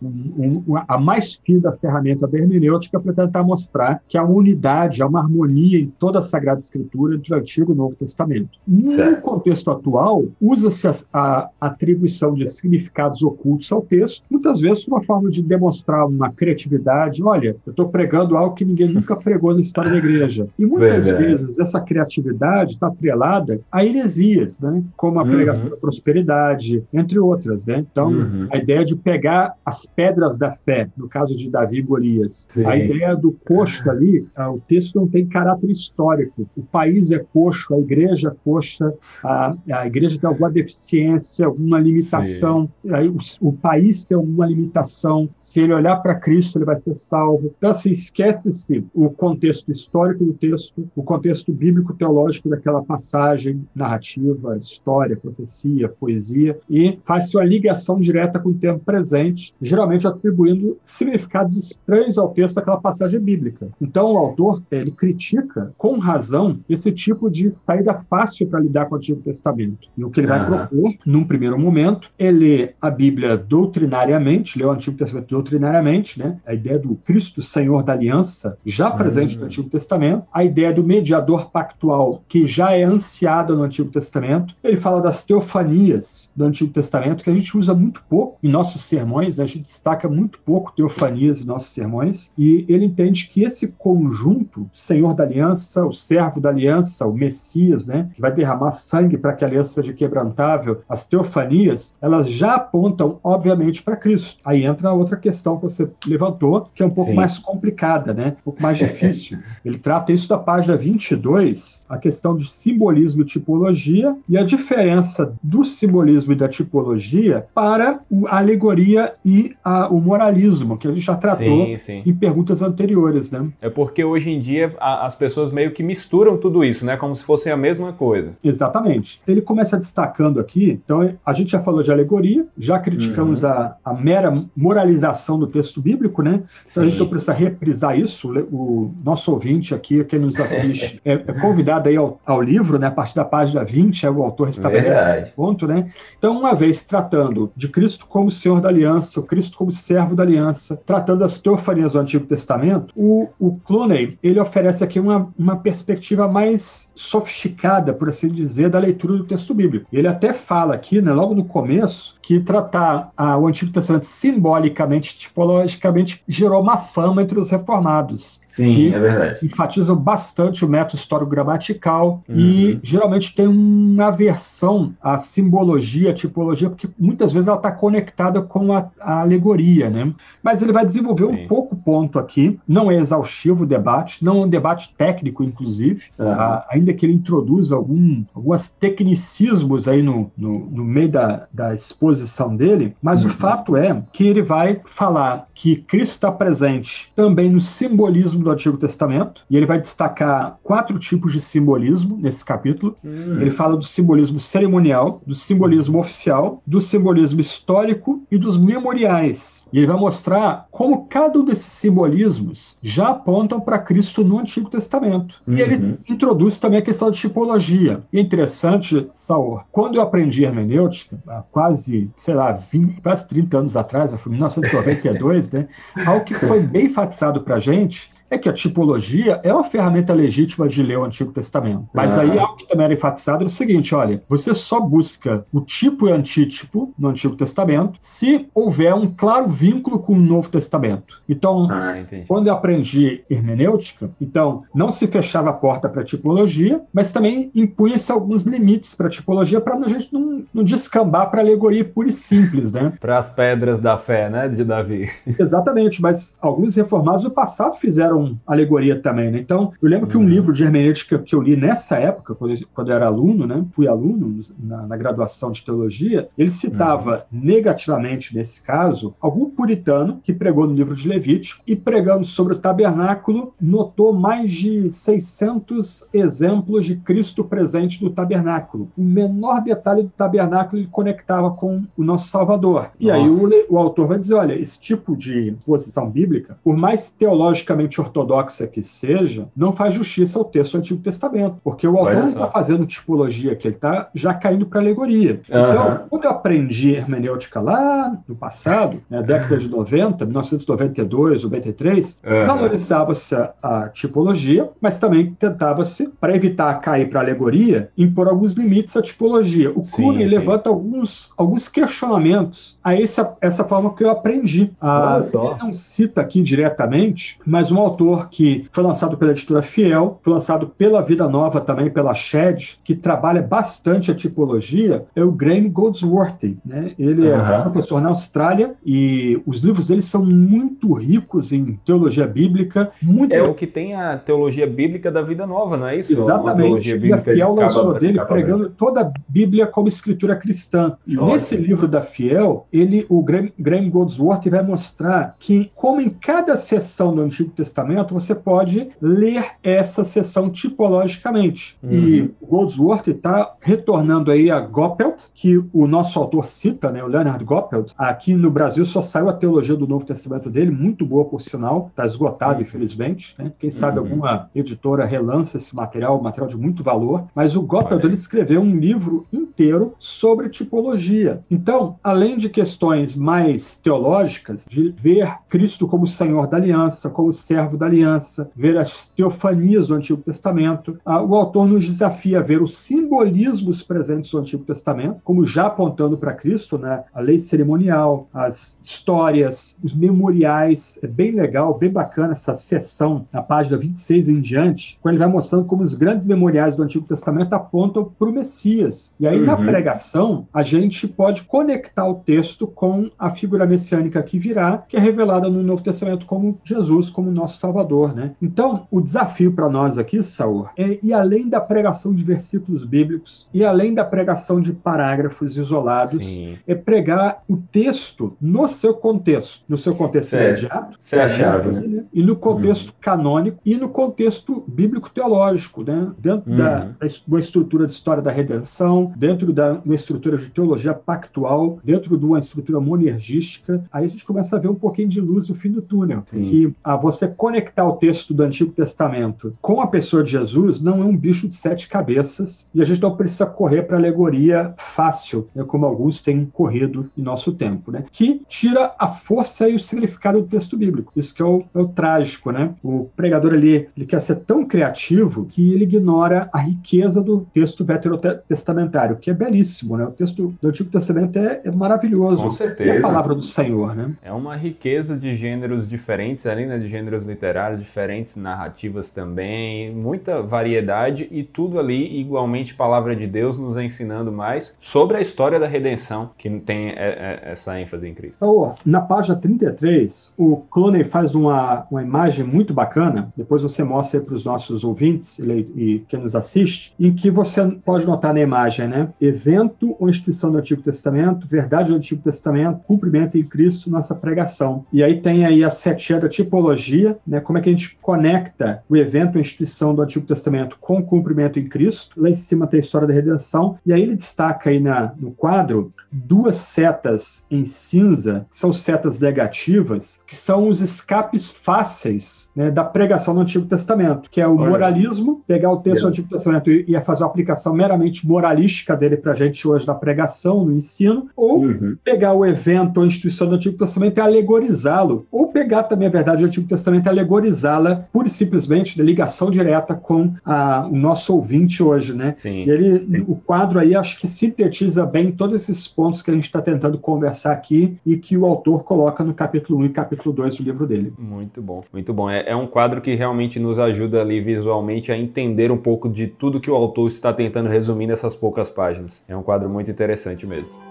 um, 0.02 0.64
um, 0.68 0.78
a 0.88 0.98
mais 0.98 1.36
fina 1.46 1.72
ferramenta 1.74 2.28
da 2.28 2.38
hermenêutica 2.38 3.00
para 3.00 3.14
tentar 3.14 3.44
mostrar 3.44 4.02
que 4.08 4.18
há 4.18 4.24
uma 4.24 4.34
unidade, 4.34 5.02
há 5.02 5.08
uma 5.08 5.20
harmonia 5.20 5.80
em 5.80 5.88
toda 5.88 6.20
a 6.20 6.22
Sagrada 6.22 6.60
Escritura 6.68 7.16
entre 7.16 7.34
o 7.34 7.38
Antigo 7.38 7.74
e 7.74 7.76
Novo 7.76 7.96
Testamento. 7.96 8.60
Certo. 8.88 9.16
No 9.16 9.22
contexto 9.22 9.72
atual, 9.72 10.26
usa-se 10.40 10.88
a, 10.88 10.94
a, 11.14 11.50
atribuição 11.60 12.34
de 12.34 12.48
significados 12.48 13.24
ocultos 13.24 13.72
ao 13.72 13.82
texto, 13.82 14.24
muitas 14.30 14.62
vezes 14.62 14.88
uma 14.88 15.04
forma 15.04 15.30
de 15.30 15.42
demonstrar 15.42 16.06
uma 16.06 16.32
criatividade. 16.32 17.24
Olha, 17.24 17.56
eu 17.66 17.72
estou 17.72 17.90
pregando 17.90 18.38
algo 18.38 18.56
que 18.56 18.66
ninguém 18.66 18.90
nunca 18.90 19.16
pregou 19.18 19.54
na 19.54 19.62
história 19.62 19.92
da 19.92 19.98
igreja. 19.98 20.48
E 20.58 20.66
muitas 20.66 21.06
Verdade. 21.06 21.26
vezes 21.26 21.60
essa 21.60 21.80
criatividade 21.80 22.74
está 22.74 22.88
atrelada 22.88 23.60
a 23.72 23.84
heresias, 23.84 24.60
né? 24.60 24.84
como 24.96 25.20
a 25.20 25.24
uhum. 25.24 25.32
pregação 25.32 25.70
da 25.70 25.78
prosperidade, 25.78 26.84
entre 26.94 27.20
outras. 27.20 27.66
Né? 27.66 27.86
Então, 27.92 28.12
uhum. 28.12 28.48
a 28.52 28.58
ideia 28.58 28.84
de 28.84 28.96
pegar 28.96 29.54
as 29.66 29.86
pedras 29.86 30.38
da 30.38 30.52
fé, 30.52 30.90
no 30.98 31.08
caso 31.08 31.36
de 31.36 31.50
Davi 31.50 31.78
e 31.78 31.82
Golias, 31.82 32.48
Sim. 32.50 32.66
a 32.66 32.78
ideia 32.78 33.16
do 33.16 33.32
coxo 33.46 33.90
ali, 33.90 34.28
ah, 34.36 34.52
o 34.52 34.60
texto 34.60 34.96
não 34.96 35.08
tem 35.08 35.26
caráter 35.26 35.70
histórico, 35.70 36.48
o 36.58 36.64
país 36.64 37.12
é 37.12 37.20
coxo, 37.20 37.76
a 37.76 37.80
igreja 37.80 38.30
é 38.30 38.36
coxa, 38.44 38.92
a, 39.24 39.56
a 39.72 39.86
igreja 39.86 40.20
tem 40.20 40.28
alguma 40.28 40.50
deficiência, 40.50 41.46
alguma 41.46 41.80
limitação, 41.80 42.68
aí 42.92 43.08
o, 43.08 43.18
o, 43.42 43.54
país 43.54 44.04
tem 44.04 44.18
alguma 44.18 44.48
limitação. 44.48 45.30
Se 45.38 45.62
ele 45.62 45.74
olhar 45.74 45.98
para 45.98 46.16
Cristo, 46.16 46.58
ele 46.58 46.66
vai 46.66 46.80
ser 46.80 46.96
salvo. 46.96 47.54
Então, 47.58 47.70
assim, 47.70 47.92
esquece-se 47.92 48.84
o 48.94 49.10
contexto 49.10 49.72
histórico 49.72 50.26
do 50.26 50.34
texto, 50.34 50.90
o 50.96 51.04
contexto 51.04 51.52
bíblico-teológico 51.52 52.50
daquela 52.50 52.84
passagem, 52.84 53.64
narrativa, 53.76 54.58
história, 54.58 55.16
profecia, 55.16 55.88
poesia, 55.90 56.60
e 56.70 56.98
faz-se 57.06 57.38
uma 57.38 57.46
ligação 57.46 58.00
direta 58.00 58.40
com 58.40 58.50
o 58.50 58.54
tempo 58.54 58.80
presente, 58.84 59.54
geralmente 59.62 60.08
atribuindo 60.08 60.78
significados 60.84 61.58
estranhos 61.58 62.18
ao 62.18 62.30
texto 62.30 62.56
daquela 62.56 62.82
passagem 62.82 63.20
bíblica. 63.20 63.68
Então, 63.80 64.14
o 64.14 64.18
autor, 64.18 64.64
ele 64.72 64.92
critica, 64.92 65.74
com 65.78 66.00
razão, 66.00 66.47
esse 66.70 66.92
tipo 66.92 67.30
de 67.30 67.54
saída 67.56 67.94
fácil 68.10 68.48
para 68.48 68.60
lidar 68.60 68.86
com 68.86 68.96
o 68.96 68.98
Antigo 68.98 69.22
Testamento. 69.22 69.88
E 69.98 70.04
o 70.04 70.10
que 70.10 70.20
ele 70.20 70.28
vai 70.28 70.46
propor, 70.46 70.94
num 71.06 71.24
primeiro 71.24 71.58
momento, 71.58 72.10
é 72.18 72.32
ler 72.32 72.76
a 72.82 72.90
Bíblia 72.90 73.38
doutrinariamente, 73.38 74.58
ler 74.58 74.66
o 74.66 74.72
Antigo 74.72 74.98
Testamento 74.98 75.30
doutrinariamente, 75.30 76.20
né? 76.20 76.40
a 76.46 76.54
ideia 76.54 76.80
do 76.80 76.96
Cristo 76.96 77.42
Senhor 77.42 77.84
da 77.84 77.94
Aliança, 77.94 78.58
já 78.66 78.92
presente 78.92 79.36
uhum. 79.36 79.42
no 79.42 79.46
Antigo 79.46 79.70
Testamento, 79.70 80.24
a 80.34 80.44
ideia 80.44 80.74
do 80.74 80.84
mediador 80.84 81.50
pactual, 81.52 82.24
que 82.28 82.46
já 82.46 82.72
é 82.72 82.84
ansiada 82.84 83.56
no 83.56 83.64
Antigo 83.64 83.90
Testamento. 83.90 84.56
Ele 84.64 84.78
fala 84.78 85.02
das 85.02 85.24
teofanias 85.24 86.32
do 86.36 86.46
Antigo 86.46 86.72
Testamento, 86.72 87.24
que 87.24 87.30
a 87.30 87.34
gente 87.34 87.58
usa 87.58 87.74
muito 87.74 88.02
pouco 88.10 88.38
em 88.44 88.50
nossos 88.50 88.84
sermões, 88.84 89.38
né? 89.38 89.44
a 89.44 89.48
gente 89.48 89.66
destaca 89.66 90.08
muito 90.08 90.40
pouco 90.40 90.74
teofanias 90.76 91.42
em 91.42 91.46
nossos 91.46 91.72
sermões, 91.72 92.32
e 92.38 92.66
ele 92.68 92.86
entende 92.86 93.28
que 93.28 93.44
esse 93.44 93.70
conjunto, 93.78 94.70
Senhor 94.74 95.14
da 95.14 95.24
Aliança, 95.24 95.86
o 95.86 95.94
servo 95.94 96.37
da 96.40 96.50
aliança, 96.50 97.06
o 97.06 97.14
Messias, 97.14 97.86
né, 97.86 98.10
que 98.14 98.22
vai 98.22 98.32
derramar 98.32 98.72
sangue 98.72 99.18
para 99.18 99.34
que 99.34 99.44
a 99.44 99.48
aliança 99.48 99.74
seja 99.74 99.94
quebrantável, 99.94 100.82
as 100.88 101.06
teofanias, 101.06 101.96
elas 102.02 102.30
já 102.30 102.56
apontam, 102.56 103.20
obviamente, 103.24 103.84
para 103.84 103.96
Cristo. 103.96 104.40
Aí 104.44 104.66
entra 104.66 104.90
a 104.90 104.94
outra 104.94 105.18
questão 105.18 105.58
que 105.58 105.64
você 105.64 105.90
levantou, 106.06 106.70
que 106.74 106.84
é 106.84 106.86
um 106.86 106.92
pouco 106.92 107.12
Sim. 107.12 107.16
mais 107.16 107.38
complicada, 107.38 108.14
né, 108.14 108.36
um 108.40 108.44
pouco 108.44 108.62
mais 108.62 108.78
difícil. 108.78 109.40
Ele 109.64 109.78
trata 109.78 110.12
isso 110.12 110.28
da 110.28 110.38
página 110.38 110.76
22, 110.76 111.86
a 111.90 111.98
questão 111.98 112.36
de 112.36 112.52
simbolismo 112.52 113.22
e 113.22 113.26
tipologia 113.26 114.16
e 114.28 114.38
a 114.38 114.44
diferença 114.44 115.34
do 115.42 115.64
simbolismo 115.64 116.34
e 116.34 116.36
da 116.36 116.48
tipologia 116.48 117.46
para 117.54 118.00
a 118.28 118.38
alegoria 118.38 119.14
e 119.24 119.56
a, 119.64 119.88
o 119.88 120.00
moralismo, 120.00 120.78
que 120.78 120.88
a 120.88 120.92
gente 120.92 121.06
já 121.06 121.16
tratou 121.16 121.66
sim, 121.66 121.78
sim. 121.78 122.04
em 122.06 122.14
perguntas 122.14 122.62
anteriores, 122.62 123.32
né? 123.32 123.48
É 123.62 123.70
porque 123.70 124.04
hoje 124.04 124.30
em 124.30 124.40
dia 124.40 124.76
a, 124.80 125.06
as 125.06 125.16
pessoas 125.16 125.52
meio 125.52 125.72
que 125.72 125.84
misturam 125.84 126.27
tudo 126.36 126.64
isso, 126.64 126.86
né? 126.86 126.98
Como 126.98 127.16
se 127.16 127.24
fosse 127.24 127.50
a 127.50 127.56
mesma 127.56 127.94
coisa. 127.94 128.32
Exatamente. 128.44 129.22
Ele 129.28 129.42
começa 129.42 129.78
destacando 129.78 130.40
aqui, 130.40 130.72
então 130.84 131.14
a 131.24 131.34
gente 131.34 131.52
já 131.52 131.62
falou 131.62 131.82
de 131.82 131.92
alegoria, 131.92 132.46
já 132.58 132.80
criticamos 132.80 133.44
uhum. 133.44 133.50
a, 133.50 133.76
a, 133.86 133.94
mera 133.94 134.44
moralização 134.56 135.38
do 135.38 135.46
texto 135.46 135.80
bíblico, 135.80 136.22
né? 136.24 136.44
Então 136.70 136.82
Sim. 136.84 136.88
a 136.88 136.90
gente 136.90 137.00
não 137.00 137.08
precisa 137.08 137.34
reprisar 137.34 137.98
isso. 137.98 138.32
O 138.52 138.92
nosso 139.04 139.32
ouvinte 139.32 139.76
aqui, 139.76 140.04
quem 140.04 140.20
nos 140.20 140.40
assiste, 140.40 141.00
é, 141.06 141.14
é 141.14 141.34
convidado 141.34 141.88
aí 141.88 141.96
ao, 141.96 142.20
ao, 142.26 142.42
livro, 142.42 142.80
né? 142.80 142.88
A 142.88 142.92
partir 142.92 143.16
da 143.16 143.26
página 143.26 143.64
20, 143.64 144.06
é 144.06 144.10
o 144.10 144.24
autor 144.24 144.50
estabelece 144.50 144.88
Verdade. 144.88 145.18
esse 145.18 145.32
ponto, 145.32 145.68
né? 145.68 145.92
Então, 146.18 146.38
uma 146.38 146.56
vez 146.56 146.84
tratando 146.84 147.52
de 147.56 147.68
Cristo 147.70 148.08
como 148.08 148.32
Senhor 148.32 148.60
da 148.60 148.70
Aliança, 148.70 149.20
o 149.20 149.24
Cristo 149.24 149.58
como 149.58 149.72
servo 149.72 150.16
da 150.16 150.24
aliança, 150.24 150.82
tratando 150.86 151.24
as 151.24 151.38
teofanias 151.38 151.94
do 151.94 152.00
Antigo 152.00 152.26
Testamento, 152.26 152.94
o, 152.96 153.30
o 153.40 153.60
Clooney, 153.60 154.18
ele 154.24 154.40
oferece 154.40 154.84
aqui 154.84 155.00
uma, 155.00 155.30
uma 155.38 155.58
perspectiva 155.58 156.17
mais 156.26 156.90
sofisticada, 156.96 157.94
por 157.94 158.08
assim 158.08 158.30
dizer, 158.30 158.70
da 158.70 158.80
leitura 158.80 159.18
do 159.18 159.26
texto 159.26 159.54
bíblico. 159.54 159.88
Ele 159.92 160.08
até 160.08 160.32
fala 160.32 160.74
aqui, 160.74 161.02
né, 161.02 161.12
logo 161.12 161.36
no 161.36 161.44
começo, 161.44 162.17
que 162.28 162.42
tratar 162.42 163.14
ah, 163.16 163.38
o 163.38 163.48
Antigo 163.48 163.72
Testamento 163.72 164.06
simbolicamente, 164.06 165.18
tipologicamente, 165.18 166.22
gerou 166.28 166.62
uma 166.62 166.78
fama 166.78 167.22
entre 167.22 167.40
os 167.40 167.50
reformados. 167.50 168.42
Sim, 168.46 168.94
é 168.94 169.00
verdade. 169.00 169.46
Enfatizam 169.46 169.96
bastante 169.96 170.66
o 170.66 170.68
método 170.68 170.98
histórico-gramatical 170.98 172.22
uhum. 172.28 172.36
e 172.36 172.80
geralmente 172.84 173.34
tem 173.34 173.48
uma 173.48 174.08
aversão 174.08 174.94
à 175.02 175.18
simbologia, 175.20 176.10
à 176.10 176.14
tipologia, 176.14 176.70
porque 176.70 176.90
muitas 177.00 177.32
vezes 177.32 177.48
ela 177.48 177.56
está 177.56 177.72
conectada 177.72 178.42
com 178.42 178.74
a, 178.74 178.90
a, 179.00 179.22
alegoria, 179.22 179.90
né? 179.90 180.14
Mas 180.44 180.62
ele 180.62 180.74
vai 180.74 180.86
desenvolver 180.86 181.28
Sim. 181.28 181.46
um 181.46 181.48
pouco 181.48 181.78
ponto 181.78 182.20
aqui, 182.20 182.60
não 182.68 182.92
é 182.92 182.96
exaustivo 182.96 183.64
o 183.64 183.68
debate, 183.68 184.26
não 184.26 184.42
é 184.42 184.46
um 184.46 184.50
debate 184.50 184.94
técnico, 184.98 185.46
inclusive, 185.46 186.04
uhum. 186.20 186.30
ah, 186.30 186.66
ainda 186.70 186.94
que 186.94 187.06
ele 187.06 187.14
introduza 187.14 187.74
algum, 187.74 188.26
alguns 188.36 188.70
tecnicismos 188.70 189.88
aí 189.88 190.04
no, 190.04 190.30
no, 190.38 190.66
no 190.70 190.84
meio 190.84 191.10
da, 191.10 191.48
da 191.54 191.74
exposição 191.74 192.17
dele, 192.56 192.96
mas 193.02 193.24
uhum. 193.24 193.30
o 193.30 193.32
fato 193.32 193.76
é 193.76 194.04
que 194.12 194.28
ele 194.28 194.42
vai 194.42 194.82
falar 194.86 195.48
que 195.54 195.76
Cristo 195.76 196.14
está 196.14 196.32
presente 196.32 197.12
também 197.16 197.50
no 197.50 197.62
simbolismo 197.62 198.44
do 198.44 198.52
Antigo 198.52 198.78
Testamento, 198.78 199.42
e 199.50 199.58
ele 199.58 199.66
vai 199.66 199.80
destacar 199.80 200.58
quatro 200.64 200.98
tipos 201.00 201.34
de 201.34 201.42
simbolismo 201.42 202.18
nesse 202.22 202.44
capítulo. 202.44 202.96
Uhum. 203.04 203.42
Ele 203.42 203.52
fala 203.52 203.76
do 203.76 203.84
simbolismo 203.84 204.40
cerimonial, 204.40 205.22
do 205.26 205.36
simbolismo 205.36 206.00
oficial, 206.00 206.62
do 206.66 206.80
simbolismo 206.80 207.42
histórico 207.42 208.22
e 208.32 208.38
dos 208.38 208.58
memoriais. 208.58 209.66
E 209.72 209.78
ele 209.78 209.88
vai 209.88 209.98
mostrar 209.98 210.68
como 210.72 211.06
cada 211.08 211.40
um 211.40 211.46
desses 211.46 211.66
simbolismos 211.66 212.78
já 212.82 213.10
apontam 213.10 213.60
para 213.60 213.80
Cristo 213.80 214.24
no 214.24 214.40
Antigo 214.40 214.70
Testamento. 214.70 215.42
Uhum. 215.48 215.56
E 215.56 215.62
ele 215.62 215.76
uhum. 215.76 215.98
introduz 216.10 216.60
também 216.60 216.80
a 216.80 216.84
questão 216.84 217.12
de 217.12 217.20
tipologia. 217.20 218.02
E 218.12 218.18
é 218.18 218.22
interessante, 218.22 219.10
Saor, 219.14 219.64
quando 219.72 219.96
eu 219.96 220.02
aprendi 220.02 220.44
hermenêutica, 220.44 221.18
há 221.28 221.44
quase, 221.52 222.07
sei 222.16 222.34
lá, 222.34 222.52
20, 222.52 223.02
quase 223.02 223.28
30 223.28 223.58
anos 223.58 223.78
atrás, 223.78 224.14
foi 224.16 224.32
em 224.32 224.36
1992, 224.36 225.52
né? 225.52 225.68
Algo 226.06 226.26
que 226.26 226.34
foi 226.34 226.62
bem 226.62 226.86
enfatizado 226.86 227.42
para 227.42 227.56
a 227.56 227.60
gente 227.60 228.12
é 228.30 228.38
que 228.38 228.50
a 228.50 228.54
tipologia 228.54 229.40
é 229.44 229.54
uma 229.54 229.64
ferramenta 229.64 230.14
legítima 230.14 230.68
de 230.68 230.84
ler 230.84 230.98
o 230.98 231.06
Antigo 231.06 231.32
Testamento. 231.32 231.88
Mas 231.94 232.18
aí 232.18 232.38
algo 232.38 232.58
que 232.58 232.68
também 232.68 232.86
era 232.86 232.94
enfatizado 232.94 233.44
é 233.44 233.48
o 233.48 233.50
seguinte: 233.50 233.94
olha, 233.96 234.22
você 234.28 234.54
só 234.54 234.80
busca 234.80 235.46
o 235.54 235.62
tipo 235.62 236.08
e 236.08 236.12
antítipo 236.12 236.94
no 236.98 237.10
Antigo 237.10 237.36
Testamento 237.36 237.98
se 238.00 238.48
houver 238.54 238.94
um 238.94 239.12
claro 239.12 239.48
vínculo 239.48 240.00
com 240.00 240.14
o 240.14 240.20
Novo 240.20 240.50
Testamento. 240.50 241.22
Então, 241.28 241.68
ah, 241.70 241.96
quando 242.28 242.48
eu 242.48 242.54
aprendi 242.54 243.24
hermenêutica, 243.30 244.10
então 244.20 244.60
não 244.74 244.92
se 244.92 245.08
fechava 245.08 245.50
a 245.50 245.54
porta 245.54 245.90
para 245.90 246.02
a 246.02 246.06
tipologia, 246.06 246.82
mas 246.94 247.12
também 247.12 247.52
impunha-se 247.56 248.12
alguns 248.12 248.44
limites 248.44 248.96
para 248.96 249.08
a 249.08 249.10
tipologia 249.10 249.62
para 249.62 249.76
a 249.78 249.88
gente 249.88 250.12
não, 250.12 250.44
não 250.54 250.64
descambar 250.64 251.30
para 251.30 251.42
alegoria 251.42 251.86
pura 251.86 252.10
e 252.10 252.14
simples, 252.14 252.72
né? 252.72 252.94
Para 253.00 253.18
as 253.18 253.30
pedras 253.30 253.80
da 253.80 253.98
fé, 253.98 254.30
né, 254.30 254.50
de 254.50 254.64
Davi. 254.64 255.08
Exatamente, 255.40 256.02
mas 256.02 256.36
alguns 256.42 256.76
reformados 256.76 257.24
do 257.24 257.32
passado 257.32 257.76
fizeram 257.76 258.17
fizeram 258.18 258.40
alegoria 258.46 259.00
também, 259.00 259.32
né? 259.32 259.40
Então, 259.40 259.72
eu 259.82 259.90
lembro 259.90 260.08
que 260.08 260.18
um 260.18 260.22
uhum. 260.22 260.28
livro 260.30 260.54
de 260.54 260.64
hermenêutica 260.64 261.20
que 261.20 261.36
eu 261.36 261.42
li 261.42 261.56
nessa 261.56 261.98
época, 261.98 262.34
quando 262.34 262.54
eu, 262.54 262.68
quando 262.74 262.90
eu 262.90 262.96
era 262.96 263.06
aluno, 263.06 263.46
né? 263.46 263.64
Fui 263.72 263.88
aluno 263.88 264.42
na, 264.60 264.88
na 264.88 264.98
graduação 264.98 265.52
de 265.52 265.64
teologia, 265.64 266.30
ele 266.38 266.52
citava 266.52 267.26
uhum. 267.32 267.40
negativamente, 267.40 268.36
nesse 268.36 268.62
caso, 268.62 269.14
algum 269.22 269.50
puritano 269.50 270.20
que 270.24 270.34
pregou 270.34 270.66
no 270.68 270.74
livro 270.74 270.96
de 270.96 271.08
Levítico 271.08 271.62
e 271.68 271.76
pregando 271.76 272.26
sobre 272.26 272.54
o 272.54 272.60
tabernáculo, 272.60 273.54
notou 273.60 274.14
mais 274.14 274.52
de 274.52 274.90
600 274.90 276.08
exemplos 276.14 276.86
de 276.86 276.96
Cristo 276.96 277.44
presente 277.44 278.04
no 278.04 278.10
tabernáculo. 278.10 278.90
O 278.98 279.04
menor 279.04 279.62
detalhe 279.62 280.04
do 280.04 280.10
tabernáculo 280.10 280.82
ele 280.82 280.90
conectava 280.92 281.52
com 281.52 281.84
o 281.98 282.04
nosso 282.04 282.30
Salvador. 282.30 282.92
E 283.00 283.08
Nossa. 283.08 283.20
aí 283.20 283.30
o, 283.30 283.74
o 283.76 283.78
autor 283.78 284.08
vai 284.08 284.20
dizer, 284.20 284.34
olha, 284.34 284.60
esse 284.60 284.80
tipo 284.80 285.16
de 285.16 285.56
posição 285.66 286.10
bíblica, 286.10 286.58
por 286.64 286.76
mais 286.76 287.10
teologicamente 287.10 288.00
ortodoxa 288.08 288.68
que 288.68 288.82
seja, 288.82 289.48
não 289.56 289.72
faz 289.72 289.94
justiça 289.94 290.40
ao 290.40 290.46
texto 290.46 290.74
do 290.74 290.78
Antigo 290.80 291.02
Testamento, 291.02 291.58
porque 291.64 291.88
o 291.88 291.98
autor 291.98 292.16
não 292.16 292.24
está 292.26 292.48
fazendo 292.48 292.86
tipologia 292.86 293.52
aqui, 293.52 293.68
ele 293.68 293.76
está 293.76 294.10
já 294.14 294.34
caindo 294.34 294.66
para 294.66 294.80
alegoria. 294.80 295.42
Uhum. 295.50 295.70
Então, 295.70 296.00
quando 296.10 296.24
eu 296.26 296.32
aprendi 296.32 296.96
hermenêutica 296.96 297.60
lá 297.60 298.18
no 298.28 298.36
passado, 298.36 299.02
na 299.10 299.22
né, 299.22 299.24
década 299.24 299.58
de 299.58 299.70
90, 299.70 300.26
1992, 300.26 301.44
93, 301.44 302.22
uhum. 302.24 302.46
valorizava-se 302.46 303.36
a, 303.36 303.54
a, 303.62 303.90
tipologia, 303.90 304.70
mas 304.82 304.98
também 304.98 305.34
tentava-se, 305.34 306.10
para 306.20 306.36
evitar 306.36 306.74
cair 306.76 307.10
para 307.10 307.20
alegoria, 307.20 307.90
impor 307.98 308.28
alguns 308.28 308.54
limites 308.54 308.96
à 308.96 309.02
tipologia. 309.02 309.70
O 309.72 309.82
Kuhn 309.82 310.18
levanta 310.18 310.70
alguns, 310.70 311.32
alguns 311.38 311.68
questionamentos 311.68 312.78
a 312.84 312.96
essa, 312.96 313.36
essa 313.42 313.64
forma 313.64 313.94
que 313.94 314.04
eu 314.04 314.10
aprendi. 314.10 314.72
Ah, 314.80 315.22
ele 315.24 315.56
não 315.60 315.74
cita 315.74 316.22
aqui 316.22 316.42
diretamente, 316.42 317.40
mas 317.46 317.72
um 317.72 317.80
autor 317.80 317.97
autor 317.98 318.30
que 318.30 318.66
foi 318.72 318.84
lançado 318.84 319.18
pela 319.18 319.32
editora 319.32 319.62
Fiel, 319.62 320.20
foi 320.22 320.34
lançado 320.34 320.68
pela 320.68 321.02
Vida 321.02 321.28
Nova 321.28 321.60
também, 321.60 321.90
pela 321.90 322.14
Shed, 322.14 322.80
que 322.84 322.96
trabalha 322.96 323.42
bastante 323.42 324.12
a 324.12 324.16
tipologia, 324.16 325.06
é 325.16 325.24
o 325.24 325.32
Graham 325.32 325.70
Goldsworthy. 325.70 326.58
Né? 326.64 326.92
Ele 327.00 327.28
uhum. 327.28 327.40
é 327.40 327.62
professor 327.62 328.00
na 328.00 328.10
Austrália 328.10 328.76
e 328.86 329.42
os 329.46 329.62
livros 329.62 329.88
dele 329.88 330.02
são 330.02 330.24
muito 330.24 330.94
ricos 330.94 331.52
em 331.52 331.80
teologia 331.86 332.28
bíblica. 332.28 332.92
Muito 333.02 333.34
é 333.34 333.42
o 333.42 333.54
que 333.54 333.66
tem 333.66 333.96
a 333.96 334.18
teologia 334.18 334.68
bíblica 334.68 335.12
da 335.12 335.22
Vida 335.22 335.48
Nova, 335.48 335.78
não 335.78 335.88
é 335.88 335.98
isso? 335.98 336.14
Exatamente. 336.14 336.96
E 336.98 337.14
a 337.14 337.18
Fiel 337.18 337.56
lançou 337.56 337.94
dele 338.00 338.24
pregando 338.26 338.70
toda 338.70 339.02
a 339.02 339.12
Bíblia 339.28 339.66
como 339.66 339.88
escritura 339.88 340.36
cristã. 340.36 340.98
E 341.08 341.16
nesse 341.16 341.56
livro 341.56 341.88
da 341.88 342.02
Fiel, 342.02 342.68
ele, 342.72 343.06
o 343.10 343.24
Graham, 343.24 343.50
Graham 343.58 343.90
Goldsworthy 343.90 344.50
vai 344.50 344.62
mostrar 344.62 345.36
que, 345.40 345.72
como 345.76 346.02
em 346.02 346.10
cada 346.10 346.58
sessão 346.58 347.16
do 347.16 347.22
Antigo 347.22 347.52
Testamento, 347.52 347.87
você 348.14 348.34
pode 348.34 348.90
ler 349.02 349.46
essa 349.64 350.04
sessão 350.04 350.50
tipologicamente. 350.50 351.78
Uhum. 351.82 351.92
E 351.92 352.32
Goldsworth 352.42 353.08
está 353.08 353.54
retornando 353.60 354.32
aí 354.32 354.50
a 354.50 354.60
Goppelt, 354.60 355.26
que 355.34 355.58
o 355.74 355.88
nosso 355.88 356.20
autor 356.20 356.48
cita, 356.48 356.92
né, 356.92 357.04
o 357.04 357.08
Leonard 357.08 357.44
Goppelt. 357.44 357.94
Aqui 357.98 358.34
no 358.34 358.50
Brasil 358.50 358.86
só 358.86 359.02
saiu 359.02 359.30
a 359.30 359.34
teologia 359.34 359.76
do 359.76 359.88
Novo 359.88 360.06
Testamento 360.06 360.50
dele, 360.50 360.72
muito 360.72 361.06
boa 361.06 361.26
por 361.26 361.42
sinal, 361.42 361.88
está 361.90 362.06
esgotado, 362.06 362.56
uhum. 362.56 362.62
infelizmente. 362.62 363.36
Né? 363.38 363.52
Quem 363.60 363.70
sabe 363.70 364.00
uhum. 364.00 364.06
alguma 364.06 364.50
editora 364.56 365.06
relança 365.06 365.58
esse 365.58 365.76
material, 365.76 366.22
material 366.22 366.48
de 366.48 366.58
muito 366.58 366.84
valor. 366.84 367.26
Mas 367.36 367.56
o 367.56 367.62
Goppelt 367.62 368.04
ele 368.04 368.14
escreveu 368.14 368.62
um 368.62 368.76
livro 368.76 369.24
inteiro 369.32 369.94
sobre 370.00 370.50
tipologia. 370.50 371.42
Então, 371.50 371.98
além 372.04 372.38
de 372.38 372.50
questões 372.50 373.16
mais 373.16 373.76
teológicas, 373.76 374.66
de 374.70 374.94
ver 374.98 375.38
Cristo 375.50 375.88
como 375.88 376.08
Senhor 376.08 376.48
da 376.48 376.58
aliança, 376.58 377.10
como 377.10 377.34
servo 377.34 377.77
da 377.78 377.86
aliança, 377.86 378.52
ver 378.56 378.78
as 378.78 379.08
teofanias 379.10 379.88
do 379.88 379.96
Antigo 379.96 380.22
Testamento, 380.22 380.98
o 381.06 381.36
autor 381.36 381.68
nos 381.68 381.86
desafia 381.86 382.40
a 382.40 382.44
ver 382.44 382.62
os 382.62 382.78
simbolismos 382.78 383.84
presentes 383.84 384.32
no 384.34 384.40
Antigo 384.40 384.64
Testamento, 384.64 385.22
como 385.24 385.46
já 385.46 385.68
apontando 385.68 386.18
para 386.18 386.34
Cristo, 386.34 386.78
né? 386.78 387.04
a 387.14 387.20
lei 387.20 387.40
cerimonial, 387.40 388.28
as 388.34 388.80
histórias, 388.82 389.78
os 389.84 389.94
memoriais. 389.94 391.00
É 391.04 391.08
bem 391.08 391.32
legal, 391.32 391.78
bem 391.78 391.90
bacana 391.90 392.34
essa 392.34 392.56
sessão, 392.56 393.28
na 393.32 393.42
página 393.42 393.78
26 393.78 394.30
em 394.30 394.42
diante, 394.42 394.98
quando 395.02 395.14
ele 395.14 395.24
vai 395.24 395.32
mostrando 395.32 395.66
como 395.66 395.84
os 395.84 395.94
grandes 395.94 396.26
memoriais 396.26 396.76
do 396.76 396.84
Antigo 396.84 397.06
Testamento 397.06 397.54
apontam 397.54 398.06
para 398.18 398.28
o 398.28 398.32
Messias. 398.32 399.16
E 399.20 399.28
aí, 399.28 399.40
uhum. 399.40 399.46
na 399.46 399.58
pregação, 399.58 400.48
a 400.54 400.64
gente 400.64 401.08
pode 401.08 401.44
conectar 401.44 402.08
o 402.08 402.16
texto 402.16 402.68
com 402.68 403.10
a 403.18 403.30
figura 403.30 403.66
messiânica 403.66 404.22
que 404.24 404.40
virá, 404.40 404.80
que 404.88 404.98
é 404.98 405.00
revelada 405.00 405.50
no 405.50 405.64
Novo 405.64 405.84
Testamento 405.84 406.26
como 406.26 406.60
Jesus, 406.64 407.10
como 407.10 407.32
nosso 407.32 407.57
Salvador. 407.58 408.14
Né? 408.14 408.32
Então, 408.42 408.88
o 408.92 409.02
desafio 409.02 409.52
para 409.52 409.70
nós 409.70 409.98
aqui, 409.98 410.22
Saur, 410.24 410.70
é 410.78 411.00
ir 411.02 411.14
além 411.14 411.48
da 411.48 411.60
pregação 411.60 412.14
de 412.14 412.24
versículos 412.24 412.86
bíblicos 412.86 413.48
e 413.54 413.66
além 413.66 413.94
da 413.94 414.04
pregação 414.04 414.60
de 414.60 414.74
parágrafos 414.74 415.58
isolados, 415.58 416.26
Sim. 416.26 416.58
é 416.68 416.76
pregar 416.76 417.44
o 417.48 417.58
texto 417.58 418.36
no 418.40 418.68
seu 418.68 418.94
contexto, 418.94 419.64
no 419.68 419.78
seu 419.78 419.96
contexto 419.96 420.30
certo. 420.30 420.60
imediato, 420.60 420.98
chave, 421.00 421.72
né? 421.72 422.04
e 422.14 422.24
no 422.24 422.36
contexto 422.36 422.94
canônico 423.00 423.60
e 423.66 423.76
no 423.76 423.90
contexto 423.90 424.64
bíblico-teológico, 424.68 425.84
né? 425.84 426.12
dentro 426.18 426.52
hum. 426.52 426.56
da, 426.56 426.90
da 427.00 427.40
estrutura 427.40 427.88
de 427.88 427.94
história 427.94 428.22
da 428.22 428.32
redenção, 428.32 429.12
dentro 429.16 429.52
da 429.52 429.82
uma 429.86 429.96
estrutura 429.96 430.38
de 430.38 430.50
teologia 430.50 430.94
pactual, 430.94 431.80
dentro 431.84 432.18
de 432.18 432.26
uma 432.26 432.40
estrutura 432.40 432.80
monergística, 432.80 433.84
aí 433.92 434.06
a 434.06 434.08
gente 434.08 434.26
começa 434.26 434.56
a 434.56 434.60
ver 434.60 434.68
um 434.68 434.76
pouquinho 434.76 435.10
de 435.10 435.22
luz 435.22 435.50
no 435.50 435.56
fim 435.56 435.72
do 435.72 435.82
túnel, 435.82 436.24
Sim. 436.26 436.44
que 436.44 436.74
a 436.84 436.96
você 436.96 437.28
conectar 437.48 437.88
o 437.88 437.94
texto 437.94 438.34
do 438.34 438.44
Antigo 438.44 438.74
Testamento 438.74 439.56
com 439.62 439.80
a 439.80 439.88
pessoa 439.88 440.22
de 440.22 440.32
Jesus 440.32 440.82
não 440.82 441.02
é 441.02 441.06
um 441.06 441.16
bicho 441.16 441.48
de 441.48 441.56
sete 441.56 441.88
cabeças 441.88 442.70
e 442.76 442.82
a 442.82 442.86
gente 442.86 443.02
não 443.02 443.16
precisa 443.16 443.46
correr 443.46 443.84
para 443.84 443.96
alegoria 443.96 444.74
fácil, 444.78 445.48
né, 445.56 445.64
como 445.64 445.86
alguns 445.86 446.22
têm 446.22 446.46
corrido 446.46 447.10
em 447.18 447.22
nosso 447.22 447.54
tempo, 447.54 447.90
né? 447.90 448.04
Que 448.12 448.42
tira 448.50 448.94
a 449.00 449.08
força 449.08 449.70
e 449.70 449.76
o 449.76 449.80
significado 449.80 450.42
do 450.42 450.48
texto 450.48 450.76
bíblico. 450.76 451.14
Isso 451.16 451.34
que 451.34 451.42
é 451.42 451.46
o, 451.46 451.64
é 451.74 451.80
o 451.80 451.88
trágico, 451.88 452.52
né? 452.52 452.76
O 452.84 453.06
pregador 453.16 453.54
ali, 453.54 453.88
ele 453.96 454.06
quer 454.06 454.22
ser 454.22 454.36
tão 454.36 454.66
criativo 454.66 455.46
que 455.46 455.74
ele 455.74 455.86
ignora 455.86 456.50
a 456.52 456.60
riqueza 456.60 457.22
do 457.22 457.48
texto 457.54 457.86
veterotestamentário, 457.86 459.16
que 459.16 459.32
é 459.32 459.34
belíssimo, 459.34 459.96
né? 459.96 460.04
O 460.04 460.12
texto 460.12 460.54
do 460.62 460.68
Antigo 460.68 460.90
Testamento 460.90 461.40
é, 461.40 461.62
é 461.64 461.72
maravilhoso. 461.72 462.44
Com 462.44 462.50
certeza. 462.50 462.92
É 462.92 462.98
a 462.98 463.02
palavra 463.02 463.34
do 463.34 463.42
Senhor, 463.42 463.96
né? 463.96 464.12
É 464.22 464.34
uma 464.34 464.58
riqueza 464.58 465.16
de 465.16 465.34
gêneros 465.34 465.88
diferentes, 465.88 466.46
além 466.46 466.68
né, 466.68 466.78
de 466.78 466.90
gêneros 466.90 467.24
literários 467.24 467.37
diferentes, 467.80 468.36
narrativas 468.36 469.12
também, 469.12 469.94
muita 469.94 470.42
variedade 470.42 471.28
e 471.32 471.44
tudo 471.44 471.80
ali 471.80 472.20
igualmente 472.20 472.74
palavra 472.74 473.16
de 473.16 473.28
Deus 473.28 473.60
nos 473.60 473.78
ensinando 473.78 474.32
mais 474.32 474.76
sobre 474.80 475.18
a 475.18 475.22
história 475.22 475.60
da 475.60 475.68
redenção 475.68 476.32
que 476.38 476.50
tem 476.60 476.90
é, 476.90 476.94
é, 476.94 477.52
essa 477.52 477.80
ênfase 477.80 478.08
em 478.08 478.14
Cristo. 478.14 478.38
Então, 478.38 478.76
na 478.86 479.02
página 479.02 479.36
33, 479.36 480.34
o 480.38 480.58
Clooney 480.58 481.04
faz 481.04 481.36
uma, 481.36 481.86
uma 481.90 482.02
imagem 482.02 482.46
muito 482.46 482.74
bacana, 482.74 483.32
depois 483.36 483.62
você 483.62 483.84
mostra 483.84 484.20
para 484.20 484.34
os 484.34 484.44
nossos 484.44 484.84
ouvintes 484.84 485.40
e, 485.40 485.52
e 485.76 486.06
quem 486.08 486.20
nos 486.20 486.36
assiste, 486.36 486.94
em 487.00 487.14
que 487.14 487.30
você 487.30 487.66
pode 487.86 488.06
notar 488.06 488.34
na 488.34 488.42
imagem, 488.42 488.88
né? 488.88 489.10
Evento 489.20 489.96
ou 490.00 490.10
instituição 490.10 490.52
do 490.52 490.58
Antigo 490.58 490.82
Testamento, 490.82 491.48
verdade 491.48 491.90
do 491.90 491.96
Antigo 491.96 492.22
Testamento, 492.22 492.82
cumprimento 492.86 493.38
em 493.38 493.44
Cristo, 493.44 493.90
nossa 493.90 494.16
pregação. 494.16 494.86
E 494.92 495.04
aí 495.04 495.22
tem 495.22 495.46
aí 495.46 495.64
a 495.64 495.72
setinha 495.72 496.20
da 496.20 496.30
tipologia, 496.30 497.18
né? 497.28 497.40
Como 497.40 497.58
é 497.58 497.62
que 497.62 497.70
a 497.70 497.72
gente 497.72 497.98
conecta 498.02 498.84
o 498.90 498.96
evento 498.96 499.36
ou 499.36 499.42
instituição 499.42 499.94
do 499.94 500.02
Antigo 500.02 500.26
Testamento 500.26 500.78
com 500.80 501.00
o 501.00 501.04
cumprimento 501.04 501.60
em 501.60 501.68
Cristo. 501.68 502.20
Lá 502.20 502.30
em 502.30 502.36
cima 502.36 502.68
tem 502.68 502.80
a 502.80 502.84
história 502.84 503.08
da 503.08 503.14
redenção. 503.14 503.78
E 503.86 503.94
aí 503.94 504.02
ele 504.02 504.16
destaca 504.16 504.70
aí 504.70 504.80
na, 504.80 505.14
no 505.20 505.32
quadro 505.32 505.94
duas 506.12 506.58
setas 506.58 507.46
em 507.50 507.66
cinza, 507.66 508.46
que 508.50 508.58
são 508.58 508.72
setas 508.72 509.20
negativas, 509.20 510.22
que 510.26 510.36
são 510.36 510.68
os 510.70 510.82
escapes 510.82 511.50
fáceis 511.50 512.50
né, 512.56 512.72
da 512.72 512.84
pregação 512.84 513.36
do 513.36 513.42
Antigo 513.42 513.66
Testamento, 513.66 514.30
que 514.30 514.42
é 514.42 514.48
o 514.48 514.58
moralismo, 514.58 515.44
pegar 515.46 515.72
o 515.72 515.78
texto 515.78 516.04
do 516.04 516.08
Antigo 516.08 516.30
Testamento 516.30 516.72
e, 516.72 516.86
e 516.88 517.02
fazer 517.02 517.24
uma 517.24 517.30
aplicação 517.30 517.74
meramente 517.74 518.28
moralística 518.28 518.96
dele 518.96 519.18
para 519.18 519.34
a 519.34 519.36
gente 519.36 519.68
hoje 519.68 519.86
na 519.86 519.94
pregação, 519.94 520.66
no 520.66 520.74
ensino, 520.74 521.30
ou 521.36 521.60
uhum. 521.60 521.98
pegar 522.04 522.34
o 522.34 522.46
evento 522.46 523.00
ou 523.00 523.06
instituição 523.06 523.48
do 523.48 523.56
Antigo 523.56 523.78
Testamento 523.78 524.18
e 524.18 524.22
alegorizá-lo, 524.22 525.26
ou 525.32 525.50
pegar 525.50 525.84
também 525.84 526.08
a 526.08 526.12
verdade 526.12 526.42
do 526.42 526.48
Antigo 526.48 526.68
Testamento 526.68 527.06
e 527.06 527.10
alegorizá-la 527.18 528.08
pura 528.12 528.28
e 528.28 528.30
simplesmente 528.32 528.98
da 528.98 529.04
ligação 529.04 529.50
direta 529.50 529.96
com 529.96 530.34
a, 530.46 530.88
o 530.88 530.96
nosso 530.96 531.34
ouvinte 531.36 531.82
hoje, 531.82 532.14
né? 532.14 532.36
Sim. 532.38 532.64
E 532.66 532.70
ele, 532.70 533.00
Sim. 533.00 533.26
o 533.28 533.36
quadro 533.36 533.80
aí 533.80 533.96
acho 533.96 534.20
que 534.20 534.28
sintetiza 534.28 535.06
bem 535.06 535.32
todos 535.32 535.62
esses 535.62 535.88
pontos 535.88 536.22
que 536.22 536.32
a 536.32 536.34
gente 536.34 536.46
está 536.46 536.62
tentando 536.62 536.98
conversar 536.98 537.52
aqui 537.52 537.98
e 538.06 538.18
que 538.18 538.38
o 538.38 538.46
autor 538.46 538.84
coloca 538.84 539.24
no 539.24 539.34
capítulo 539.34 539.80
1 539.80 539.86
e 539.86 539.90
capítulo 539.90 540.34
2 540.34 540.58
do 540.58 540.64
livro 540.64 540.88
dele. 540.88 541.14
Muito 541.18 541.62
bom, 541.62 541.84
muito 541.92 542.14
bom. 542.14 542.30
É, 542.30 542.50
é 542.50 542.56
um 542.56 542.68
quadro 542.68 543.02
que 543.02 543.16
realmente 543.16 543.60
nos 543.60 543.80
ajuda 543.80 544.22
ali 544.22 544.40
visualmente 544.42 545.12
a 545.12 545.18
entender 545.18 545.72
um 545.72 545.78
pouco 545.78 546.10
de 546.10 546.28
tudo 546.28 546.60
que 546.60 546.70
o 546.70 546.76
autor 546.76 547.08
está 547.08 547.34
tentando 547.34 547.70
resumir 547.70 548.08
nessas 548.08 548.36
poucas 548.36 548.70
páginas. 548.70 549.24
É 549.28 549.36
um 549.36 549.44
quadro 549.44 549.70
muito 549.70 549.90
interessante 549.92 550.46
mesmo. 550.46 550.87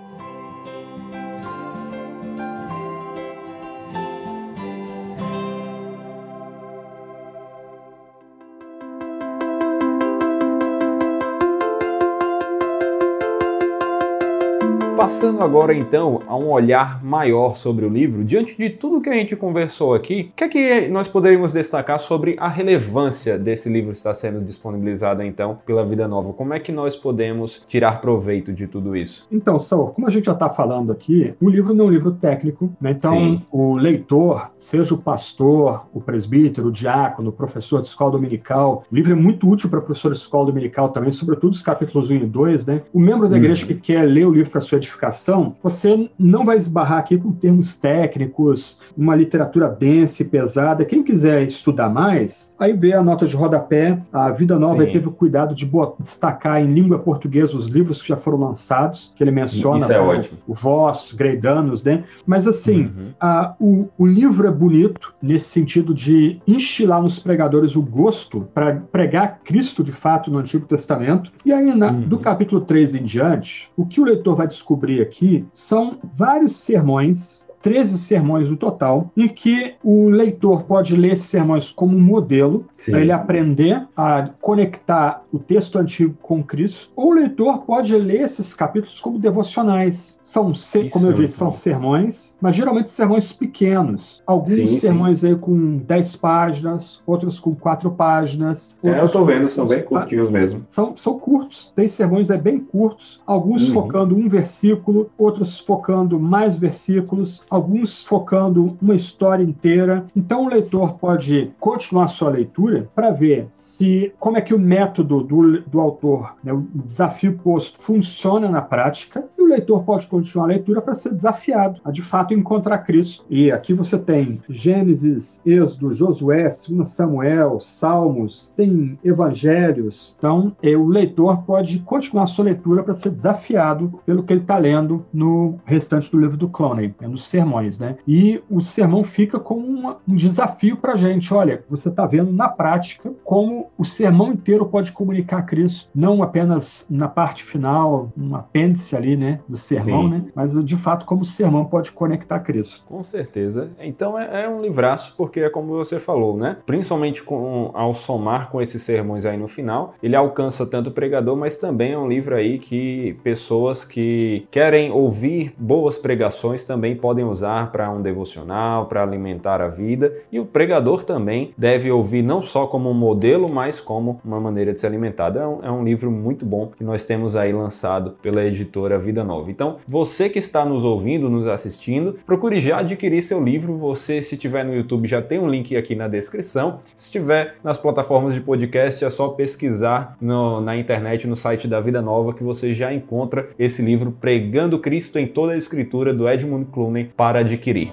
Passando 15.17 15.43
agora 15.43 15.73
então 15.73 16.21
a 16.29 16.37
um 16.37 16.51
olhar 16.51 17.03
maior 17.03 17.57
sobre 17.57 17.87
o 17.87 17.89
livro, 17.89 18.23
diante 18.23 18.55
de 18.55 18.69
tudo 18.69 19.01
que 19.01 19.09
a 19.09 19.15
gente 19.15 19.35
conversou 19.35 19.95
aqui, 19.95 20.29
o 20.31 20.37
que 20.37 20.45
é 20.45 20.49
que 20.49 20.89
nós 20.89 21.09
poderíamos 21.09 21.55
destacar 21.55 21.99
sobre 21.99 22.37
a 22.39 22.51
relevância 22.51 23.39
desse 23.39 23.67
livro 23.71 23.93
estar 23.93 24.13
sendo 24.13 24.45
disponibilizado 24.45 25.23
então 25.23 25.59
pela 25.65 25.87
Vida 25.87 26.07
Nova? 26.07 26.35
Como 26.35 26.53
é 26.53 26.61
que 26.61 26.71
nós 26.71 26.95
podemos 26.95 27.65
tirar 27.67 28.03
proveito 28.03 28.53
de 28.53 28.67
tudo 28.67 28.95
isso? 28.95 29.27
Então, 29.33 29.59
Saul, 29.59 29.87
como 29.87 30.07
a 30.07 30.11
gente 30.11 30.27
já 30.27 30.33
está 30.33 30.51
falando 30.51 30.93
aqui, 30.93 31.33
o 31.41 31.49
livro 31.49 31.73
não 31.73 31.87
é 31.87 31.89
um 31.89 31.93
livro 31.93 32.13
técnico, 32.13 32.71
né? 32.79 32.91
então 32.91 33.15
Sim. 33.15 33.43
o 33.51 33.75
leitor, 33.75 34.51
seja 34.59 34.93
o 34.93 34.99
pastor, 34.99 35.87
o 35.95 36.01
presbítero, 36.01 36.69
o 36.69 36.71
diácono, 36.71 37.31
o 37.31 37.33
professor 37.33 37.81
de 37.81 37.89
escola 37.89 38.11
dominical, 38.11 38.85
o 38.93 38.95
livro 38.95 39.13
é 39.13 39.17
muito 39.17 39.49
útil 39.49 39.71
para 39.71 39.81
professor 39.81 40.13
de 40.13 40.19
escola 40.19 40.45
dominical 40.45 40.91
também, 40.91 41.11
sobretudo 41.11 41.55
os 41.55 41.63
capítulos 41.63 42.11
1 42.11 42.17
e 42.17 42.27
2, 42.27 42.67
né? 42.67 42.83
O 42.93 43.01
membro 43.01 43.27
da 43.31 43.39
igreja 43.39 43.63
uhum. 43.63 43.69
que 43.69 43.81
quer 43.81 44.03
ler 44.03 44.27
o 44.27 44.33
livro 44.35 44.51
para 44.51 44.61
sua 44.61 44.77
edificação 44.77 45.06
codificação, 45.07 45.57
você 45.63 46.09
não 46.19 46.45
vai 46.45 46.57
esbarrar 46.57 46.99
aqui 46.99 47.17
com 47.17 47.33
termos 47.33 47.77
técnicos, 47.77 48.79
uma 48.97 49.15
literatura 49.15 49.69
densa 49.69 50.23
e 50.23 50.27
pesada. 50.27 50.85
Quem 50.85 51.03
quiser 51.03 51.43
estudar 51.43 51.89
mais, 51.89 52.55
aí 52.59 52.73
vê 52.73 52.93
a 52.93 53.03
nota 53.03 53.27
de 53.27 53.37
rodapé. 53.37 53.99
A 54.13 54.31
Vida 54.31 54.59
Nova 54.59 54.85
teve 54.87 55.09
o 55.09 55.13
cuidado 55.13 55.55
de 55.55 55.71
destacar 56.01 56.61
em 56.61 56.73
língua 56.73 56.99
portuguesa 56.99 57.57
os 57.57 57.67
livros 57.69 58.03
que 58.03 58.09
já 58.09 58.17
foram 58.17 58.39
lançados, 58.39 59.13
que 59.17 59.23
ele 59.23 59.31
menciona. 59.31 59.79
Isso 59.79 59.93
é 59.93 60.01
o, 60.01 60.07
ótimo. 60.07 60.39
O 60.47 60.55
Voss, 60.55 61.13
Greidanos, 61.13 61.83
né? 61.83 62.05
Mas 62.27 62.47
assim, 62.47 62.83
uhum. 62.83 63.11
a, 63.21 63.55
o, 63.61 63.89
o 63.99 64.07
livro 64.07 64.47
é 64.47 64.51
bonito 64.51 65.15
nesse 65.21 65.49
sentido 65.51 65.95
de 65.95 66.41
instilar 66.47 67.03
nos 67.03 67.19
pregadores 67.19 67.77
o 67.77 67.83
gosto 67.83 68.49
para 68.55 68.77
pregar 68.77 69.41
Cristo 69.45 69.83
de 69.83 69.93
fato 69.93 70.31
no 70.31 70.39
Antigo 70.39 70.67
Testamento. 70.67 71.31
E 71.45 71.53
aí, 71.53 71.75
na, 71.75 71.91
uhum. 71.91 72.01
do 72.01 72.19
capítulo 72.19 72.61
3 72.61 72.97
em 72.97 73.05
diante, 73.05 73.71
o 73.77 73.85
que 73.87 74.01
o 74.01 74.05
leitor 74.05 74.37
vai 74.37 74.47
descobrir 74.47 74.96
aqui 75.01 75.47
são 75.53 75.99
vários 76.03 76.57
sermões 76.57 77.46
13 77.67 77.99
sermões 77.99 78.49
no 78.49 78.57
total, 78.57 79.11
em 79.17 79.27
que 79.27 79.75
o 79.83 80.09
leitor 80.09 80.63
pode 80.63 80.97
ler 80.97 81.15
esses 81.15 81.27
sermões 81.27 81.69
como 81.69 81.97
um 81.97 82.01
modelo, 82.01 82.65
para 82.89 83.01
ele 83.01 83.11
aprender 83.11 83.85
a 83.97 84.31
conectar 84.41 85.25
o 85.33 85.39
texto 85.41 85.77
antigo 85.77 86.15
com 86.23 86.45
Cristo, 86.45 86.89
ou 86.95 87.09
o 87.09 87.15
leitor 87.15 87.63
pode 87.63 87.97
ler 87.97 88.21
esses 88.21 88.55
capítulos 88.55 89.01
como 89.01 89.19
devocionais. 89.19 90.17
São, 90.23 90.53
como 90.93 91.07
eu 91.07 91.13
disse, 91.13 91.39
são 91.39 91.53
sermões, 91.53 92.37
mas 92.41 92.55
geralmente 92.55 92.89
sermões 92.89 93.33
pequenos. 93.33 94.23
Alguns 94.25 94.71
sim, 94.71 94.79
sermões 94.79 95.19
sim. 95.19 95.31
aí 95.31 95.35
com 95.35 95.79
10 95.79 96.17
páginas, 96.17 97.03
outros 97.05 97.41
com 97.41 97.53
4 97.53 97.91
páginas. 97.91 98.79
É, 98.81 99.01
eu 99.01 99.07
estou 99.07 99.25
vendo, 99.25 99.49
são 99.49 99.67
bem 99.67 99.83
curtinhos 99.83 100.31
mesmo. 100.31 100.63
São, 100.69 100.95
são 100.95 101.19
curtos, 101.19 101.73
tem 101.75 101.89
sermões 101.89 102.31
é 102.31 102.39
bem 102.39 102.61
curtos, 102.61 103.21
alguns 103.27 103.67
uhum. 103.67 103.75
focando 103.75 104.17
um 104.17 104.29
versículo, 104.29 105.11
outros 105.19 105.59
focando 105.59 106.21
mais 106.21 106.57
versículos, 106.57 107.43
alguns 107.57 108.05
focando 108.05 108.77
uma 108.81 108.95
história 108.95 109.43
inteira. 109.43 110.07
Então 110.15 110.45
o 110.45 110.49
leitor 110.49 110.95
pode 110.95 111.53
continuar 111.59 112.09
sua 112.09 112.31
leitura 112.31 112.89
para 112.95 113.11
ver 113.11 113.49
se 113.53 114.13
como 114.19 114.37
é 114.37 114.41
que 114.41 114.55
o 114.55 114.59
método 114.59 115.23
do, 115.23 115.61
do 115.63 115.81
autor, 115.81 116.35
né, 116.43 116.53
o 116.53 116.67
desafio 116.75 117.39
posto, 117.39 117.81
funciona 117.81 118.49
na 118.49 118.63
prática. 118.63 119.25
E 119.39 119.43
o 119.43 119.47
leitor 119.47 119.83
pode 119.83 120.07
continuar 120.07 120.45
a 120.45 120.49
leitura 120.49 120.81
para 120.81 120.95
ser 120.95 121.13
desafiado 121.13 121.81
a 121.85 121.91
de 121.91 122.03
fato 122.03 122.35
encontrar 122.35 122.79
Cristo. 122.79 123.25
E 123.29 123.51
aqui 123.51 123.73
você 123.73 123.99
tem 123.99 124.41
Gênesis, 124.49 125.41
Êxodo, 125.45 125.95
Josué, 125.95 126.45
2 126.69 126.89
Samuel, 126.89 127.61
Salmos, 127.61 128.53
tem 128.57 128.99
Evangelhos. 129.03 130.15
Então 130.19 130.55
é, 130.63 130.77
o 130.77 130.87
leitor 130.87 131.43
pode 131.43 131.79
continuar 131.81 132.27
sua 132.27 132.47
leitura 132.47 132.83
para 132.83 132.95
ser 132.95 133.11
desafiado 133.11 134.01
pelo 134.05 134.23
que 134.23 134.33
ele 134.33 134.41
está 134.41 134.59
lendo 134.59 135.05
no 135.13 135.59
restante 135.65 136.11
do 136.11 136.21
livro 136.21 136.37
do 136.37 136.49
Clooney, 136.49 136.95
né, 137.01 137.09
no 137.09 137.19
sermão 137.19 137.46
sermões, 137.47 137.79
né? 137.79 137.97
E 138.07 138.43
o 138.51 138.61
sermão 138.61 139.05
fica 139.05 139.39
como 139.39 139.67
uma, 139.67 139.99
um 140.07 140.17
desafio 140.17 140.77
para 140.77 140.93
a 140.93 140.97
gente. 140.97 141.33
Olha, 141.33 141.65
você 141.71 141.89
está 141.89 142.05
vendo 142.07 142.33
na 142.33 142.49
prática 142.49 143.13
como 143.25 143.71
o 143.79 143.85
sermão 143.85 144.33
inteiro 144.33 144.67
pode 144.67 144.93
comunicar 144.93 145.43
Cristo, 145.43 145.89
não 145.95 146.23
apenas 146.23 146.87
na 146.91 147.09
parte 147.09 147.45
final, 147.45 148.11
um 148.17 148.35
apêndice 148.35 148.97
ali, 148.97 149.17
né, 149.17 149.41
do 149.49 149.57
sermão, 149.57 150.05
Sim. 150.05 150.11
né? 150.11 150.25
Mas 150.35 150.65
de 150.65 150.77
fato 150.77 151.07
como 151.07 151.23
o 151.23 151.25
sermão 151.25 151.65
pode 151.65 151.93
conectar 151.93 152.41
Cristo. 152.41 152.85
Com 152.87 153.03
certeza. 153.03 153.71
Então 153.79 154.19
é, 154.19 154.45
é 154.45 154.49
um 154.49 154.61
livraço 154.61 155.15
porque 155.17 155.41
é 155.41 155.51
como 155.51 155.69
você 155.69 156.01
falou, 156.01 156.37
né? 156.37 156.57
Principalmente 156.67 157.23
com, 157.23 157.71
ao 157.75 157.95
somar 157.95 158.51
com 158.51 158.61
esses 158.61 158.83
sermões 158.83 159.25
aí 159.25 159.37
no 159.37 159.47
final, 159.47 159.95
ele 160.03 160.17
alcança 160.17 160.67
tanto 160.67 160.91
o 160.91 160.93
pregador, 160.93 161.37
mas 161.37 161.59
também 161.59 161.93
é 161.93 161.99
um 161.99 162.09
livro 162.09 162.35
aí 162.35 162.59
que 162.59 163.17
pessoas 163.23 163.85
que 163.85 164.47
querem 164.51 164.91
ouvir 164.91 165.55
boas 165.59 165.99
pregações 165.99 166.65
também 166.65 166.97
podem 166.97 167.25
usar 167.29 167.71
para 167.73 167.91
um 167.91 168.03
devocional, 168.03 168.87
para 168.87 169.03
alimentar 169.03 169.61
a 169.61 169.69
vida, 169.69 170.13
e 170.31 170.39
o 170.39 170.47
pregador 170.47 171.05
também 171.05 171.53
deve 171.57 171.91
ouvir 171.91 172.23
não 172.23 172.41
só 172.43 172.67
como 172.67 172.91
um 172.91 172.95
modelo, 172.95 173.49
mas 173.49 173.81
como 173.81 174.21
uma 174.25 174.41
maneira 174.41 174.73
de 174.73 174.81
se 174.81 174.87
alimentar. 174.87 175.35
É 175.37 175.47
um, 175.47 175.65
é 175.65 175.71
um 175.71 175.85
livro 175.85 176.11
muito 176.11 176.45
bom 176.45 176.71
que 176.77 176.85
nós 176.85 177.05
temos 177.05 177.37
aí 177.37 177.53
lançado 177.53 178.17
pela 178.23 178.45
editora 178.45 178.99
Vida 178.99 179.25
Nova. 179.25 179.51
Então, 179.51 179.77
você 179.87 180.29
que 180.29 180.39
está 180.39 180.65
nos 180.65 180.85
ouvindo, 180.85 181.29
nos 181.29 181.49
assistindo, 181.49 182.19
procure 182.27 182.61
já 182.61 182.79
adquirir 182.79 183.23
seu 183.23 183.43
livro. 183.43 183.77
Você, 183.79 184.23
se 184.23 184.37
tiver 184.37 184.65
no 184.65 184.75
YouTube, 184.75 185.07
já 185.09 185.21
tem 185.21 185.39
um 185.39 185.49
link 185.49 185.77
aqui 185.77 185.95
na 185.95 186.09
descrição. 186.09 186.81
Se 186.95 187.07
estiver 187.07 187.57
nas 187.63 187.79
plataformas 187.79 188.35
de 188.35 188.41
podcast, 188.41 189.05
é 189.05 189.11
só 189.11 189.29
pesquisar 189.29 190.17
no, 190.21 190.61
na 190.61 190.77
internet, 190.77 191.27
no 191.27 191.37
site 191.37 191.67
da 191.67 191.81
Vida 191.81 192.01
Nova, 192.01 192.33
que 192.33 192.43
você 192.43 192.75
já 192.75 192.93
encontra 192.93 193.49
esse 193.59 193.83
livro 193.83 194.13
Pregando 194.13 194.79
Cristo 194.79 195.19
em 195.19 195.27
toda 195.27 195.53
a 195.53 195.57
Escritura 195.57 196.13
do 196.13 196.29
Edmund 196.29 196.67
Clooney 196.73 197.11
para 197.17 197.41
adquirir. 197.41 197.93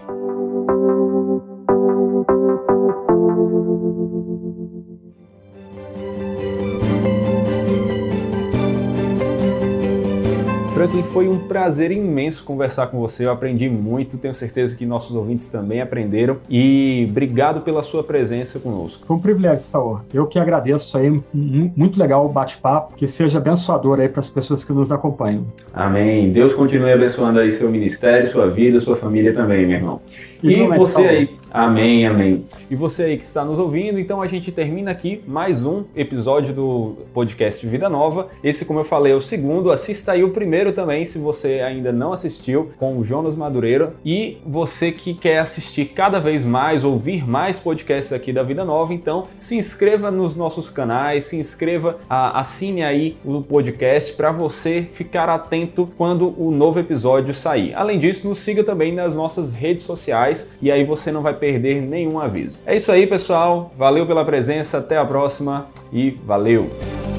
Franklin, 10.84 11.04
foi 11.04 11.30
um 11.30 11.40
prazer 11.40 11.92
imenso 11.92 12.44
conversar 12.44 12.88
com 12.88 13.00
você. 13.00 13.26
Eu 13.26 13.32
aprendi 13.32 13.70
muito, 13.70 14.18
tenho 14.18 14.34
certeza 14.34 14.76
que 14.76 14.86
nossos 14.86 15.16
ouvintes 15.16 15.48
também 15.48 15.80
aprenderam. 15.80 16.40
E 16.50 17.08
obrigado 17.10 17.62
pela 17.62 17.82
sua 17.82 18.04
presença 18.04 18.60
conosco. 18.60 19.08
Foi 19.08 19.16
um 19.16 19.20
privilégio, 19.20 19.64
Saúl. 19.64 20.02
Eu 20.14 20.28
que 20.28 20.38
agradeço 20.38 20.98
aí. 20.98 21.22
Muito 21.34 21.98
legal 21.98 22.26
o 22.26 22.30
bate-papo. 22.30 22.98
Que 22.98 23.08
seja 23.08 23.38
abençoador 23.38 24.02
aí 24.02 24.10
para 24.10 24.20
as 24.20 24.30
pessoas 24.30 24.66
que 24.66 24.74
nos 24.74 24.92
acompanham. 24.92 25.46
Amém. 25.74 26.30
Deus 26.34 26.54
continue 26.54 26.92
abençoando 26.92 27.40
aí 27.40 27.50
seu 27.50 27.70
ministério, 27.70 28.28
sua 28.28 28.50
vida, 28.50 28.78
sua 28.82 28.98
família 28.98 29.32
também, 29.32 29.66
meu 29.66 29.78
irmão. 29.78 30.02
E, 30.44 30.68
você 30.78 31.02
aí 31.02 31.38
Amém, 31.54 32.08
amém. 32.08 32.46
E 32.68 32.76
você 32.76 33.04
aí 33.04 33.18
que 33.20 33.24
está 33.24 33.46
nos 33.46 33.60
ouvindo, 33.60 34.00
então 34.00 34.24
a 34.24 34.28
gente 34.28 34.52
termina 34.52 34.90
aqui 34.90 35.22
mais 35.28 35.68
um 35.68 35.84
episódio 35.96 36.52
do 36.52 36.98
podcast 37.14 37.64
Vida 37.68 37.88
Nova. 37.88 38.30
Esse, 38.44 38.66
como 38.66 38.80
eu 38.80 38.84
falei, 38.84 39.14
é 39.14 39.16
o 39.16 39.22
segundo. 39.22 39.72
Assista 39.72 40.14
aí 40.14 40.24
o 40.24 40.32
primeiro 40.32 40.74
também, 40.74 41.06
se 41.06 41.20
você 41.20 41.62
ainda 41.62 41.92
não 41.92 42.12
assistiu, 42.12 42.72
com 42.80 42.98
o 42.98 43.04
Jonas 43.04 43.36
Madureira. 43.36 43.94
E 44.04 44.40
você 44.44 44.92
que 44.92 45.14
quer 45.14 45.38
assistir 45.38 45.86
cada 45.86 46.20
vez 46.20 46.44
mais, 46.44 46.84
ouvir 46.84 47.24
mais 47.24 47.60
podcasts 47.60 48.12
aqui 48.12 48.34
da 48.34 48.42
Vida 48.42 48.66
Nova, 48.66 48.92
então 48.92 49.28
se 49.38 49.56
inscreva 49.56 50.10
nos 50.10 50.36
nossos 50.36 50.72
canais, 50.72 51.26
se 51.26 51.38
inscreva, 51.38 52.00
assine 52.10 52.82
aí 52.82 53.16
o 53.24 53.44
podcast 53.44 54.14
para 54.14 54.32
você 54.32 54.88
ficar 54.92 55.30
atento 55.30 55.88
quando 55.96 56.34
o 56.36 56.50
novo 56.50 56.80
episódio 56.80 57.32
sair. 57.32 57.76
Além 57.76 58.00
disso, 58.00 58.28
nos 58.28 58.40
siga 58.40 58.64
também 58.64 58.92
nas 58.92 59.14
nossas 59.14 59.54
redes 59.54 59.84
sociais 59.86 60.33
e 60.62 60.72
aí 60.72 60.84
você 60.84 61.12
não 61.12 61.22
vai 61.22 61.34
perder 61.34 61.82
nenhum 61.82 62.20
aviso. 62.20 62.58
É 62.66 62.76
isso 62.76 62.92
aí, 62.92 63.08
pessoal. 63.08 63.72
Valeu 63.78 64.06
pela 64.06 64.26
presença, 64.26 64.78
até 64.78 64.98
a 64.98 65.06
próxima 65.06 65.68
e 65.92 66.12
valeu! 66.12 67.13